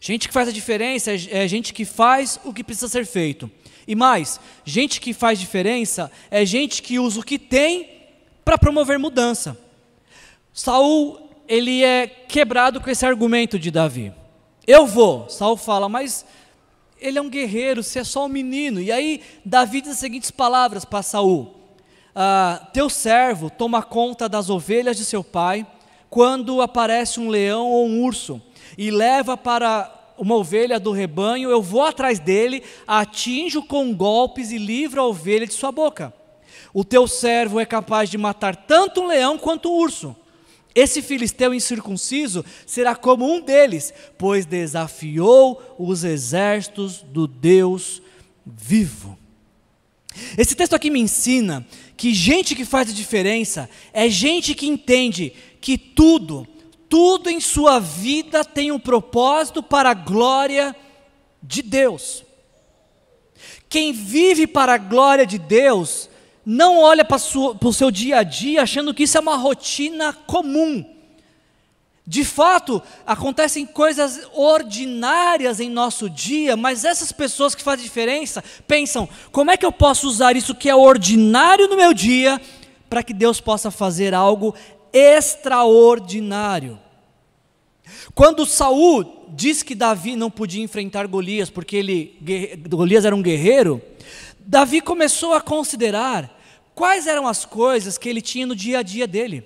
Gente 0.00 0.26
que 0.26 0.34
faz 0.34 0.48
a 0.48 0.52
diferença 0.52 1.12
é, 1.12 1.44
é 1.44 1.48
gente 1.48 1.72
que 1.72 1.84
faz 1.84 2.40
o 2.44 2.52
que 2.52 2.64
precisa 2.64 2.88
ser 2.88 3.06
feito. 3.06 3.50
E 3.86 3.94
mais, 3.94 4.40
gente 4.64 5.00
que 5.00 5.12
faz 5.12 5.38
diferença 5.38 6.10
é 6.30 6.44
gente 6.44 6.82
que 6.82 6.98
usa 6.98 7.20
o 7.20 7.24
que 7.24 7.38
tem 7.38 7.88
para 8.44 8.58
promover 8.58 8.98
mudança. 8.98 9.56
Saul 10.52 11.26
ele 11.48 11.84
é 11.84 12.06
quebrado 12.06 12.80
com 12.80 12.90
esse 12.90 13.06
argumento 13.06 13.58
de 13.58 13.70
Davi. 13.70 14.12
Eu 14.66 14.86
vou. 14.86 15.28
Saul 15.28 15.56
fala, 15.56 15.88
mas 15.88 16.24
ele 17.00 17.18
é 17.18 17.22
um 17.22 17.28
guerreiro, 17.28 17.82
você 17.82 18.00
é 18.00 18.04
só 18.04 18.26
um 18.26 18.28
menino. 18.28 18.80
E 18.80 18.90
aí 18.90 19.22
Davi 19.44 19.80
diz 19.80 19.92
as 19.92 19.98
seguintes 19.98 20.30
palavras 20.30 20.84
para 20.84 21.02
Saul: 21.02 21.54
ah, 22.14 22.68
Teu 22.72 22.88
servo 22.88 23.50
toma 23.50 23.82
conta 23.82 24.28
das 24.28 24.50
ovelhas 24.50 24.96
de 24.96 25.04
seu 25.04 25.22
pai 25.22 25.66
quando 26.08 26.62
aparece 26.62 27.20
um 27.20 27.28
leão 27.28 27.66
ou 27.66 27.86
um 27.86 28.02
urso 28.02 28.40
e 28.78 28.90
leva 28.90 29.36
para 29.36 29.92
uma 30.18 30.34
ovelha 30.34 30.80
do 30.80 30.92
rebanho, 30.92 31.50
eu 31.50 31.60
vou 31.60 31.82
atrás 31.82 32.18
dele, 32.18 32.62
atinjo 32.86 33.62
com 33.62 33.94
golpes 33.94 34.50
e 34.50 34.58
livro 34.58 35.00
a 35.00 35.06
ovelha 35.06 35.46
de 35.46 35.52
sua 35.52 35.70
boca. 35.70 36.12
O 36.72 36.84
teu 36.84 37.06
servo 37.06 37.60
é 37.60 37.66
capaz 37.66 38.08
de 38.08 38.16
matar 38.16 38.56
tanto 38.56 39.02
um 39.02 39.06
leão 39.06 39.36
quanto 39.38 39.70
um 39.70 39.76
urso. 39.76 40.16
Esse 40.76 41.00
filisteu 41.00 41.54
incircunciso 41.54 42.44
será 42.66 42.94
como 42.94 43.24
um 43.24 43.40
deles, 43.40 43.94
pois 44.18 44.44
desafiou 44.44 45.74
os 45.78 46.04
exércitos 46.04 47.00
do 47.00 47.26
Deus 47.26 48.02
vivo. 48.44 49.18
Esse 50.36 50.54
texto 50.54 50.74
aqui 50.74 50.90
me 50.90 51.00
ensina 51.00 51.66
que 51.96 52.12
gente 52.12 52.54
que 52.54 52.66
faz 52.66 52.90
a 52.90 52.92
diferença 52.92 53.70
é 53.90 54.10
gente 54.10 54.54
que 54.54 54.66
entende 54.66 55.32
que 55.62 55.78
tudo, 55.78 56.46
tudo 56.90 57.30
em 57.30 57.40
sua 57.40 57.78
vida 57.78 58.44
tem 58.44 58.70
um 58.70 58.78
propósito 58.78 59.62
para 59.62 59.90
a 59.90 59.94
glória 59.94 60.76
de 61.42 61.62
Deus. 61.62 62.22
Quem 63.66 63.94
vive 63.94 64.46
para 64.46 64.74
a 64.74 64.78
glória 64.78 65.24
de 65.24 65.38
Deus 65.38 66.10
não 66.48 66.78
olha 66.78 67.04
para, 67.04 67.16
o 67.16 67.72
seu 67.72 67.90
dia 67.90 68.18
a 68.18 68.22
dia 68.22 68.62
achando 68.62 68.94
que 68.94 69.02
isso 69.02 69.18
é 69.18 69.20
uma 69.20 69.36
rotina 69.36 70.12
comum. 70.12 70.84
De 72.06 72.24
fato, 72.24 72.80
acontecem 73.04 73.66
coisas 73.66 74.20
ordinárias 74.32 75.58
em 75.58 75.68
nosso 75.68 76.08
dia, 76.08 76.56
mas 76.56 76.84
essas 76.84 77.10
pessoas 77.10 77.52
que 77.52 77.64
fazem 77.64 77.84
diferença 77.84 78.44
pensam: 78.64 79.08
como 79.32 79.50
é 79.50 79.56
que 79.56 79.66
eu 79.66 79.72
posso 79.72 80.06
usar 80.06 80.36
isso 80.36 80.54
que 80.54 80.68
é 80.70 80.74
ordinário 80.76 81.66
no 81.66 81.76
meu 81.76 81.92
dia 81.92 82.40
para 82.88 83.02
que 83.02 83.12
Deus 83.12 83.40
possa 83.40 83.72
fazer 83.72 84.14
algo 84.14 84.54
extraordinário? 84.92 86.78
Quando 88.14 88.46
Saul 88.46 89.26
diz 89.30 89.64
que 89.64 89.74
Davi 89.74 90.14
não 90.14 90.30
podia 90.30 90.62
enfrentar 90.62 91.08
Golias 91.08 91.50
porque 91.50 91.74
ele, 91.74 92.16
Golias 92.68 93.04
era 93.04 93.16
um 93.16 93.22
guerreiro, 93.22 93.82
Davi 94.38 94.80
começou 94.80 95.34
a 95.34 95.40
considerar 95.40 96.35
quais 96.76 97.06
eram 97.06 97.26
as 97.26 97.46
coisas 97.46 97.96
que 97.96 98.06
ele 98.06 98.20
tinha 98.20 98.46
no 98.46 98.54
dia 98.54 98.80
a 98.80 98.82
dia 98.82 99.06
dele. 99.06 99.44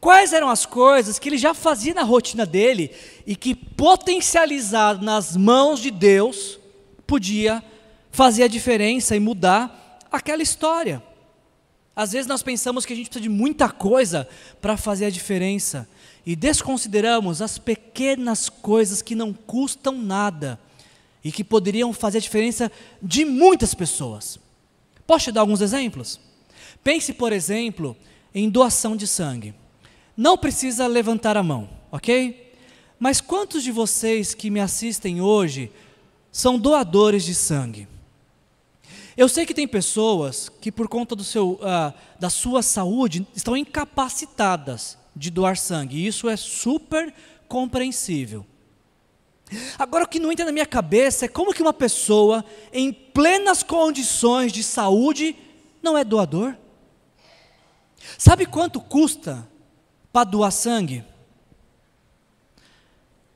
Quais 0.00 0.32
eram 0.32 0.48
as 0.48 0.66
coisas 0.66 1.18
que 1.18 1.28
ele 1.28 1.36
já 1.36 1.54
fazia 1.54 1.94
na 1.94 2.02
rotina 2.02 2.44
dele 2.46 2.90
e 3.24 3.36
que, 3.36 3.54
potencializado 3.54 5.04
nas 5.04 5.36
mãos 5.36 5.78
de 5.78 5.90
Deus, 5.90 6.58
podia 7.06 7.62
fazer 8.10 8.44
a 8.44 8.48
diferença 8.48 9.14
e 9.14 9.20
mudar 9.20 9.98
aquela 10.10 10.42
história. 10.42 11.02
Às 11.94 12.12
vezes 12.12 12.26
nós 12.26 12.42
pensamos 12.42 12.86
que 12.86 12.94
a 12.94 12.96
gente 12.96 13.10
precisa 13.10 13.22
de 13.22 13.28
muita 13.28 13.68
coisa 13.68 14.26
para 14.60 14.78
fazer 14.78 15.04
a 15.04 15.10
diferença 15.10 15.86
e 16.24 16.34
desconsideramos 16.34 17.42
as 17.42 17.58
pequenas 17.58 18.48
coisas 18.48 19.02
que 19.02 19.14
não 19.14 19.32
custam 19.32 19.98
nada 19.98 20.58
e 21.22 21.30
que 21.30 21.44
poderiam 21.44 21.92
fazer 21.92 22.16
a 22.16 22.22
diferença 22.22 22.72
de 23.02 23.26
muitas 23.26 23.74
pessoas. 23.74 24.38
Posso 25.06 25.26
te 25.26 25.32
dar 25.32 25.42
alguns 25.42 25.60
exemplos? 25.60 26.18
Pense, 26.82 27.12
por 27.12 27.32
exemplo, 27.32 27.96
em 28.34 28.48
doação 28.48 28.96
de 28.96 29.06
sangue. 29.06 29.54
Não 30.16 30.36
precisa 30.36 30.86
levantar 30.86 31.36
a 31.36 31.42
mão, 31.42 31.68
ok? 31.90 32.52
Mas 32.98 33.20
quantos 33.20 33.62
de 33.62 33.72
vocês 33.72 34.34
que 34.34 34.50
me 34.50 34.60
assistem 34.60 35.20
hoje 35.20 35.70
são 36.30 36.58
doadores 36.58 37.24
de 37.24 37.34
sangue? 37.34 37.88
Eu 39.16 39.28
sei 39.28 39.44
que 39.44 39.54
tem 39.54 39.68
pessoas 39.68 40.48
que, 40.48 40.72
por 40.72 40.88
conta 40.88 41.14
do 41.14 41.22
seu, 41.22 41.52
uh, 41.52 41.92
da 42.18 42.30
sua 42.30 42.62
saúde, 42.62 43.26
estão 43.34 43.56
incapacitadas 43.56 44.96
de 45.14 45.30
doar 45.30 45.56
sangue, 45.56 45.98
e 45.98 46.06
isso 46.06 46.28
é 46.28 46.36
super 46.36 47.12
compreensível. 47.46 48.46
Agora, 49.78 50.04
o 50.04 50.08
que 50.08 50.18
não 50.18 50.32
entra 50.32 50.46
na 50.46 50.52
minha 50.52 50.64
cabeça 50.64 51.26
é 51.26 51.28
como 51.28 51.52
que 51.52 51.60
uma 51.60 51.74
pessoa, 51.74 52.42
em 52.72 52.90
plenas 52.90 53.62
condições 53.62 54.50
de 54.50 54.62
saúde, 54.62 55.36
não 55.82 55.98
é 55.98 56.04
doador? 56.04 56.56
Sabe 58.18 58.46
quanto 58.46 58.80
custa 58.80 59.48
para 60.12 60.24
doar 60.24 60.52
sangue? 60.52 61.04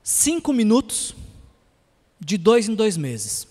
Cinco 0.03 0.53
minutos, 0.53 1.15
de 2.21 2.37
dois 2.37 2.69
em 2.69 2.75
dois 2.75 2.97
meses. 2.97 3.47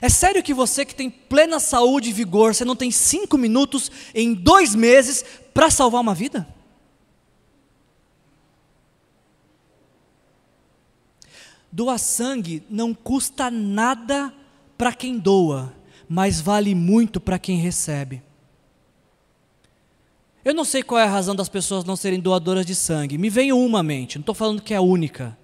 É 0.00 0.08
sério 0.08 0.42
que 0.42 0.54
você 0.54 0.84
que 0.84 0.94
tem 0.94 1.10
plena 1.10 1.60
saúde 1.60 2.10
e 2.10 2.12
vigor, 2.12 2.54
você 2.54 2.64
não 2.64 2.76
tem 2.76 2.90
cinco 2.90 3.36
minutos 3.36 3.90
em 4.14 4.34
dois 4.34 4.74
meses 4.74 5.24
para 5.52 5.70
salvar 5.70 6.00
uma 6.00 6.14
vida? 6.14 6.46
Doar 11.70 11.98
sangue 11.98 12.62
não 12.70 12.94
custa 12.94 13.50
nada 13.50 14.32
para 14.78 14.94
quem 14.94 15.18
doa, 15.18 15.74
mas 16.08 16.40
vale 16.40 16.74
muito 16.74 17.20
para 17.20 17.38
quem 17.38 17.58
recebe. 17.58 18.22
Eu 20.46 20.54
não 20.54 20.64
sei 20.64 20.80
qual 20.80 21.00
é 21.00 21.02
a 21.02 21.08
razão 21.08 21.34
das 21.34 21.48
pessoas 21.48 21.82
não 21.82 21.96
serem 21.96 22.20
doadoras 22.20 22.64
de 22.64 22.72
sangue. 22.72 23.18
Me 23.18 23.28
vem 23.28 23.52
uma 23.52 23.80
à 23.80 23.82
mente, 23.82 24.16
não 24.16 24.20
estou 24.20 24.32
falando 24.32 24.62
que 24.62 24.72
é 24.72 24.76
a 24.76 24.80
única. 24.80 25.36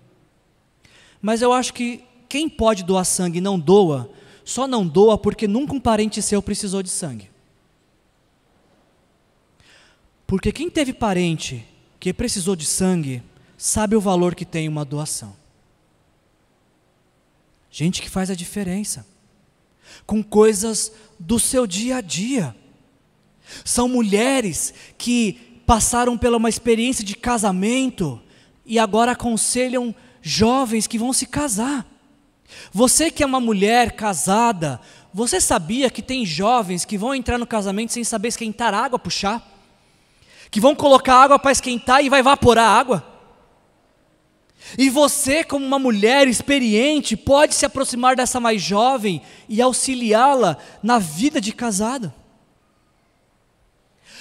Mas 1.21 1.43
eu 1.43 1.53
acho 1.53 1.75
que 1.75 2.05
quem 2.29 2.49
pode 2.49 2.85
doar 2.85 3.05
sangue 3.05 3.39
e 3.39 3.41
não 3.41 3.59
doa, 3.59 4.09
só 4.45 4.69
não 4.69 4.87
doa 4.87 5.19
porque 5.19 5.49
nunca 5.49 5.75
um 5.75 5.81
parente 5.81 6.23
seu 6.23 6.41
precisou 6.41 6.85
de 6.85 6.89
sangue. 6.89 7.29
Porque 10.25 10.53
quem 10.53 10.71
teve 10.71 10.93
parente 10.93 11.67
que 11.99 12.13
precisou 12.13 12.55
de 12.55 12.65
sangue, 12.65 13.25
sabe 13.59 13.97
o 13.97 14.01
valor 14.01 14.37
que 14.37 14.45
tem 14.45 14.69
uma 14.69 14.85
doação. 14.85 15.35
Gente 17.73 18.01
que 18.01 18.09
faz 18.09 18.31
a 18.31 18.37
diferença, 18.37 19.05
com 20.07 20.23
coisas 20.23 20.93
do 21.19 21.41
seu 21.41 21.67
dia 21.67 21.97
a 21.97 22.01
dia. 22.01 22.55
São 23.65 23.89
mulheres 23.89 24.73
que 24.97 25.63
passaram 25.67 26.19
pela 26.19 26.37
uma 26.37 26.49
experiência 26.49 27.05
de 27.05 27.15
casamento 27.15 28.21
e 28.65 28.79
agora 28.79 29.13
aconselham 29.13 29.95
jovens 30.21 30.87
que 30.87 30.99
vão 30.99 31.13
se 31.13 31.27
casar. 31.27 31.87
Você 32.73 33.11
que 33.11 33.23
é 33.23 33.27
uma 33.27 33.41
mulher 33.41 33.93
casada, 33.93 34.81
você 35.13 35.41
sabia 35.41 35.91
que 35.91 36.03
tem 36.03 36.25
jovens 36.27 36.85
que 36.85 36.99
vão 36.99 37.15
entrar 37.15 37.39
no 37.39 37.47
casamento 37.47 37.93
sem 37.93 38.05
saber 38.05 38.29
esquentar 38.29 38.75
água 38.75 39.01
chá? 39.09 39.43
que 40.53 40.61
vão 40.61 40.75
colocar 40.75 41.15
água 41.15 41.39
para 41.39 41.51
esquentar 41.51 42.05
e 42.05 42.11
vai 42.11 42.21
evaporar 42.21 42.69
a 42.69 42.79
água. 42.79 43.13
E 44.77 44.91
você, 44.91 45.43
como 45.43 45.65
uma 45.65 45.79
mulher 45.79 46.29
experiente, 46.29 47.17
pode 47.17 47.55
se 47.55 47.65
aproximar 47.65 48.15
dessa 48.15 48.39
mais 48.39 48.61
jovem 48.61 49.23
e 49.49 49.63
auxiliá-la 49.63 50.59
na 50.83 50.99
vida 50.99 51.41
de 51.41 51.53
casado. 51.53 52.13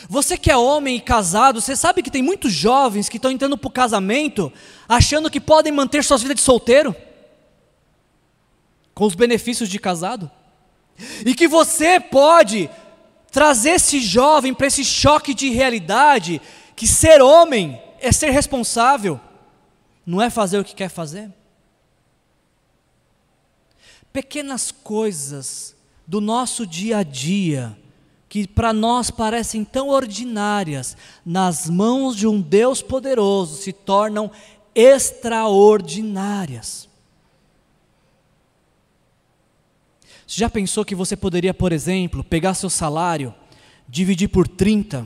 Você 0.09 0.37
que 0.37 0.51
é 0.51 0.57
homem 0.57 0.97
e 0.97 1.01
casado, 1.01 1.61
você 1.61 1.75
sabe 1.75 2.01
que 2.01 2.11
tem 2.11 2.21
muitos 2.21 2.51
jovens 2.51 3.07
que 3.07 3.17
estão 3.17 3.31
entrando 3.31 3.57
para 3.57 3.67
o 3.67 3.71
casamento 3.71 4.51
achando 4.87 5.29
que 5.29 5.39
podem 5.39 5.71
manter 5.71 6.03
suas 6.03 6.21
vidas 6.21 6.37
de 6.37 6.41
solteiro, 6.41 6.95
com 8.93 9.05
os 9.05 9.15
benefícios 9.15 9.69
de 9.69 9.79
casado, 9.79 10.29
e 11.25 11.33
que 11.33 11.47
você 11.47 11.99
pode 11.99 12.69
trazer 13.31 13.71
esse 13.71 13.99
jovem 13.99 14.53
para 14.53 14.67
esse 14.67 14.83
choque 14.83 15.33
de 15.33 15.49
realidade 15.49 16.41
que 16.75 16.85
ser 16.87 17.21
homem 17.21 17.81
é 17.99 18.11
ser 18.11 18.31
responsável, 18.31 19.19
não 20.05 20.21
é 20.21 20.29
fazer 20.29 20.59
o 20.59 20.63
que 20.65 20.75
quer 20.75 20.89
fazer. 20.89 21.31
Pequenas 24.11 24.71
coisas 24.71 25.75
do 26.05 26.19
nosso 26.19 26.67
dia 26.67 26.97
a 26.97 27.03
dia, 27.03 27.77
que 28.31 28.47
para 28.47 28.71
nós 28.71 29.11
parecem 29.11 29.65
tão 29.65 29.89
ordinárias, 29.89 30.95
nas 31.25 31.69
mãos 31.69 32.15
de 32.15 32.25
um 32.25 32.39
Deus 32.39 32.81
poderoso 32.81 33.57
se 33.57 33.73
tornam 33.73 34.31
extraordinárias. 34.73 36.87
Você 40.25 40.39
já 40.39 40.49
pensou 40.49 40.85
que 40.85 40.95
você 40.95 41.17
poderia, 41.17 41.53
por 41.53 41.73
exemplo, 41.73 42.23
pegar 42.23 42.53
seu 42.53 42.69
salário, 42.69 43.35
dividir 43.85 44.29
por 44.29 44.47
30 44.47 45.05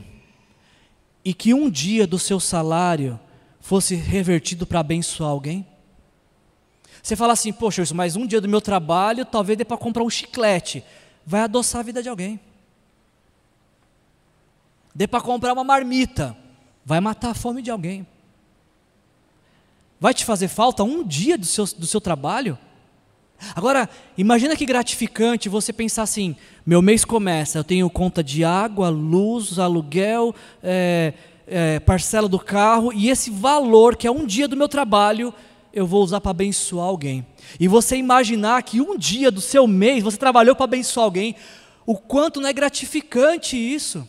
e 1.23 1.33
que 1.33 1.51
um 1.51 1.67
dia 1.67 2.05
do 2.05 2.19
seu 2.19 2.39
salário 2.39 3.19
fosse 3.59 3.95
revertido 3.95 4.67
para 4.67 4.81
abençoar 4.81 5.31
alguém? 5.31 5.65
Você 7.01 7.15
fala 7.15 7.33
assim, 7.33 7.51
poxa, 7.51 7.83
mas 7.95 8.15
um 8.15 8.27
dia 8.27 8.39
do 8.39 8.47
meu 8.47 8.61
trabalho 8.61 9.25
talvez 9.25 9.57
dê 9.57 9.65
para 9.65 9.77
comprar 9.77 10.03
um 10.03 10.11
chiclete. 10.11 10.83
Vai 11.25 11.41
adoçar 11.41 11.79
a 11.79 11.83
vida 11.83 12.03
de 12.03 12.09
alguém. 12.09 12.39
Dê 14.95 15.05
para 15.05 15.19
comprar 15.19 15.51
uma 15.51 15.63
marmita. 15.63 16.35
Vai 16.85 17.01
matar 17.01 17.31
a 17.31 17.35
fome 17.35 17.61
de 17.61 17.69
alguém. 17.69 18.07
Vai 19.99 20.13
te 20.13 20.23
fazer 20.23 20.47
falta 20.47 20.83
um 20.83 21.03
dia 21.03 21.37
do 21.37 21.45
seu, 21.45 21.65
do 21.65 21.85
seu 21.85 21.99
trabalho? 21.99 22.57
Agora, 23.53 23.89
imagina 24.17 24.55
que 24.55 24.65
gratificante 24.65 25.49
você 25.49 25.73
pensar 25.73 26.03
assim: 26.03 26.35
meu 26.65 26.81
mês 26.81 27.03
começa, 27.03 27.57
eu 27.57 27.63
tenho 27.63 27.89
conta 27.89 28.23
de 28.23 28.45
água, 28.45 28.87
luz, 28.87 29.59
aluguel, 29.59 30.33
é, 30.63 31.13
é, 31.45 31.79
parcela 31.81 32.29
do 32.29 32.39
carro, 32.39 32.93
e 32.93 33.09
esse 33.09 33.29
valor, 33.29 33.97
que 33.97 34.07
é 34.07 34.11
um 34.11 34.25
dia 34.25 34.47
do 34.47 34.55
meu 34.55 34.69
trabalho, 34.69 35.33
eu 35.73 35.85
vou 35.85 36.01
usar 36.01 36.21
para 36.21 36.31
abençoar 36.31 36.87
alguém. 36.87 37.25
E 37.59 37.67
você 37.67 37.97
imaginar 37.97 38.63
que 38.63 38.79
um 38.79 38.97
dia 38.97 39.29
do 39.29 39.41
seu 39.41 39.67
mês 39.67 40.01
você 40.01 40.17
trabalhou 40.17 40.55
para 40.55 40.63
abençoar 40.63 41.03
alguém, 41.03 41.35
o 41.85 41.97
quanto 41.97 42.39
não 42.39 42.47
é 42.47 42.53
gratificante 42.53 43.57
isso. 43.57 44.07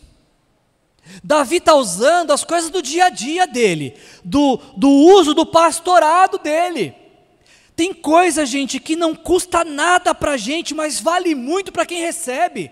Davi 1.23 1.57
está 1.57 1.73
usando 1.73 2.31
as 2.31 2.43
coisas 2.43 2.69
do 2.69 2.81
dia 2.81 3.05
a 3.05 3.09
dia 3.09 3.47
dele, 3.47 3.95
do, 4.23 4.57
do 4.75 4.89
uso 4.89 5.33
do 5.33 5.45
pastorado 5.45 6.37
dele. 6.37 6.93
Tem 7.75 7.93
coisa, 7.93 8.45
gente, 8.45 8.79
que 8.79 8.95
não 8.95 9.13
custa 9.13 9.63
nada 9.63 10.13
para 10.13 10.31
a 10.31 10.37
gente, 10.37 10.73
mas 10.73 10.99
vale 10.99 11.35
muito 11.35 11.71
para 11.71 11.85
quem 11.85 12.01
recebe. 12.01 12.71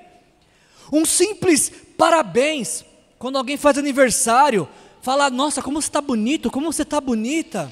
Um 0.92 1.06
simples 1.06 1.72
parabéns, 1.98 2.84
quando 3.20 3.38
alguém 3.38 3.58
faz 3.58 3.78
aniversário, 3.78 4.68
fala: 5.02 5.30
Nossa, 5.30 5.62
como 5.62 5.82
você 5.82 5.88
está 5.88 6.02
bonito, 6.02 6.50
como 6.50 6.72
você 6.72 6.82
está 6.82 7.00
bonita. 7.00 7.72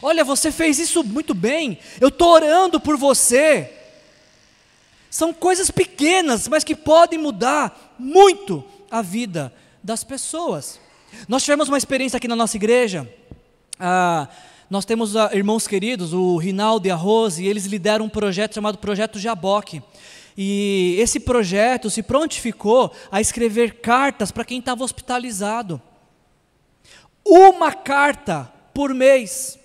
Olha, 0.00 0.22
você 0.24 0.52
fez 0.52 0.78
isso 0.78 1.02
muito 1.02 1.34
bem, 1.34 1.78
eu 2.00 2.08
estou 2.08 2.28
orando 2.28 2.78
por 2.78 2.96
você. 2.96 3.72
São 5.10 5.32
coisas 5.32 5.70
pequenas, 5.70 6.46
mas 6.48 6.62
que 6.62 6.76
podem 6.76 7.18
mudar 7.18 7.96
muito 7.98 8.62
a 8.90 9.00
vida 9.00 9.52
das 9.82 10.04
pessoas. 10.04 10.80
Nós 11.26 11.42
tivemos 11.42 11.68
uma 11.68 11.78
experiência 11.78 12.16
aqui 12.16 12.28
na 12.28 12.36
nossa 12.36 12.56
igreja. 12.56 13.08
Ah, 13.78 14.28
nós 14.70 14.84
temos 14.84 15.14
uh, 15.14 15.30
irmãos 15.32 15.66
queridos, 15.66 16.12
o 16.12 16.36
Rinaldo 16.36 16.86
e 16.86 16.90
a 16.90 16.94
Rose, 16.94 17.42
e 17.42 17.48
eles 17.48 17.64
lideram 17.64 18.04
um 18.04 18.08
projeto 18.08 18.54
chamado 18.54 18.76
Projeto 18.76 19.18
Jaboque. 19.18 19.82
E 20.36 20.96
esse 20.98 21.18
projeto 21.18 21.88
se 21.88 22.02
prontificou 22.02 22.92
a 23.10 23.20
escrever 23.20 23.80
cartas 23.80 24.30
para 24.30 24.44
quem 24.44 24.58
estava 24.58 24.84
hospitalizado. 24.84 25.80
Uma 27.24 27.72
carta 27.72 28.52
por 28.74 28.92
mês. 28.94 29.57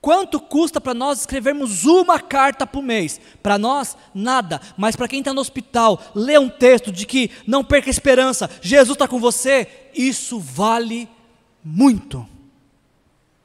Quanto 0.00 0.38
custa 0.38 0.80
para 0.80 0.94
nós 0.94 1.20
escrevermos 1.20 1.84
uma 1.84 2.20
carta 2.20 2.66
por 2.66 2.82
mês? 2.82 3.20
Para 3.42 3.58
nós, 3.58 3.96
nada. 4.14 4.60
Mas 4.76 4.94
para 4.94 5.08
quem 5.08 5.18
está 5.18 5.34
no 5.34 5.40
hospital, 5.40 6.00
ler 6.14 6.38
um 6.38 6.48
texto 6.48 6.92
de 6.92 7.04
que 7.04 7.30
não 7.46 7.64
perca 7.64 7.90
esperança, 7.90 8.48
Jesus 8.62 8.94
está 8.94 9.08
com 9.08 9.18
você, 9.18 9.66
isso 9.92 10.38
vale 10.38 11.08
muito. 11.64 12.26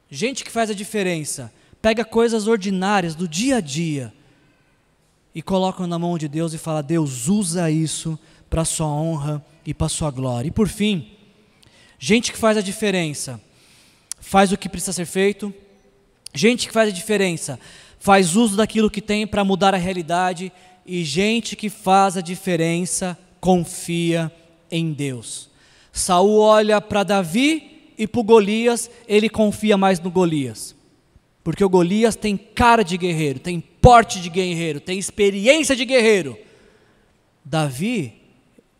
Gente 0.08 0.44
que 0.44 0.50
faz 0.50 0.70
a 0.70 0.74
diferença, 0.74 1.52
pega 1.82 2.04
coisas 2.04 2.46
ordinárias 2.46 3.16
do 3.16 3.26
dia 3.26 3.56
a 3.56 3.60
dia 3.60 4.12
e 5.34 5.42
coloca 5.42 5.84
na 5.88 5.98
mão 5.98 6.16
de 6.16 6.28
Deus 6.28 6.52
e 6.52 6.58
fala: 6.58 6.82
Deus, 6.82 7.26
usa 7.26 7.68
isso 7.68 8.16
para 8.48 8.62
a 8.62 8.64
sua 8.64 8.86
honra 8.86 9.44
e 9.66 9.74
para 9.74 9.86
a 9.86 9.90
sua 9.90 10.12
glória. 10.12 10.48
E 10.48 10.52
por 10.52 10.68
fim, 10.68 11.10
gente 11.98 12.30
que 12.30 12.38
faz 12.38 12.56
a 12.56 12.62
diferença, 12.62 13.40
faz 14.20 14.52
o 14.52 14.56
que 14.56 14.68
precisa 14.68 14.92
ser 14.92 15.06
feito, 15.06 15.52
gente 16.34 16.66
que 16.66 16.72
faz 16.74 16.88
a 16.88 16.92
diferença, 16.92 17.58
faz 17.98 18.36
uso 18.36 18.56
daquilo 18.56 18.90
que 18.90 19.00
tem 19.00 19.26
para 19.26 19.44
mudar 19.44 19.72
a 19.74 19.78
realidade, 19.78 20.52
e 20.84 21.02
gente 21.04 21.56
que 21.56 21.70
faz 21.70 22.16
a 22.16 22.20
diferença 22.20 23.16
confia 23.40 24.30
em 24.70 24.92
Deus. 24.92 25.48
Saul 25.92 26.38
olha 26.40 26.80
para 26.80 27.04
Davi 27.04 27.92
e 27.96 28.06
para 28.06 28.22
Golias, 28.22 28.90
ele 29.06 29.28
confia 29.28 29.76
mais 29.76 30.00
no 30.00 30.10
Golias. 30.10 30.74
Porque 31.42 31.64
o 31.64 31.68
Golias 31.68 32.16
tem 32.16 32.36
cara 32.36 32.82
de 32.82 32.96
guerreiro, 32.96 33.38
tem 33.38 33.60
porte 33.60 34.20
de 34.20 34.28
guerreiro, 34.28 34.80
tem 34.80 34.98
experiência 34.98 35.76
de 35.76 35.84
guerreiro. 35.84 36.36
Davi, 37.44 38.14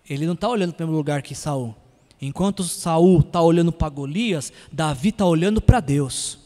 ele 0.09 0.27
não 0.27 0.33
está 0.33 0.49
olhando 0.49 0.73
para 0.73 0.85
o 0.85 0.89
mesmo 0.89 0.97
lugar 0.97 1.23
que 1.23 1.35
Saul. 1.35 1.75
Enquanto 2.21 2.65
Saul 2.65 3.21
está 3.21 3.41
olhando 3.41 3.71
para 3.71 3.89
Golias, 3.91 4.53
Davi 4.73 5.11
está 5.11 5.27
olhando 5.27 5.61
para 5.61 5.81
Deus. 5.81 6.44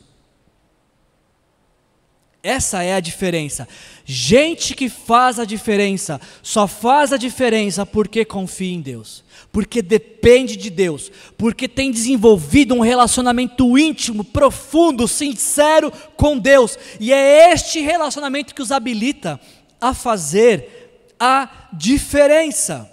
Essa 2.49 2.82
é 2.82 2.94
a 2.94 3.01
diferença. 3.01 3.68
Gente 4.07 4.74
que 4.74 4.88
faz 4.88 5.38
a 5.38 5.44
diferença, 5.44 6.18
só 6.42 6.66
faz 6.66 7.12
a 7.12 7.18
diferença 7.18 7.84
porque 7.84 8.24
confia 8.24 8.74
em 8.74 8.80
Deus 8.80 9.22
porque 9.53 9.80
depende 9.80 10.57
de 10.57 10.68
Deus, 10.68 11.11
porque 11.36 11.66
tem 11.68 11.90
desenvolvido 11.90 12.74
um 12.74 12.80
relacionamento 12.80 13.78
íntimo, 13.78 14.22
profundo, 14.22 15.09
sincero 15.09 15.92
com 16.16 16.38
Deus, 16.38 16.78
e 17.01 17.12
é 17.12 17.53
este 17.53 17.80
relacionamento 17.80 18.55
que 18.55 18.62
os 18.62 18.70
habilita 18.70 19.40
a 19.80 19.94
fazer 19.94 21.14
a 21.18 21.68
diferença. 21.72 22.90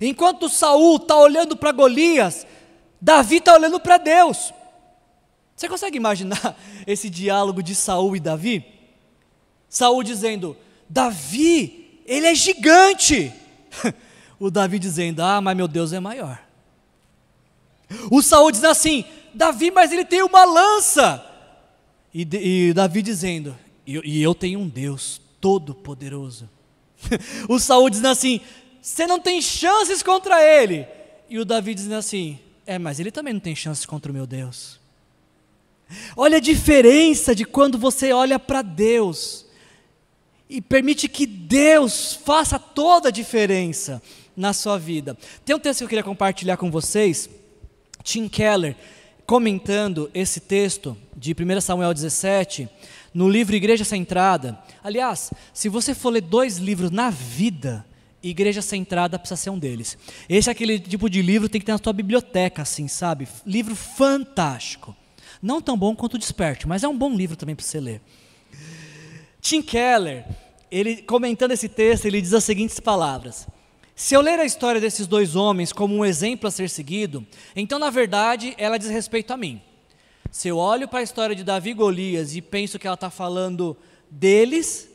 Enquanto 0.00 0.48
Saul 0.48 0.96
está 0.96 1.16
olhando 1.16 1.56
para 1.56 1.72
Golias, 1.72 2.46
Davi 3.00 3.36
está 3.36 3.54
olhando 3.54 3.78
para 3.78 3.96
Deus. 3.98 4.52
Você 5.56 5.68
consegue 5.68 5.96
imaginar 5.96 6.58
esse 6.86 7.08
diálogo 7.08 7.62
de 7.62 7.74
Saul 7.74 8.16
e 8.16 8.20
Davi? 8.20 8.64
Saul 9.68 10.02
dizendo: 10.02 10.56
Davi, 10.88 12.00
ele 12.06 12.26
é 12.26 12.34
gigante. 12.34 13.32
o 14.38 14.50
Davi 14.50 14.78
dizendo: 14.78 15.22
Ah, 15.22 15.40
mas 15.40 15.56
meu 15.56 15.68
Deus 15.68 15.92
é 15.92 16.00
maior. 16.00 16.40
O 18.10 18.22
Saul 18.22 18.50
diz 18.50 18.64
assim: 18.64 19.04
Davi, 19.32 19.70
mas 19.70 19.92
ele 19.92 20.04
tem 20.04 20.22
uma 20.22 20.44
lança. 20.44 21.24
E, 22.12 22.26
e 22.32 22.72
Davi 22.72 23.02
dizendo: 23.02 23.56
e, 23.86 24.00
e 24.04 24.22
eu 24.22 24.34
tenho 24.34 24.60
um 24.60 24.68
Deus 24.68 25.20
todo-poderoso. 25.40 26.48
o 27.48 27.58
Saul 27.58 27.90
dizendo 27.90 28.08
assim: 28.08 28.40
Você 28.80 29.06
não 29.06 29.20
tem 29.20 29.40
chances 29.42 30.02
contra 30.02 30.42
ele. 30.42 30.86
E 31.28 31.38
o 31.38 31.44
Davi 31.44 31.74
dizendo 31.74 31.96
assim: 31.96 32.38
É, 32.66 32.78
mas 32.78 32.98
ele 32.98 33.10
também 33.10 33.34
não 33.34 33.40
tem 33.40 33.54
chances 33.54 33.84
contra 33.84 34.10
o 34.10 34.14
meu 34.14 34.26
Deus. 34.26 34.80
Olha 36.16 36.38
a 36.38 36.40
diferença 36.40 37.34
de 37.34 37.44
quando 37.44 37.78
você 37.78 38.12
olha 38.12 38.38
para 38.38 38.62
Deus 38.62 39.44
e 40.48 40.60
permite 40.60 41.08
que 41.08 41.26
Deus 41.26 42.12
faça 42.12 42.58
toda 42.58 43.08
a 43.08 43.12
diferença 43.12 44.02
na 44.36 44.52
sua 44.52 44.78
vida. 44.78 45.16
Tem 45.44 45.54
um 45.54 45.58
texto 45.58 45.78
que 45.78 45.84
eu 45.84 45.88
queria 45.88 46.04
compartilhar 46.04 46.56
com 46.56 46.70
vocês, 46.70 47.28
Tim 48.02 48.28
Keller, 48.28 48.76
comentando 49.26 50.10
esse 50.12 50.40
texto 50.40 50.96
de 51.16 51.32
1 51.32 51.60
Samuel 51.60 51.94
17, 51.94 52.68
no 53.12 53.28
livro 53.28 53.56
Igreja 53.56 53.84
Centrada. 53.84 54.58
Aliás, 54.82 55.32
se 55.52 55.68
você 55.68 55.94
for 55.94 56.10
ler 56.10 56.20
dois 56.20 56.58
livros 56.58 56.90
na 56.90 57.10
vida, 57.10 57.86
Igreja 58.22 58.60
Centrada 58.60 59.18
precisa 59.18 59.40
ser 59.40 59.50
um 59.50 59.58
deles. 59.58 59.96
Esse 60.28 60.48
é 60.48 60.52
aquele 60.52 60.78
tipo 60.78 61.08
de 61.08 61.22
livro 61.22 61.48
que 61.48 61.52
tem 61.52 61.60
que 61.60 61.66
ter 61.66 61.72
na 61.72 61.78
tua 61.78 61.92
biblioteca, 61.92 62.62
assim, 62.62 62.88
sabe? 62.88 63.28
Livro 63.46 63.74
fantástico. 63.74 64.94
Não 65.44 65.60
tão 65.60 65.76
bom 65.76 65.94
quanto 65.94 66.14
o 66.14 66.18
Desperte, 66.18 66.66
mas 66.66 66.82
é 66.82 66.88
um 66.88 66.96
bom 66.96 67.14
livro 67.14 67.36
também 67.36 67.54
para 67.54 67.62
você 67.62 67.78
ler. 67.78 68.00
Tim 69.42 69.60
Keller, 69.60 70.24
ele 70.70 71.02
comentando 71.02 71.50
esse 71.50 71.68
texto, 71.68 72.06
ele 72.06 72.22
diz 72.22 72.32
as 72.32 72.44
seguintes 72.44 72.80
palavras: 72.80 73.46
Se 73.94 74.14
eu 74.14 74.22
ler 74.22 74.38
a 74.38 74.46
história 74.46 74.80
desses 74.80 75.06
dois 75.06 75.36
homens 75.36 75.70
como 75.70 75.94
um 75.94 76.02
exemplo 76.02 76.48
a 76.48 76.50
ser 76.50 76.70
seguido, 76.70 77.26
então 77.54 77.78
na 77.78 77.90
verdade 77.90 78.54
ela 78.56 78.78
diz 78.78 78.88
respeito 78.88 79.34
a 79.34 79.36
mim. 79.36 79.60
Se 80.30 80.48
eu 80.48 80.56
olho 80.56 80.88
para 80.88 81.00
a 81.00 81.02
história 81.02 81.36
de 81.36 81.44
Davi 81.44 81.72
e 81.72 81.74
Golias 81.74 82.34
e 82.34 82.40
penso 82.40 82.78
que 82.78 82.86
ela 82.86 82.94
está 82.94 83.10
falando 83.10 83.76
deles, 84.10 84.88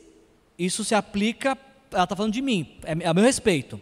isso 0.58 0.82
se 0.82 0.96
aplica, 0.96 1.56
ela 1.92 2.02
está 2.02 2.16
falando 2.16 2.32
de 2.32 2.42
mim, 2.42 2.76
é 2.82 3.06
a 3.06 3.14
meu 3.14 3.22
respeito. 3.22 3.80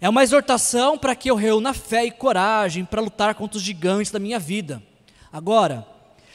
É 0.00 0.08
uma 0.08 0.22
exortação 0.22 0.96
para 0.96 1.14
que 1.14 1.30
eu 1.30 1.36
reúna 1.36 1.74
fé 1.74 2.06
e 2.06 2.10
coragem 2.10 2.86
para 2.86 3.02
lutar 3.02 3.34
contra 3.34 3.58
os 3.58 3.62
gigantes 3.62 4.10
da 4.10 4.18
minha 4.18 4.38
vida. 4.38 4.82
Agora, 5.34 5.84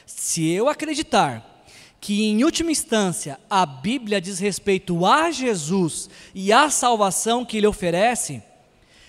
se 0.04 0.46
eu 0.50 0.68
acreditar 0.68 1.64
que 1.98 2.24
em 2.24 2.44
última 2.44 2.70
instância 2.70 3.40
a 3.48 3.64
Bíblia 3.64 4.20
diz 4.20 4.38
respeito 4.38 5.06
a 5.06 5.30
Jesus 5.30 6.10
e 6.34 6.52
à 6.52 6.68
salvação 6.68 7.42
que 7.42 7.56
ele 7.56 7.66
oferece, 7.66 8.42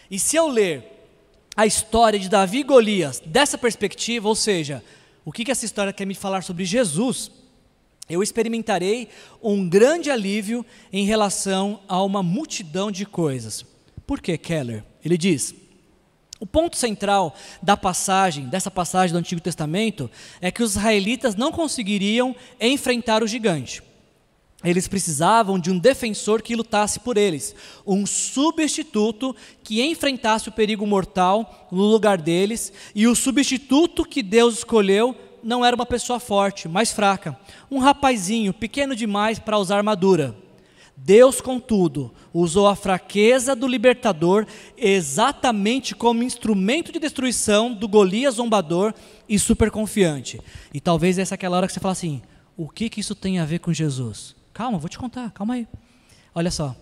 e 0.10 0.18
se 0.18 0.38
eu 0.38 0.48
ler 0.48 0.86
a 1.58 1.66
história 1.66 2.18
de 2.18 2.30
Davi 2.30 2.60
e 2.60 2.64
Golias 2.64 3.22
dessa 3.26 3.58
perspectiva, 3.58 4.30
ou 4.30 4.36
seja, 4.36 4.82
o 5.26 5.32
que, 5.32 5.44
que 5.44 5.52
essa 5.52 5.66
história 5.66 5.92
quer 5.92 6.06
me 6.06 6.16
falar 6.16 6.42
sobre 6.42 6.64
Jesus, 6.64 7.30
eu 8.10 8.24
experimentarei 8.24 9.10
um 9.44 9.68
grande 9.68 10.10
alívio 10.10 10.66
em 10.94 11.04
relação 11.04 11.82
a 11.86 12.02
uma 12.02 12.24
multidão 12.24 12.90
de 12.90 13.06
coisas. 13.06 13.66
Por 14.08 14.22
que, 14.22 14.38
Keller? 14.38 14.86
Ele 15.04 15.18
diz: 15.18 15.54
o 16.42 16.46
ponto 16.48 16.76
central 16.76 17.36
da 17.62 17.78
passagem, 17.78 18.48
dessa 18.48 18.72
passagem 18.72 19.14
do 19.14 19.20
Antigo 19.20 19.40
Testamento, 19.40 20.10
é 20.42 20.52
que 20.52 20.64
os 20.64 20.72
israelitas 20.72 21.36
não 21.36 21.52
conseguiriam 21.52 22.36
enfrentar 22.60 23.22
o 23.22 23.28
gigante. 23.28 23.84
Eles 24.64 24.88
precisavam 24.88 25.60
de 25.60 25.70
um 25.70 25.78
defensor 25.78 26.42
que 26.42 26.56
lutasse 26.56 27.00
por 27.00 27.16
eles, 27.16 27.56
um 27.86 28.08
substituto 28.08 29.36
que 29.64 29.84
enfrentasse 29.84 30.50
o 30.50 30.52
perigo 30.52 30.86
mortal 30.86 31.68
no 31.72 31.84
lugar 31.84 32.20
deles, 32.20 32.74
e 32.96 33.08
o 33.08 33.16
substituto 33.16 34.04
que 34.04 34.24
Deus 34.24 34.58
escolheu 34.58 35.16
não 35.44 35.64
era 35.64 35.76
uma 35.76 35.86
pessoa 35.86 36.20
forte, 36.20 36.68
mas 36.68 36.92
fraca, 36.92 37.38
um 37.70 37.78
rapazinho 37.78 38.52
pequeno 38.52 38.96
demais 38.96 39.38
para 39.38 39.60
usar 39.60 39.78
armadura. 39.78 40.36
Deus, 41.04 41.42
contudo, 41.42 42.14
usou 42.32 42.68
a 42.68 42.76
fraqueza 42.76 43.56
do 43.56 43.68
libertador 43.68 44.46
exatamente 44.78 45.96
como 45.96 46.22
instrumento 46.22 46.92
de 46.92 47.00
destruição 47.00 47.74
do 47.74 47.88
Golias 47.88 48.36
zombador 48.36 48.94
e 49.28 49.40
superconfiante. 49.40 50.40
E 50.72 50.80
talvez 50.80 51.18
essa 51.18 51.34
é 51.34 51.36
aquela 51.36 51.58
hora 51.58 51.66
que 51.66 51.74
você 51.74 51.80
fala 51.80 51.94
assim: 51.94 52.22
o 52.56 52.70
que, 52.70 52.88
que 52.88 53.00
isso 53.00 53.16
tem 53.16 53.40
a 53.40 53.46
ver 53.46 53.60
com 53.60 53.74
Jesus? 53.74 54.36
Calma, 54.54 54.78
vou 54.78 54.88
te 54.88 55.00
contar, 55.00 55.32
calma 55.32 55.56
aí. 55.56 55.68
Olha 56.36 56.52
só. 56.52 56.76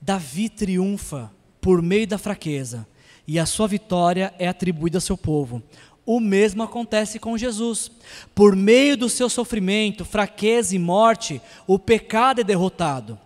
Davi 0.00 0.48
triunfa 0.48 1.30
por 1.60 1.80
meio 1.80 2.08
da 2.08 2.18
fraqueza, 2.18 2.84
e 3.24 3.38
a 3.38 3.46
sua 3.46 3.68
vitória 3.68 4.34
é 4.36 4.48
atribuída 4.48 4.96
ao 4.96 5.00
seu 5.00 5.16
povo. 5.16 5.62
O 6.04 6.18
mesmo 6.18 6.62
acontece 6.62 7.18
com 7.18 7.38
Jesus. 7.38 7.90
Por 8.34 8.56
meio 8.56 8.96
do 8.96 9.08
seu 9.08 9.28
sofrimento, 9.28 10.04
fraqueza 10.04 10.74
e 10.74 10.78
morte, 10.78 11.40
o 11.66 11.78
pecado 11.78 12.40
é 12.40 12.44
derrotado. 12.44 13.18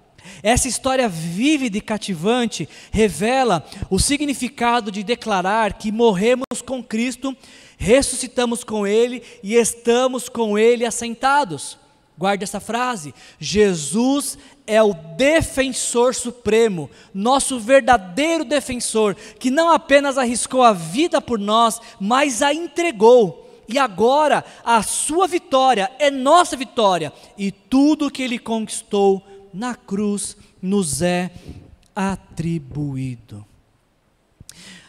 Essa 0.43 0.69
história 0.69 1.09
vívida 1.09 1.79
e 1.79 1.81
cativante 1.81 2.69
revela 2.91 3.65
o 3.89 3.99
significado 3.99 4.91
de 4.91 5.03
declarar 5.03 5.75
que 5.75 5.93
morremos 5.93 6.45
com 6.65 6.83
Cristo, 6.83 7.35
ressuscitamos 7.79 8.63
com 8.63 8.87
Ele 8.87 9.23
e 9.43 9.55
estamos 9.55 10.29
com 10.29 10.59
Ele 10.59 10.85
assentados. 10.85 11.79
Guarde 12.19 12.45
essa 12.45 12.61
frase: 12.61 13.15
Jesus 13.39 14.39
é 14.67 14.83
o 14.83 14.95
defensor 14.95 16.15
supremo, 16.15 16.91
nosso 17.13 17.61
verdadeiro 17.61 18.45
defensor, 18.45 19.15
que 19.15 19.51
não 19.51 19.71
apenas 19.71 20.17
arriscou 20.17 20.63
a 20.63 20.73
vida 20.73 21.21
por 21.21 21.39
nós, 21.39 21.81
mas 22.01 22.43
a 22.43 22.55
entregou. 22.55 23.45
E 23.69 23.79
agora 23.79 24.45
a 24.65 24.83
sua 24.83 25.27
vitória 25.27 25.91
é 25.99 26.11
nossa 26.11 26.57
vitória, 26.57 27.13
e 27.37 27.51
tudo 27.51 28.11
que 28.11 28.23
ele 28.23 28.39
conquistou 28.39 29.23
na 29.53 29.75
cruz 29.75 30.37
nos 30.63 31.03
é 31.03 31.31
atribuído. 31.95 33.45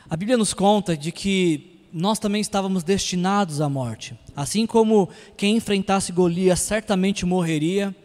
A 0.09 0.15
Bíblia 0.15 0.37
nos 0.37 0.53
conta 0.53 0.95
de 0.95 1.11
que 1.11 1.76
nós 1.91 2.19
também 2.19 2.41
estávamos 2.41 2.83
destinados 2.83 3.61
à 3.61 3.69
morte. 3.69 4.17
Assim 4.35 4.65
como 4.65 5.09
quem 5.35 5.57
enfrentasse 5.57 6.11
Golias 6.11 6.59
certamente 6.59 7.25
morreria, 7.25 7.95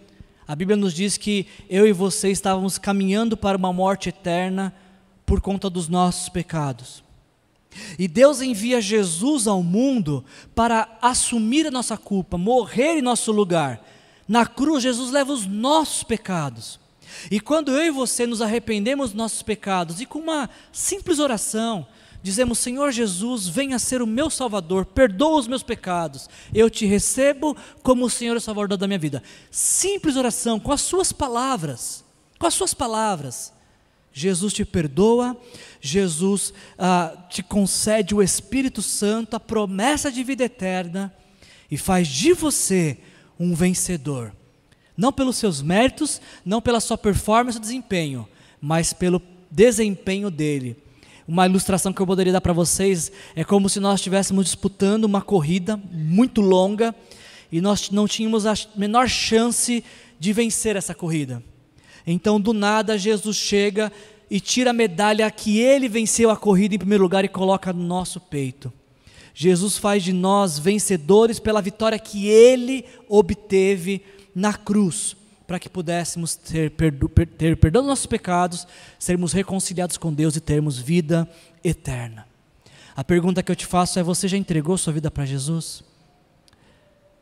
a 0.47 0.57
Bíblia 0.57 0.77
nos 0.77 0.95
diz 0.95 1.17
que 1.17 1.47
eu 1.69 1.87
e 1.87 1.93
você 1.93 2.31
estávamos 2.31 2.79
caminhando 2.79 3.37
para 3.37 3.57
uma 3.57 3.73
morte 3.73 4.09
eterna 4.09 4.75
por 5.25 5.41
conta 5.41 5.71
dos 5.71 5.89
nossos 5.89 6.29
pecados. 6.29 7.03
E 7.99 8.07
Deus 8.07 8.43
envia 8.43 8.81
Jesus 8.81 9.47
ao 9.47 9.63
mundo 9.63 10.25
para 10.55 10.89
assumir 11.01 11.67
a 11.67 11.71
nossa 11.71 11.97
culpa, 11.97 12.37
morrer 12.37 12.99
em 12.99 13.03
nosso 13.03 13.33
lugar. 13.33 13.83
Na 14.29 14.47
cruz, 14.47 14.83
Jesus 14.83 15.11
leva 15.11 15.33
os 15.33 15.47
nossos 15.47 16.03
pecados. 16.03 16.79
E 17.31 17.41
quando 17.41 17.73
eu 17.73 17.85
e 17.85 17.91
você 17.91 18.27
nos 18.27 18.43
arrependemos 18.43 19.11
dos 19.11 19.17
nossos 19.17 19.43
pecados 19.43 20.01
e 20.01 20.07
com 20.07 20.19
uma 20.19 20.49
simples 20.71 21.19
oração, 21.19 21.87
dizemos: 22.23 22.59
Senhor 22.59 22.93
Jesus, 22.93 23.49
venha 23.49 23.79
ser 23.79 24.01
o 24.01 24.07
meu 24.07 24.31
Salvador, 24.31 24.87
perdoa 24.87 25.41
os 25.41 25.49
meus 25.49 25.63
pecados, 25.63 26.29
eu 26.55 26.71
te 26.71 26.87
recebo 26.87 27.57
como 27.83 28.07
o 28.07 28.11
Senhor 28.11 28.37
e 28.37 28.41
Salvador 28.41 28.79
da 28.79 28.87
minha 28.87 28.99
vida. 28.99 29.23
Simples 29.51 30.17
oração, 30.17 30.61
com 30.61 30.73
as 30.73 30.81
suas 30.81 31.13
palavras, 31.13 32.05
com 32.39 32.47
as 32.47 32.55
suas 32.55 32.73
palavras. 32.73 33.53
Jesus 34.15 34.53
te 34.53 34.63
perdoa, 34.63 35.35
Jesus 35.81 36.53
ah, 36.79 37.17
te 37.31 37.43
concede 37.43 38.15
o 38.15 38.23
Espírito 38.23 38.83
Santo, 38.83 39.35
a 39.35 39.41
promessa 39.41 40.13
de 40.13 40.23
vida 40.23 40.45
eterna, 40.45 41.13
e 41.71 41.79
faz 41.79 42.09
de 42.09 42.35
você 42.35 42.99
um 43.41 43.55
vencedor. 43.55 44.35
Não 44.95 45.11
pelos 45.11 45.37
seus 45.37 45.63
méritos, 45.63 46.21
não 46.45 46.61
pela 46.61 46.79
sua 46.79 46.99
performance 46.99 47.57
ou 47.57 47.63
desempenho, 47.63 48.29
mas 48.61 48.93
pelo 48.93 49.23
desempenho 49.51 50.31
dele 50.31 50.77
uma 51.27 51.47
ilustração 51.47 51.93
que 51.93 52.01
eu 52.01 52.07
poderia 52.07 52.33
dar 52.33 52.41
para 52.41 52.53
vocês 52.53 53.13
é 53.35 53.45
como 53.45 53.69
se 53.69 53.79
nós 53.81 54.01
estivéssemos 54.01 54.45
disputando 54.47 55.05
uma 55.05 55.23
corrida 55.23 55.81
muito 55.91 56.41
longa 56.41 56.95
e 57.51 57.61
nós 57.61 57.91
não 57.91 58.09
tínhamos 58.09 58.47
a 58.47 58.55
menor 58.77 59.09
chance 59.09 59.85
de 60.19 60.33
vencer 60.33 60.77
essa 60.77 60.95
corrida. 60.95 61.43
Então, 62.07 62.41
do 62.41 62.53
nada, 62.53 62.99
Jesus 62.99 63.37
chega 63.37 63.93
e 64.31 64.41
tira 64.41 64.71
a 64.71 64.75
medalha 64.75 65.31
que 65.31 65.59
ele 65.59 65.89
venceu 65.89 66.31
a 66.31 66.37
corrida 66.37 66.75
em 66.75 66.79
primeiro 66.79 67.05
lugar 67.05 67.25
e 67.25 67.29
coloca 67.29 67.73
no 67.73 67.85
nosso 67.85 68.19
peito. 68.19 68.73
Jesus 69.35 69.79
faz 69.79 70.03
de 70.03 70.13
nós 70.13 70.59
vencedores 70.59 71.39
pela 71.39 71.63
vitória 71.63 71.99
que 71.99 72.27
ele 72.27 72.85
obteve 73.09 74.03
na 74.35 74.55
cruz 74.55 75.17
para 75.53 75.59
que 75.59 75.69
pudéssemos 75.69 76.35
ter, 76.35 76.71
perdo, 76.71 77.11
ter 77.11 77.59
perdão 77.59 77.83
dos 77.83 77.91
nossos 77.91 78.07
pecados, 78.07 78.67
sermos 78.99 79.35
reconciliados 79.35 79.99
com 79.99 80.11
Deus 80.11 80.35
e 80.35 80.41
termos 80.41 80.79
vida 80.79 81.29
eterna. 81.63 82.27
A 82.97 83.05
pergunta 83.05 83.43
que 83.43 83.53
eu 83.53 83.57
te 83.57 83.67
faço 83.67 83.99
é: 83.99 84.03
você 84.03 84.27
já 84.27 84.39
entregou 84.39 84.79
sua 84.79 84.95
vida 84.95 85.11
para 85.11 85.27
Jesus? 85.27 85.85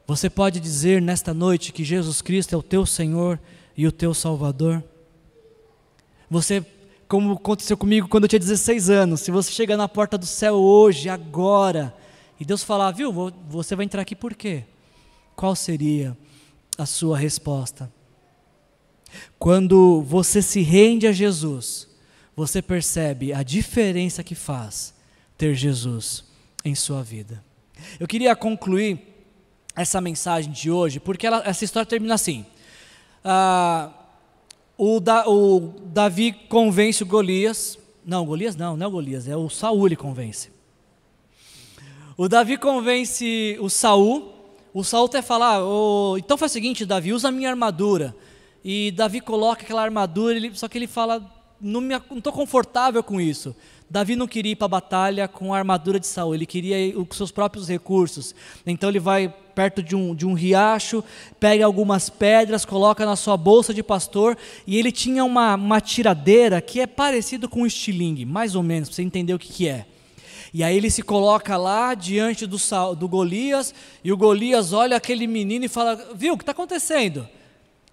Você 0.07 0.31
pode 0.31 0.61
dizer 0.61 1.03
nesta 1.03 1.35
noite 1.35 1.73
que 1.73 1.83
Jesus 1.83 2.23
Cristo 2.23 2.55
é 2.55 2.57
o 2.57 2.63
teu 2.63 2.87
Senhor 2.87 3.37
e 3.77 3.85
o 3.85 3.91
teu 3.91 4.15
Salvador? 4.15 4.81
Você, 6.31 6.65
como 7.09 7.33
aconteceu 7.33 7.77
comigo 7.77 8.07
quando 8.07 8.25
eu 8.25 8.29
tinha 8.29 8.39
16 8.39 8.91
anos, 8.91 9.23
se 9.23 9.33
você 9.33 9.51
chegar 9.51 9.77
na 9.77 9.89
porta 9.89 10.17
do 10.17 10.27
céu 10.27 10.55
hoje, 10.55 11.09
agora, 11.09 11.93
e 12.39 12.45
Deus 12.45 12.63
falar, 12.63 12.93
viu, 12.93 13.13
você 13.49 13.75
vai 13.75 13.85
entrar 13.85 14.03
aqui 14.03 14.15
por 14.15 14.37
quê? 14.37 14.63
Qual 15.35 15.57
seria 15.57 16.17
a 16.79 16.87
sua 16.87 17.19
resposta? 17.19 17.91
Quando 19.39 20.03
você 20.03 20.43
se 20.43 20.61
rende 20.61 21.07
a 21.07 21.13
Jesus, 21.13 21.89
você 22.37 22.63
percebe 22.63 23.33
a 23.33 23.43
diferença 23.43 24.23
que 24.23 24.35
faz 24.35 24.95
ter 25.37 25.55
Jesus 25.55 26.25
em 26.65 26.75
sua 26.75 27.03
vida. 27.03 27.43
Eu 27.99 28.07
queria 28.07 28.35
concluir 28.37 28.99
essa 29.75 30.01
mensagem 30.01 30.53
de 30.53 30.71
hoje, 30.71 31.01
porque 31.01 31.27
ela, 31.27 31.43
essa 31.45 31.65
história 31.65 31.87
termina 31.87 32.15
assim. 32.15 32.45
Ah, 33.25 33.91
o, 34.77 35.01
da, 35.01 35.29
o, 35.29 35.75
Davi 35.87 36.33
convence 36.33 37.03
o 37.03 37.07
Golias. 37.07 37.79
Não, 38.05 38.25
Golias 38.25 38.57
não, 38.57 38.77
não 38.77 38.85
é 38.85 38.89
o 38.89 38.93
Golias, 38.93 39.29
é 39.29 39.37
o 39.37 39.49
Saul 39.49 39.87
ele 39.87 39.97
convence. 39.97 40.51
O 42.17 42.29
Davi 42.29 42.57
convence 42.57 43.57
o 43.61 43.69
Saul. 43.69 44.35
O 44.73 44.85
Saul 44.85 45.07
até 45.07 45.23
fala: 45.23 45.65
oh, 45.65 46.17
então 46.19 46.37
faz 46.37 46.53
o 46.53 46.55
seguinte, 46.55 46.85
Davi, 46.85 47.13
usa 47.13 47.29
a 47.29 47.33
minha 47.33 47.51
armadura. 47.51 48.15
E 48.65 48.91
Davi 48.91 49.21
coloca 49.21 49.63
aquela 49.63 49.83
armadura, 49.83 50.37
ele, 50.37 50.55
só 50.55 50.69
que 50.69 50.77
ele 50.77 50.87
fala: 50.87 51.23
não 51.61 51.83
estou 52.17 52.33
confortável 52.33 53.03
com 53.03 53.21
isso. 53.21 53.55
Davi 53.89 54.15
não 54.15 54.29
queria 54.29 54.53
ir 54.53 54.57
para 54.57 54.67
a 54.67 54.69
batalha 54.69 55.27
com 55.27 55.53
a 55.53 55.59
armadura 55.59 55.99
de 55.99 56.07
Saul, 56.07 56.35
ele 56.35 56.47
queria 56.47 56.79
ir 56.79 56.95
com 56.95 57.13
seus 57.13 57.33
próprios 57.33 57.69
recursos. 57.69 58.35
Então 58.65 58.89
ele 58.89 59.01
vai 59.01 59.29
perto 59.55 59.83
de 59.83 59.97
um, 59.97 60.15
de 60.15 60.25
um 60.25 60.33
riacho, 60.33 61.03
pega 61.41 61.65
algumas 61.65 62.09
pedras, 62.09 62.65
coloca 62.65 63.05
na 63.05 63.17
sua 63.17 63.37
bolsa 63.37 63.75
de 63.75 63.83
pastor, 63.83 64.39
e 64.65 64.79
ele 64.79 64.93
tinha 64.93 65.25
uma, 65.25 65.57
uma 65.57 65.81
tiradeira 65.81 66.61
que 66.61 66.81
é 66.81 66.87
parecido 66.87 67.49
com 67.49 67.63
um 67.63 67.67
estilingue, 67.67 68.25
mais 68.25 68.55
ou 68.55 68.63
menos, 68.63 68.89
para 68.89 68.97
você 68.97 69.03
entender 69.03 69.35
o 69.35 69.39
que, 69.39 69.53
que 69.53 69.69
é. 69.69 69.87
E 70.55 70.63
aí 70.63 70.77
ele 70.77 70.91
se 70.91 71.03
coloca 71.03 71.57
lá 71.57 71.93
diante 71.95 72.47
do, 72.47 72.57
do 72.97 73.09
Golias, 73.09 73.75
e 74.05 74.13
o 74.13 74.17
Golias 74.17 74.73
olha 74.73 74.97
aquele 74.97 75.27
menino 75.27 75.65
e 75.65 75.69
fala: 75.69 75.97
Viu, 76.15 76.35
o 76.35 76.37
que 76.37 76.43
está 76.43 76.53
acontecendo? 76.53 77.29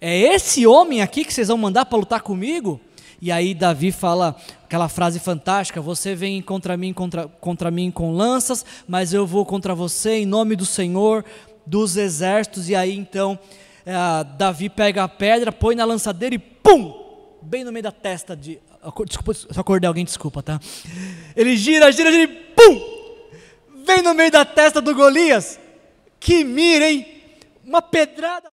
É 0.00 0.16
esse 0.16 0.66
homem 0.66 1.02
aqui 1.02 1.24
que 1.24 1.34
vocês 1.34 1.48
vão 1.48 1.58
mandar 1.58 1.84
para 1.86 1.98
lutar 1.98 2.20
comigo? 2.20 2.80
E 3.20 3.32
aí 3.32 3.52
Davi 3.52 3.90
fala 3.90 4.36
aquela 4.64 4.88
frase 4.88 5.18
fantástica: 5.18 5.80
Você 5.80 6.14
vem 6.14 6.40
contra 6.40 6.76
mim, 6.76 6.92
contra, 6.92 7.26
contra 7.26 7.70
mim 7.70 7.90
com 7.90 8.12
lanças, 8.12 8.64
mas 8.86 9.12
eu 9.12 9.26
vou 9.26 9.44
contra 9.44 9.74
você 9.74 10.18
em 10.18 10.26
nome 10.26 10.54
do 10.54 10.64
Senhor 10.64 11.24
dos 11.66 11.96
exércitos. 11.96 12.68
E 12.68 12.76
aí 12.76 12.96
então 12.96 13.36
é, 13.84 13.92
Davi 14.36 14.68
pega 14.68 15.02
a 15.02 15.08
pedra, 15.08 15.50
põe 15.50 15.74
na 15.74 15.84
lançadeira 15.84 16.34
e 16.34 16.38
pum! 16.38 16.94
Bem 17.42 17.64
no 17.64 17.72
meio 17.72 17.82
da 17.82 17.92
testa 17.92 18.36
de. 18.36 18.60
Desculpa, 19.04 19.34
se 19.34 19.46
eu 19.46 19.60
acordei 19.60 19.88
alguém, 19.88 20.04
desculpa, 20.04 20.42
tá? 20.42 20.60
Ele 21.34 21.56
gira, 21.56 21.90
gira, 21.90 22.12
gira 22.12 22.22
e 22.22 22.28
pum! 22.28 22.98
Vem 23.84 24.02
no 24.02 24.14
meio 24.14 24.30
da 24.30 24.44
testa 24.44 24.80
do 24.80 24.94
Golias. 24.94 25.58
Que 26.20 26.44
mira, 26.44 26.88
hein? 26.88 27.06
Uma 27.64 27.82
pedrada. 27.82 28.48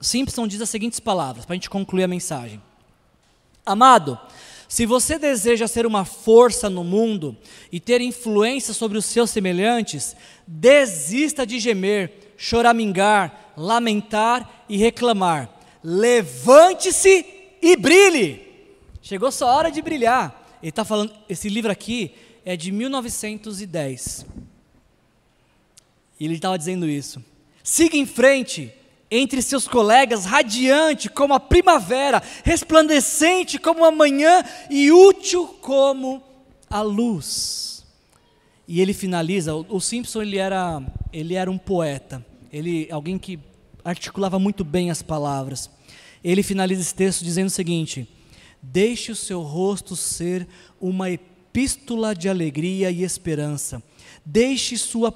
Simpson 0.00 0.48
diz 0.48 0.62
as 0.62 0.70
seguintes 0.70 0.98
palavras, 0.98 1.44
para 1.44 1.52
a 1.52 1.56
gente 1.56 1.68
concluir 1.68 2.04
a 2.04 2.08
mensagem. 2.08 2.62
Amado, 3.66 4.18
se 4.66 4.86
você 4.86 5.18
deseja 5.18 5.68
ser 5.68 5.84
uma 5.84 6.06
força 6.06 6.70
no 6.70 6.82
mundo 6.82 7.36
e 7.70 7.78
ter 7.78 8.00
influência 8.00 8.72
sobre 8.72 8.96
os 8.96 9.04
seus 9.04 9.28
semelhantes, 9.28 10.16
desista 10.46 11.46
de 11.46 11.58
gemer, 11.58 12.32
choramingar, 12.38 13.52
lamentar 13.58 14.64
e 14.70 14.78
reclamar. 14.78 15.50
Levante-se 15.84 17.26
e 17.60 17.76
brilhe. 17.76 18.40
Chegou 19.02 19.30
sua 19.30 19.54
hora 19.54 19.70
de 19.70 19.82
brilhar. 19.82 20.58
Ele 20.62 20.70
está 20.70 20.82
falando, 20.82 21.12
esse 21.28 21.50
livro 21.50 21.70
aqui 21.70 22.14
é 22.42 22.56
de 22.56 22.72
1910. 22.72 24.24
E 26.18 26.24
ele 26.24 26.36
estava 26.36 26.56
dizendo 26.56 26.88
isso. 26.88 27.22
Siga 27.62 27.98
em 27.98 28.06
frente 28.06 28.72
entre 29.10 29.40
seus 29.40 29.68
colegas, 29.68 30.24
radiante 30.24 31.08
como 31.08 31.34
a 31.34 31.40
primavera, 31.40 32.22
resplandecente 32.44 33.58
como 33.58 33.84
a 33.84 33.90
manhã 33.90 34.44
e 34.68 34.90
útil 34.90 35.46
como 35.60 36.22
a 36.68 36.82
luz. 36.82 37.84
E 38.66 38.80
ele 38.80 38.92
finaliza, 38.92 39.54
o 39.54 39.80
Simpson 39.80 40.22
ele 40.22 40.38
era, 40.38 40.82
ele 41.12 41.34
era 41.34 41.50
um 41.50 41.58
poeta, 41.58 42.24
ele 42.52 42.88
alguém 42.90 43.16
que 43.16 43.38
articulava 43.84 44.38
muito 44.38 44.64
bem 44.64 44.90
as 44.90 45.02
palavras. 45.02 45.70
Ele 46.24 46.42
finaliza 46.42 46.80
esse 46.80 46.94
texto 46.94 47.22
dizendo 47.22 47.46
o 47.46 47.50
seguinte: 47.50 48.08
Deixe 48.60 49.12
o 49.12 49.16
seu 49.16 49.42
rosto 49.42 49.94
ser 49.94 50.48
uma 50.80 51.08
epístola 51.08 52.12
de 52.12 52.28
alegria 52.28 52.90
e 52.90 53.04
esperança. 53.04 53.80
Deixe 54.24 54.76
sua 54.76 55.12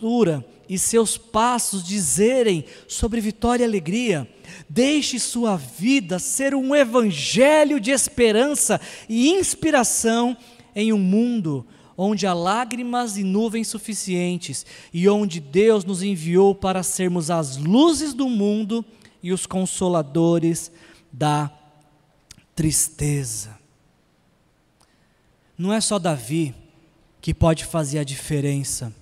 postura 0.00 0.44
e 0.68 0.78
seus 0.78 1.18
passos 1.18 1.84
dizerem 1.84 2.64
sobre 2.88 3.20
vitória 3.20 3.64
e 3.64 3.66
alegria. 3.66 4.28
Deixe 4.68 5.18
sua 5.18 5.56
vida 5.56 6.18
ser 6.18 6.54
um 6.54 6.74
evangelho 6.74 7.78
de 7.78 7.90
esperança 7.90 8.80
e 9.08 9.28
inspiração 9.28 10.36
em 10.74 10.92
um 10.92 10.98
mundo 10.98 11.66
onde 11.96 12.26
há 12.26 12.32
lágrimas 12.32 13.18
e 13.18 13.24
nuvens 13.24 13.68
suficientes 13.68 14.64
e 14.92 15.06
onde 15.06 15.38
Deus 15.38 15.84
nos 15.84 16.02
enviou 16.02 16.54
para 16.54 16.82
sermos 16.82 17.30
as 17.30 17.58
luzes 17.58 18.14
do 18.14 18.26
mundo 18.26 18.82
e 19.22 19.32
os 19.32 19.44
consoladores 19.44 20.72
da 21.12 21.50
tristeza. 22.54 23.58
Não 25.58 25.74
é 25.74 25.80
só 25.80 25.98
Davi 25.98 26.54
que 27.20 27.34
pode 27.34 27.66
fazer 27.66 27.98
a 27.98 28.04
diferença 28.04 28.94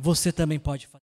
você 0.00 0.32
também 0.32 0.58
pode 0.58 0.86
fazer. 0.86 1.04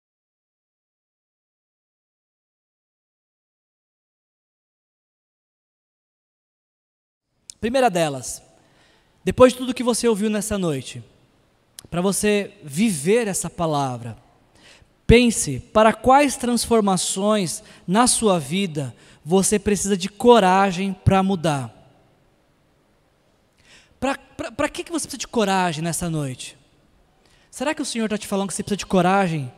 Primeira 7.61 7.89
delas, 7.89 8.43
depois 9.23 9.53
de 9.53 9.59
tudo 9.59 9.75
que 9.75 9.83
você 9.83 10.09
ouviu 10.09 10.29
nessa 10.29 10.59
noite, 10.59 11.05
para 11.89 12.01
você 12.01 12.59
viver 12.65 13.29
essa 13.29 13.49
palavra, 13.49 14.17
pense 15.07 15.61
para 15.61 15.93
quais 15.93 16.37
transformações 16.37 17.63
na 17.87 18.07
sua 18.07 18.41
vida 18.41 18.95
você 19.25 19.59
precisa 19.59 19.97
de 19.97 20.09
coragem 20.09 20.93
para 20.93 21.23
mudar. 21.23 21.77
Para 24.01 24.69
que, 24.69 24.83
que 24.83 24.91
você 24.91 25.07
precisa 25.07 25.19
de 25.19 25.29
coragem 25.29 25.85
nessa 25.85 26.09
noite? 26.09 26.60
Será 27.51 27.75
que 27.75 27.83
o 27.83 27.85
Senhor 27.85 28.05
está 28.05 28.17
te 28.17 28.27
falando 28.27 28.49
que 28.49 28.55
você 28.55 28.63
precisa 28.63 28.77
de 28.77 28.87
coragem 28.87 29.53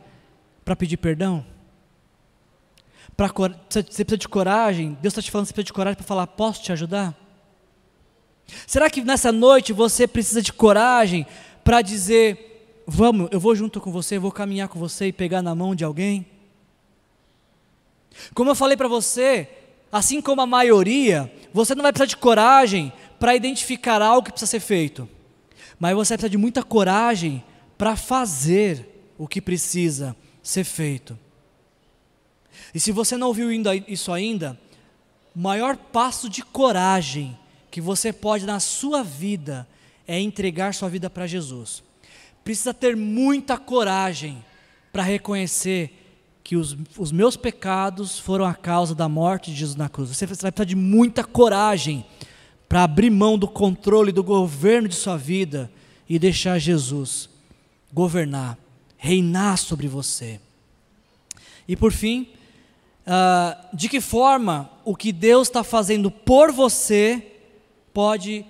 para 0.65 0.75
pedir 0.75 0.97
perdão? 0.97 1.45
Pra, 3.15 3.27
você 3.27 3.83
precisa 3.83 4.17
de 4.17 4.27
coragem? 4.27 4.97
Deus 4.99 5.11
está 5.11 5.21
te 5.21 5.29
falando 5.29 5.45
que 5.45 5.49
você 5.49 5.53
precisa 5.53 5.67
de 5.67 5.73
coragem 5.73 5.97
para 5.97 6.05
falar: 6.05 6.27
posso 6.27 6.63
te 6.63 6.71
ajudar? 6.71 7.15
Será 8.65 8.89
que 8.89 9.03
nessa 9.03 9.31
noite 9.31 9.71
você 9.71 10.07
precisa 10.07 10.41
de 10.41 10.51
coragem 10.51 11.27
para 11.63 11.81
dizer: 11.81 12.83
vamos, 12.87 13.29
eu 13.31 13.39
vou 13.39 13.55
junto 13.55 13.79
com 13.79 13.91
você, 13.91 14.17
eu 14.17 14.21
vou 14.21 14.31
caminhar 14.31 14.67
com 14.67 14.79
você 14.79 15.07
e 15.07 15.13
pegar 15.13 15.43
na 15.43 15.53
mão 15.53 15.75
de 15.75 15.83
alguém? 15.83 16.25
Como 18.33 18.49
eu 18.49 18.55
falei 18.55 18.75
para 18.75 18.87
você, 18.87 19.47
assim 19.91 20.21
como 20.21 20.41
a 20.41 20.47
maioria, 20.47 21.31
você 21.53 21.75
não 21.75 21.83
vai 21.83 21.91
precisar 21.91 22.07
de 22.07 22.17
coragem 22.17 22.91
para 23.19 23.35
identificar 23.35 24.01
algo 24.01 24.25
que 24.25 24.31
precisa 24.31 24.49
ser 24.49 24.59
feito, 24.59 25.07
mas 25.79 25.95
você 25.95 26.15
precisa 26.15 26.29
de 26.29 26.37
muita 26.37 26.63
coragem 26.63 27.43
para 27.77 27.95
fazer 27.95 29.13
o 29.17 29.27
que 29.27 29.41
precisa 29.41 30.15
ser 30.41 30.63
feito. 30.63 31.17
E 32.73 32.79
se 32.79 32.91
você 32.91 33.17
não 33.17 33.27
ouviu 33.27 33.49
isso 33.87 34.11
ainda, 34.11 34.59
o 35.35 35.39
maior 35.39 35.75
passo 35.75 36.29
de 36.29 36.43
coragem 36.43 37.37
que 37.71 37.81
você 37.81 38.13
pode 38.13 38.45
na 38.45 38.59
sua 38.59 39.03
vida 39.03 39.67
é 40.07 40.19
entregar 40.19 40.73
sua 40.73 40.89
vida 40.89 41.09
para 41.09 41.25
Jesus. 41.25 41.83
Precisa 42.43 42.73
ter 42.73 42.95
muita 42.95 43.57
coragem 43.57 44.43
para 44.91 45.01
reconhecer 45.01 45.99
que 46.43 46.57
os, 46.57 46.77
os, 46.97 47.11
meus 47.11 47.37
pecados 47.37 48.19
foram 48.19 48.45
a 48.45 48.53
causa 48.53 48.93
da 48.93 49.07
morte 49.07 49.49
de 49.49 49.57
Jesus 49.57 49.77
na 49.77 49.87
cruz. 49.87 50.09
Você 50.09 50.25
vai 50.25 50.35
precisar 50.35 50.65
de 50.65 50.75
muita 50.75 51.23
coragem 51.23 52.05
para 52.67 52.83
abrir 52.83 53.09
mão 53.09 53.37
do 53.37 53.47
controle 53.47 54.11
do 54.11 54.23
governo 54.23 54.89
de 54.89 54.95
sua 54.95 55.15
vida 55.15 55.71
e 56.07 56.19
deixar 56.19 56.59
Jesus 56.59 57.29
governar, 57.93 58.57
reinar 58.97 59.57
sobre 59.57 59.87
você. 59.87 60.39
E 61.67 61.75
por 61.75 61.91
fim, 61.91 62.29
uh, 63.05 63.75
de 63.75 63.87
que 63.87 64.01
forma 64.01 64.69
o 64.83 64.95
que 64.95 65.11
Deus 65.11 65.47
está 65.47 65.63
fazendo 65.63 66.09
por 66.09 66.51
você 66.51 67.31
pode 67.93 68.45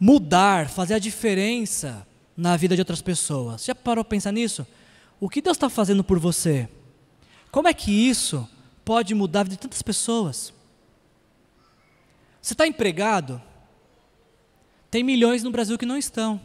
mudar, 0.00 0.68
fazer 0.68 0.94
a 0.94 0.98
diferença 0.98 2.06
na 2.36 2.56
vida 2.56 2.74
de 2.74 2.80
outras 2.80 3.02
pessoas? 3.02 3.64
Já 3.64 3.74
parou 3.74 4.02
para 4.02 4.10
pensar 4.10 4.32
nisso? 4.32 4.66
O 5.20 5.28
que 5.28 5.42
Deus 5.42 5.56
está 5.56 5.68
fazendo 5.68 6.02
por 6.02 6.18
você? 6.18 6.68
Como 7.50 7.68
é 7.68 7.74
que 7.74 7.90
isso 7.90 8.48
pode 8.84 9.14
mudar 9.14 9.40
a 9.40 9.42
vida 9.44 9.56
de 9.56 9.60
tantas 9.60 9.82
pessoas? 9.82 10.52
Você 12.40 12.54
está 12.54 12.66
empregado? 12.66 13.42
Tem 14.90 15.02
milhões 15.02 15.42
no 15.42 15.50
Brasil 15.50 15.76
que 15.76 15.84
não 15.84 15.98
estão. 15.98 16.40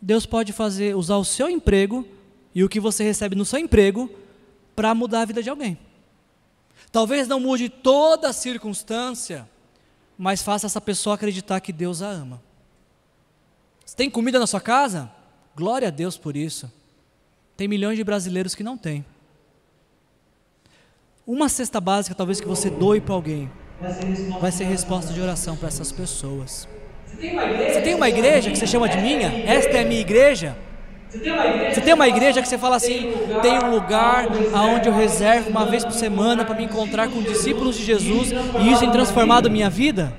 Deus 0.00 0.24
pode 0.24 0.52
fazer, 0.52 0.96
usar 0.96 1.16
o 1.16 1.24
seu 1.24 1.48
emprego 1.48 2.06
e 2.54 2.64
o 2.64 2.68
que 2.68 2.80
você 2.80 3.04
recebe 3.04 3.36
no 3.36 3.44
seu 3.44 3.58
emprego 3.58 4.10
para 4.74 4.94
mudar 4.94 5.22
a 5.22 5.24
vida 5.24 5.42
de 5.42 5.50
alguém. 5.50 5.78
Talvez 6.90 7.28
não 7.28 7.38
mude 7.38 7.68
toda 7.68 8.28
a 8.30 8.32
circunstância, 8.32 9.48
mas 10.16 10.42
faça 10.42 10.66
essa 10.66 10.80
pessoa 10.80 11.14
acreditar 11.14 11.60
que 11.60 11.72
Deus 11.72 12.02
a 12.02 12.08
ama. 12.08 12.42
Você 13.84 13.96
tem 13.96 14.10
comida 14.10 14.38
na 14.38 14.46
sua 14.46 14.60
casa? 14.60 15.10
Glória 15.54 15.88
a 15.88 15.90
Deus 15.90 16.16
por 16.16 16.36
isso. 16.36 16.70
Tem 17.56 17.68
milhões 17.68 17.96
de 17.96 18.04
brasileiros 18.04 18.54
que 18.54 18.62
não 18.62 18.78
têm. 18.78 19.04
Uma 21.26 21.48
cesta 21.48 21.80
básica, 21.80 22.14
talvez 22.14 22.40
que 22.40 22.48
você 22.48 22.70
doe 22.70 23.00
para 23.00 23.14
alguém, 23.14 23.50
vai 24.40 24.50
ser 24.50 24.64
resposta 24.64 25.12
de 25.12 25.20
oração 25.20 25.56
para 25.56 25.68
essas 25.68 25.92
pessoas. 25.92 26.66
Você 27.18 27.80
tem 27.82 27.94
uma 27.94 28.08
igreja 28.08 28.50
que 28.50 28.58
você 28.58 28.66
chama 28.66 28.88
de 28.88 28.98
minha? 28.98 29.28
Esta 29.46 29.78
é 29.78 29.82
a 29.82 29.84
minha 29.84 30.00
igreja? 30.00 30.56
Você 31.12 31.80
tem 31.80 31.92
uma 31.92 32.08
igreja 32.08 32.40
que 32.40 32.48
você 32.48 32.56
fala 32.56 32.76
assim: 32.76 33.12
tem 33.42 33.58
um 33.58 33.70
lugar 33.70 34.26
aonde 34.54 34.88
eu 34.88 34.94
reservo 34.94 35.50
uma 35.50 35.66
vez 35.66 35.84
por 35.84 35.92
semana 35.92 36.44
para 36.44 36.54
me 36.54 36.64
encontrar 36.64 37.08
com 37.08 37.20
discípulos 37.20 37.76
de 37.76 37.84
Jesus 37.84 38.30
e 38.30 38.70
isso 38.70 38.80
tem 38.80 38.92
transformado 38.92 39.50
minha 39.50 39.68
vida? 39.68 40.12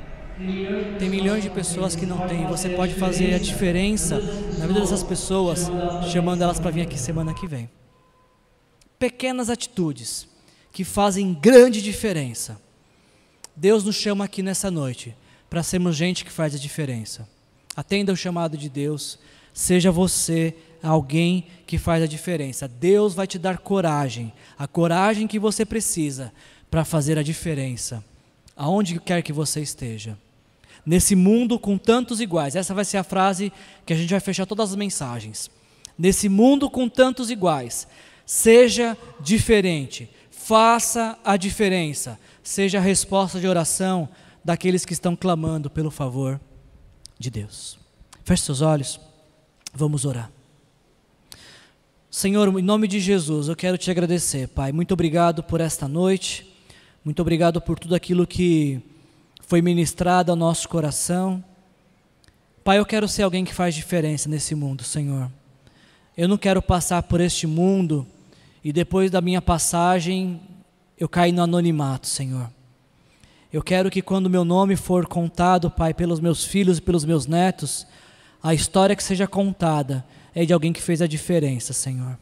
Tem 1.00 1.10
milhões 1.10 1.44
de 1.44 1.50
pessoas 1.50 1.96
que 1.96 2.06
não 2.06 2.28
têm. 2.28 2.46
Você 2.48 2.70
pode 2.70 2.96
fazer 2.96 3.34
a 3.34 3.38
diferença 3.38 4.20
na 4.58 4.68
vida 4.68 4.82
dessas 4.82 5.04
pessoas, 5.04 5.72
chamando 6.12 6.42
elas 6.42 6.60
para 6.60 6.72
vir 6.72 6.82
aqui 6.82 7.00
semana 7.00 7.34
que 7.34 7.48
vem. 7.48 7.70
Pequenas 9.00 9.50
atitudes 9.50 10.28
que 10.72 10.84
fazem 10.84 11.34
grande 11.34 11.82
diferença. 11.82 12.60
Deus 13.56 13.84
nos 13.84 13.96
chama 13.96 14.26
aqui 14.26 14.42
nessa 14.42 14.70
noite 14.72 15.16
para 15.52 15.62
sermos 15.62 15.98
gente 15.98 16.24
que 16.24 16.32
faz 16.32 16.56
a 16.56 16.58
diferença. 16.58 17.28
Atenda 17.76 18.14
o 18.14 18.16
chamado 18.16 18.58
de 18.58 18.70
Deus. 18.70 19.20
Seja 19.54 19.92
você 19.92 20.56
alguém 20.82 21.46
que 21.68 21.78
faz 21.78 22.02
a 22.02 22.08
diferença. 22.08 22.70
Deus 22.70 23.14
vai 23.14 23.28
te 23.28 23.38
dar 23.38 23.58
coragem, 23.58 24.32
a 24.58 24.66
coragem 24.66 25.28
que 25.28 25.38
você 25.38 25.66
precisa 25.66 26.32
para 26.70 26.86
fazer 26.86 27.20
a 27.20 27.24
diferença, 27.24 28.02
aonde 28.56 28.98
quer 28.98 29.22
que 29.22 29.34
você 29.34 29.60
esteja. 29.60 30.18
Nesse 30.86 31.18
mundo 31.18 31.60
com 31.60 31.78
tantos 31.78 32.22
iguais, 32.22 32.56
essa 32.56 32.74
vai 32.74 32.86
ser 32.86 32.96
a 32.96 33.04
frase 33.04 33.52
que 33.86 33.92
a 33.92 33.96
gente 33.98 34.12
vai 34.12 34.22
fechar 34.22 34.46
todas 34.46 34.70
as 34.70 34.78
mensagens. 34.78 35.52
Nesse 36.00 36.30
mundo 36.30 36.70
com 36.70 36.88
tantos 36.88 37.30
iguais, 37.30 37.90
seja 38.26 38.98
diferente, 39.20 40.10
faça 40.32 41.20
a 41.26 41.36
diferença, 41.36 42.18
seja 42.42 42.78
a 42.78 42.82
resposta 42.82 43.38
de 43.38 43.50
oração 43.50 44.08
daqueles 44.44 44.86
que 44.86 44.94
estão 44.94 45.16
clamando 45.16 45.70
pelo 45.70 45.92
favor 45.92 46.40
de 47.18 47.30
Deus. 47.30 47.78
Feche 48.24 48.44
seus 48.44 48.62
olhos. 48.62 49.00
Vamos 49.74 50.06
orar. 50.06 50.32
Senhor, 52.10 52.48
em 52.60 52.62
nome 52.62 52.88
de 52.88 53.00
Jesus, 53.00 53.48
eu 53.48 53.56
quero 53.56 53.78
te 53.78 53.90
agradecer, 53.90 54.48
Pai. 54.50 54.72
Muito 54.72 54.94
obrigado 54.94 55.42
por 55.42 55.62
esta 55.62 55.88
noite. 55.88 56.46
Muito 57.06 57.22
obrigado 57.22 57.62
por 57.62 57.80
tudo 57.80 57.96
aquilo 57.96 58.28
que 58.28 58.82
foi 59.48 59.62
ministrado 59.62 60.32
ao 60.32 60.36
nosso 60.36 60.68
coração. 60.68 61.44
Pai, 62.64 62.80
eu 62.80 62.86
quero 62.86 63.08
ser 63.08 63.24
alguém 63.24 63.46
que 63.46 63.54
faz 63.54 63.74
diferença 63.74 64.30
nesse 64.30 64.54
mundo, 64.54 64.84
Senhor. 64.84 65.32
Eu 66.18 66.28
não 66.28 66.38
quero 66.38 66.62
passar 66.62 67.02
por 67.04 67.22
este 67.22 67.48
mundo 67.48 68.06
e 68.64 68.74
depois 68.74 69.10
da 69.10 69.22
minha 69.22 69.42
passagem 69.42 70.42
eu 71.00 71.10
cair 71.10 71.32
no 71.32 71.42
anonimato, 71.42 72.08
Senhor. 72.08 72.52
Eu 73.52 73.62
quero 73.62 73.92
que 73.92 74.02
quando 74.02 74.30
meu 74.30 74.46
nome 74.46 74.78
for 74.78 75.06
contado, 75.06 75.70
Pai, 75.70 75.94
pelos 75.94 76.22
meus 76.22 76.46
filhos 76.46 76.78
e 76.78 76.82
pelos 76.82 77.04
meus 77.04 77.28
netos, 77.28 77.86
a 78.42 78.54
história 78.54 78.96
que 78.96 79.04
seja 79.04 79.28
contada 79.28 80.06
é 80.34 80.46
de 80.46 80.54
alguém 80.54 80.72
que 80.72 80.82
fez 80.82 81.02
a 81.02 81.08
diferença, 81.08 81.74
Senhor. 81.74 82.18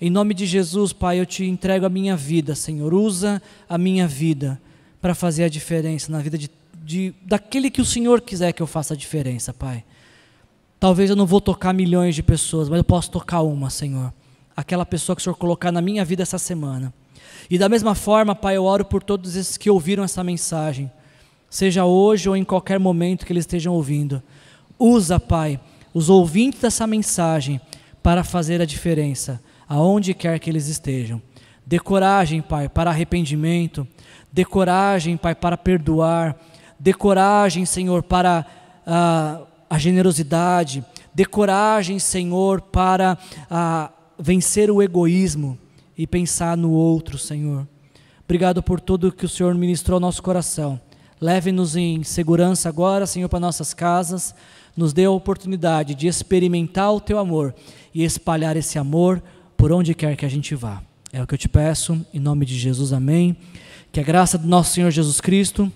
Em 0.00 0.10
nome 0.10 0.34
de 0.34 0.44
Jesus, 0.44 0.92
Pai, 0.92 1.20
eu 1.20 1.26
te 1.26 1.44
entrego 1.44 1.86
a 1.86 1.88
minha 1.88 2.16
vida, 2.16 2.56
Senhor. 2.56 2.92
Usa 2.92 3.40
a 3.68 3.78
minha 3.78 4.08
vida 4.08 4.60
para 5.00 5.14
fazer 5.14 5.44
a 5.44 5.48
diferença 5.48 6.10
na 6.10 6.18
vida 6.18 6.36
de, 6.36 6.50
de, 6.82 7.14
daquele 7.22 7.70
que 7.70 7.80
o 7.80 7.84
Senhor 7.84 8.20
quiser 8.20 8.52
que 8.52 8.60
eu 8.60 8.66
faça 8.66 8.94
a 8.94 8.96
diferença, 8.96 9.54
Pai. 9.54 9.84
Talvez 10.80 11.08
eu 11.08 11.14
não 11.14 11.24
vou 11.24 11.40
tocar 11.40 11.72
milhões 11.72 12.16
de 12.16 12.22
pessoas, 12.22 12.68
mas 12.68 12.78
eu 12.78 12.84
posso 12.84 13.12
tocar 13.12 13.42
uma, 13.42 13.70
Senhor. 13.70 14.12
Aquela 14.56 14.84
pessoa 14.84 15.14
que 15.14 15.22
o 15.22 15.22
Senhor 15.22 15.36
colocar 15.36 15.70
na 15.70 15.80
minha 15.80 16.04
vida 16.04 16.24
essa 16.24 16.38
semana. 16.38 16.92
E 17.52 17.58
da 17.58 17.68
mesma 17.68 17.94
forma, 17.94 18.34
Pai, 18.34 18.56
eu 18.56 18.64
oro 18.64 18.82
por 18.82 19.02
todos 19.02 19.36
esses 19.36 19.58
que 19.58 19.68
ouviram 19.68 20.02
essa 20.02 20.24
mensagem, 20.24 20.90
seja 21.50 21.84
hoje 21.84 22.26
ou 22.26 22.34
em 22.34 22.44
qualquer 22.44 22.80
momento 22.80 23.26
que 23.26 23.32
eles 23.34 23.42
estejam 23.42 23.74
ouvindo. 23.74 24.22
Usa, 24.78 25.20
Pai, 25.20 25.60
os 25.92 26.08
ouvintes 26.08 26.62
dessa 26.62 26.86
mensagem 26.86 27.60
para 28.02 28.24
fazer 28.24 28.62
a 28.62 28.64
diferença, 28.64 29.38
aonde 29.68 30.14
quer 30.14 30.38
que 30.38 30.48
eles 30.48 30.66
estejam. 30.66 31.20
Dê 31.66 31.78
coragem, 31.78 32.40
Pai, 32.40 32.70
para 32.70 32.88
arrependimento. 32.88 33.86
Dê 34.32 34.46
coragem, 34.46 35.18
Pai, 35.18 35.34
para 35.34 35.58
perdoar. 35.58 36.34
Dê 36.80 36.94
coragem, 36.94 37.66
Senhor, 37.66 38.02
para 38.02 38.46
a, 38.86 39.42
a 39.68 39.78
generosidade. 39.78 40.82
Dê 41.14 41.26
coragem, 41.26 41.98
Senhor, 41.98 42.62
para 42.62 43.18
a, 43.50 43.90
vencer 44.18 44.70
o 44.70 44.82
egoísmo 44.82 45.58
e 45.96 46.06
pensar 46.06 46.56
no 46.56 46.70
outro, 46.70 47.18
Senhor. 47.18 47.66
Obrigado 48.24 48.62
por 48.62 48.80
tudo 48.80 49.12
que 49.12 49.26
o 49.26 49.28
Senhor 49.28 49.54
ministrou 49.54 49.96
ao 49.96 50.00
nosso 50.00 50.22
coração. 50.22 50.80
Leve-nos 51.20 51.76
em 51.76 52.02
segurança 52.02 52.68
agora, 52.68 53.06
Senhor, 53.06 53.28
para 53.28 53.40
nossas 53.40 53.72
casas 53.74 54.34
nos 54.76 54.92
dê 54.92 55.04
a 55.04 55.10
oportunidade 55.10 55.94
de 55.94 56.06
experimentar 56.06 56.92
o 56.92 57.00
teu 57.00 57.18
amor 57.18 57.54
e 57.94 58.04
espalhar 58.04 58.56
esse 58.56 58.78
amor 58.78 59.22
por 59.56 59.72
onde 59.72 59.94
quer 59.94 60.16
que 60.16 60.24
a 60.24 60.28
gente 60.28 60.54
vá. 60.54 60.82
É 61.12 61.22
o 61.22 61.26
que 61.26 61.34
eu 61.34 61.38
te 61.38 61.48
peço, 61.48 62.04
em 62.12 62.18
nome 62.18 62.46
de 62.46 62.58
Jesus, 62.58 62.92
amém. 62.92 63.36
Que 63.90 64.00
a 64.00 64.02
graça 64.02 64.38
do 64.38 64.48
nosso 64.48 64.72
Senhor 64.72 64.90
Jesus 64.90 65.20
Cristo, 65.20 65.70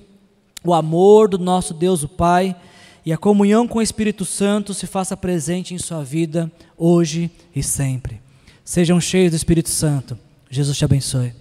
o 0.65 0.73
amor 0.73 1.29
do 1.29 1.39
nosso 1.39 1.75
Deus, 1.75 2.03
o 2.03 2.09
Pai, 2.09 2.57
e 3.05 3.13
a 3.13 3.19
comunhão 3.19 3.69
com 3.69 3.79
o 3.79 3.83
Espírito 3.83 4.25
Santo 4.25 4.73
se 4.73 4.87
faça 4.87 5.17
presente 5.17 5.75
em 5.75 5.79
sua 5.79 6.03
vida, 6.03 6.51
hoje 6.77 7.31
e 7.55 7.63
sempre. 7.63 8.26
Sejam 8.67 9.01
cheios 9.01 9.31
do 9.31 9.37
Espírito 9.37 9.69
Santo. 9.69 10.19
Jesus 10.51 10.77
te 10.77 10.85
abençoe. 10.85 11.33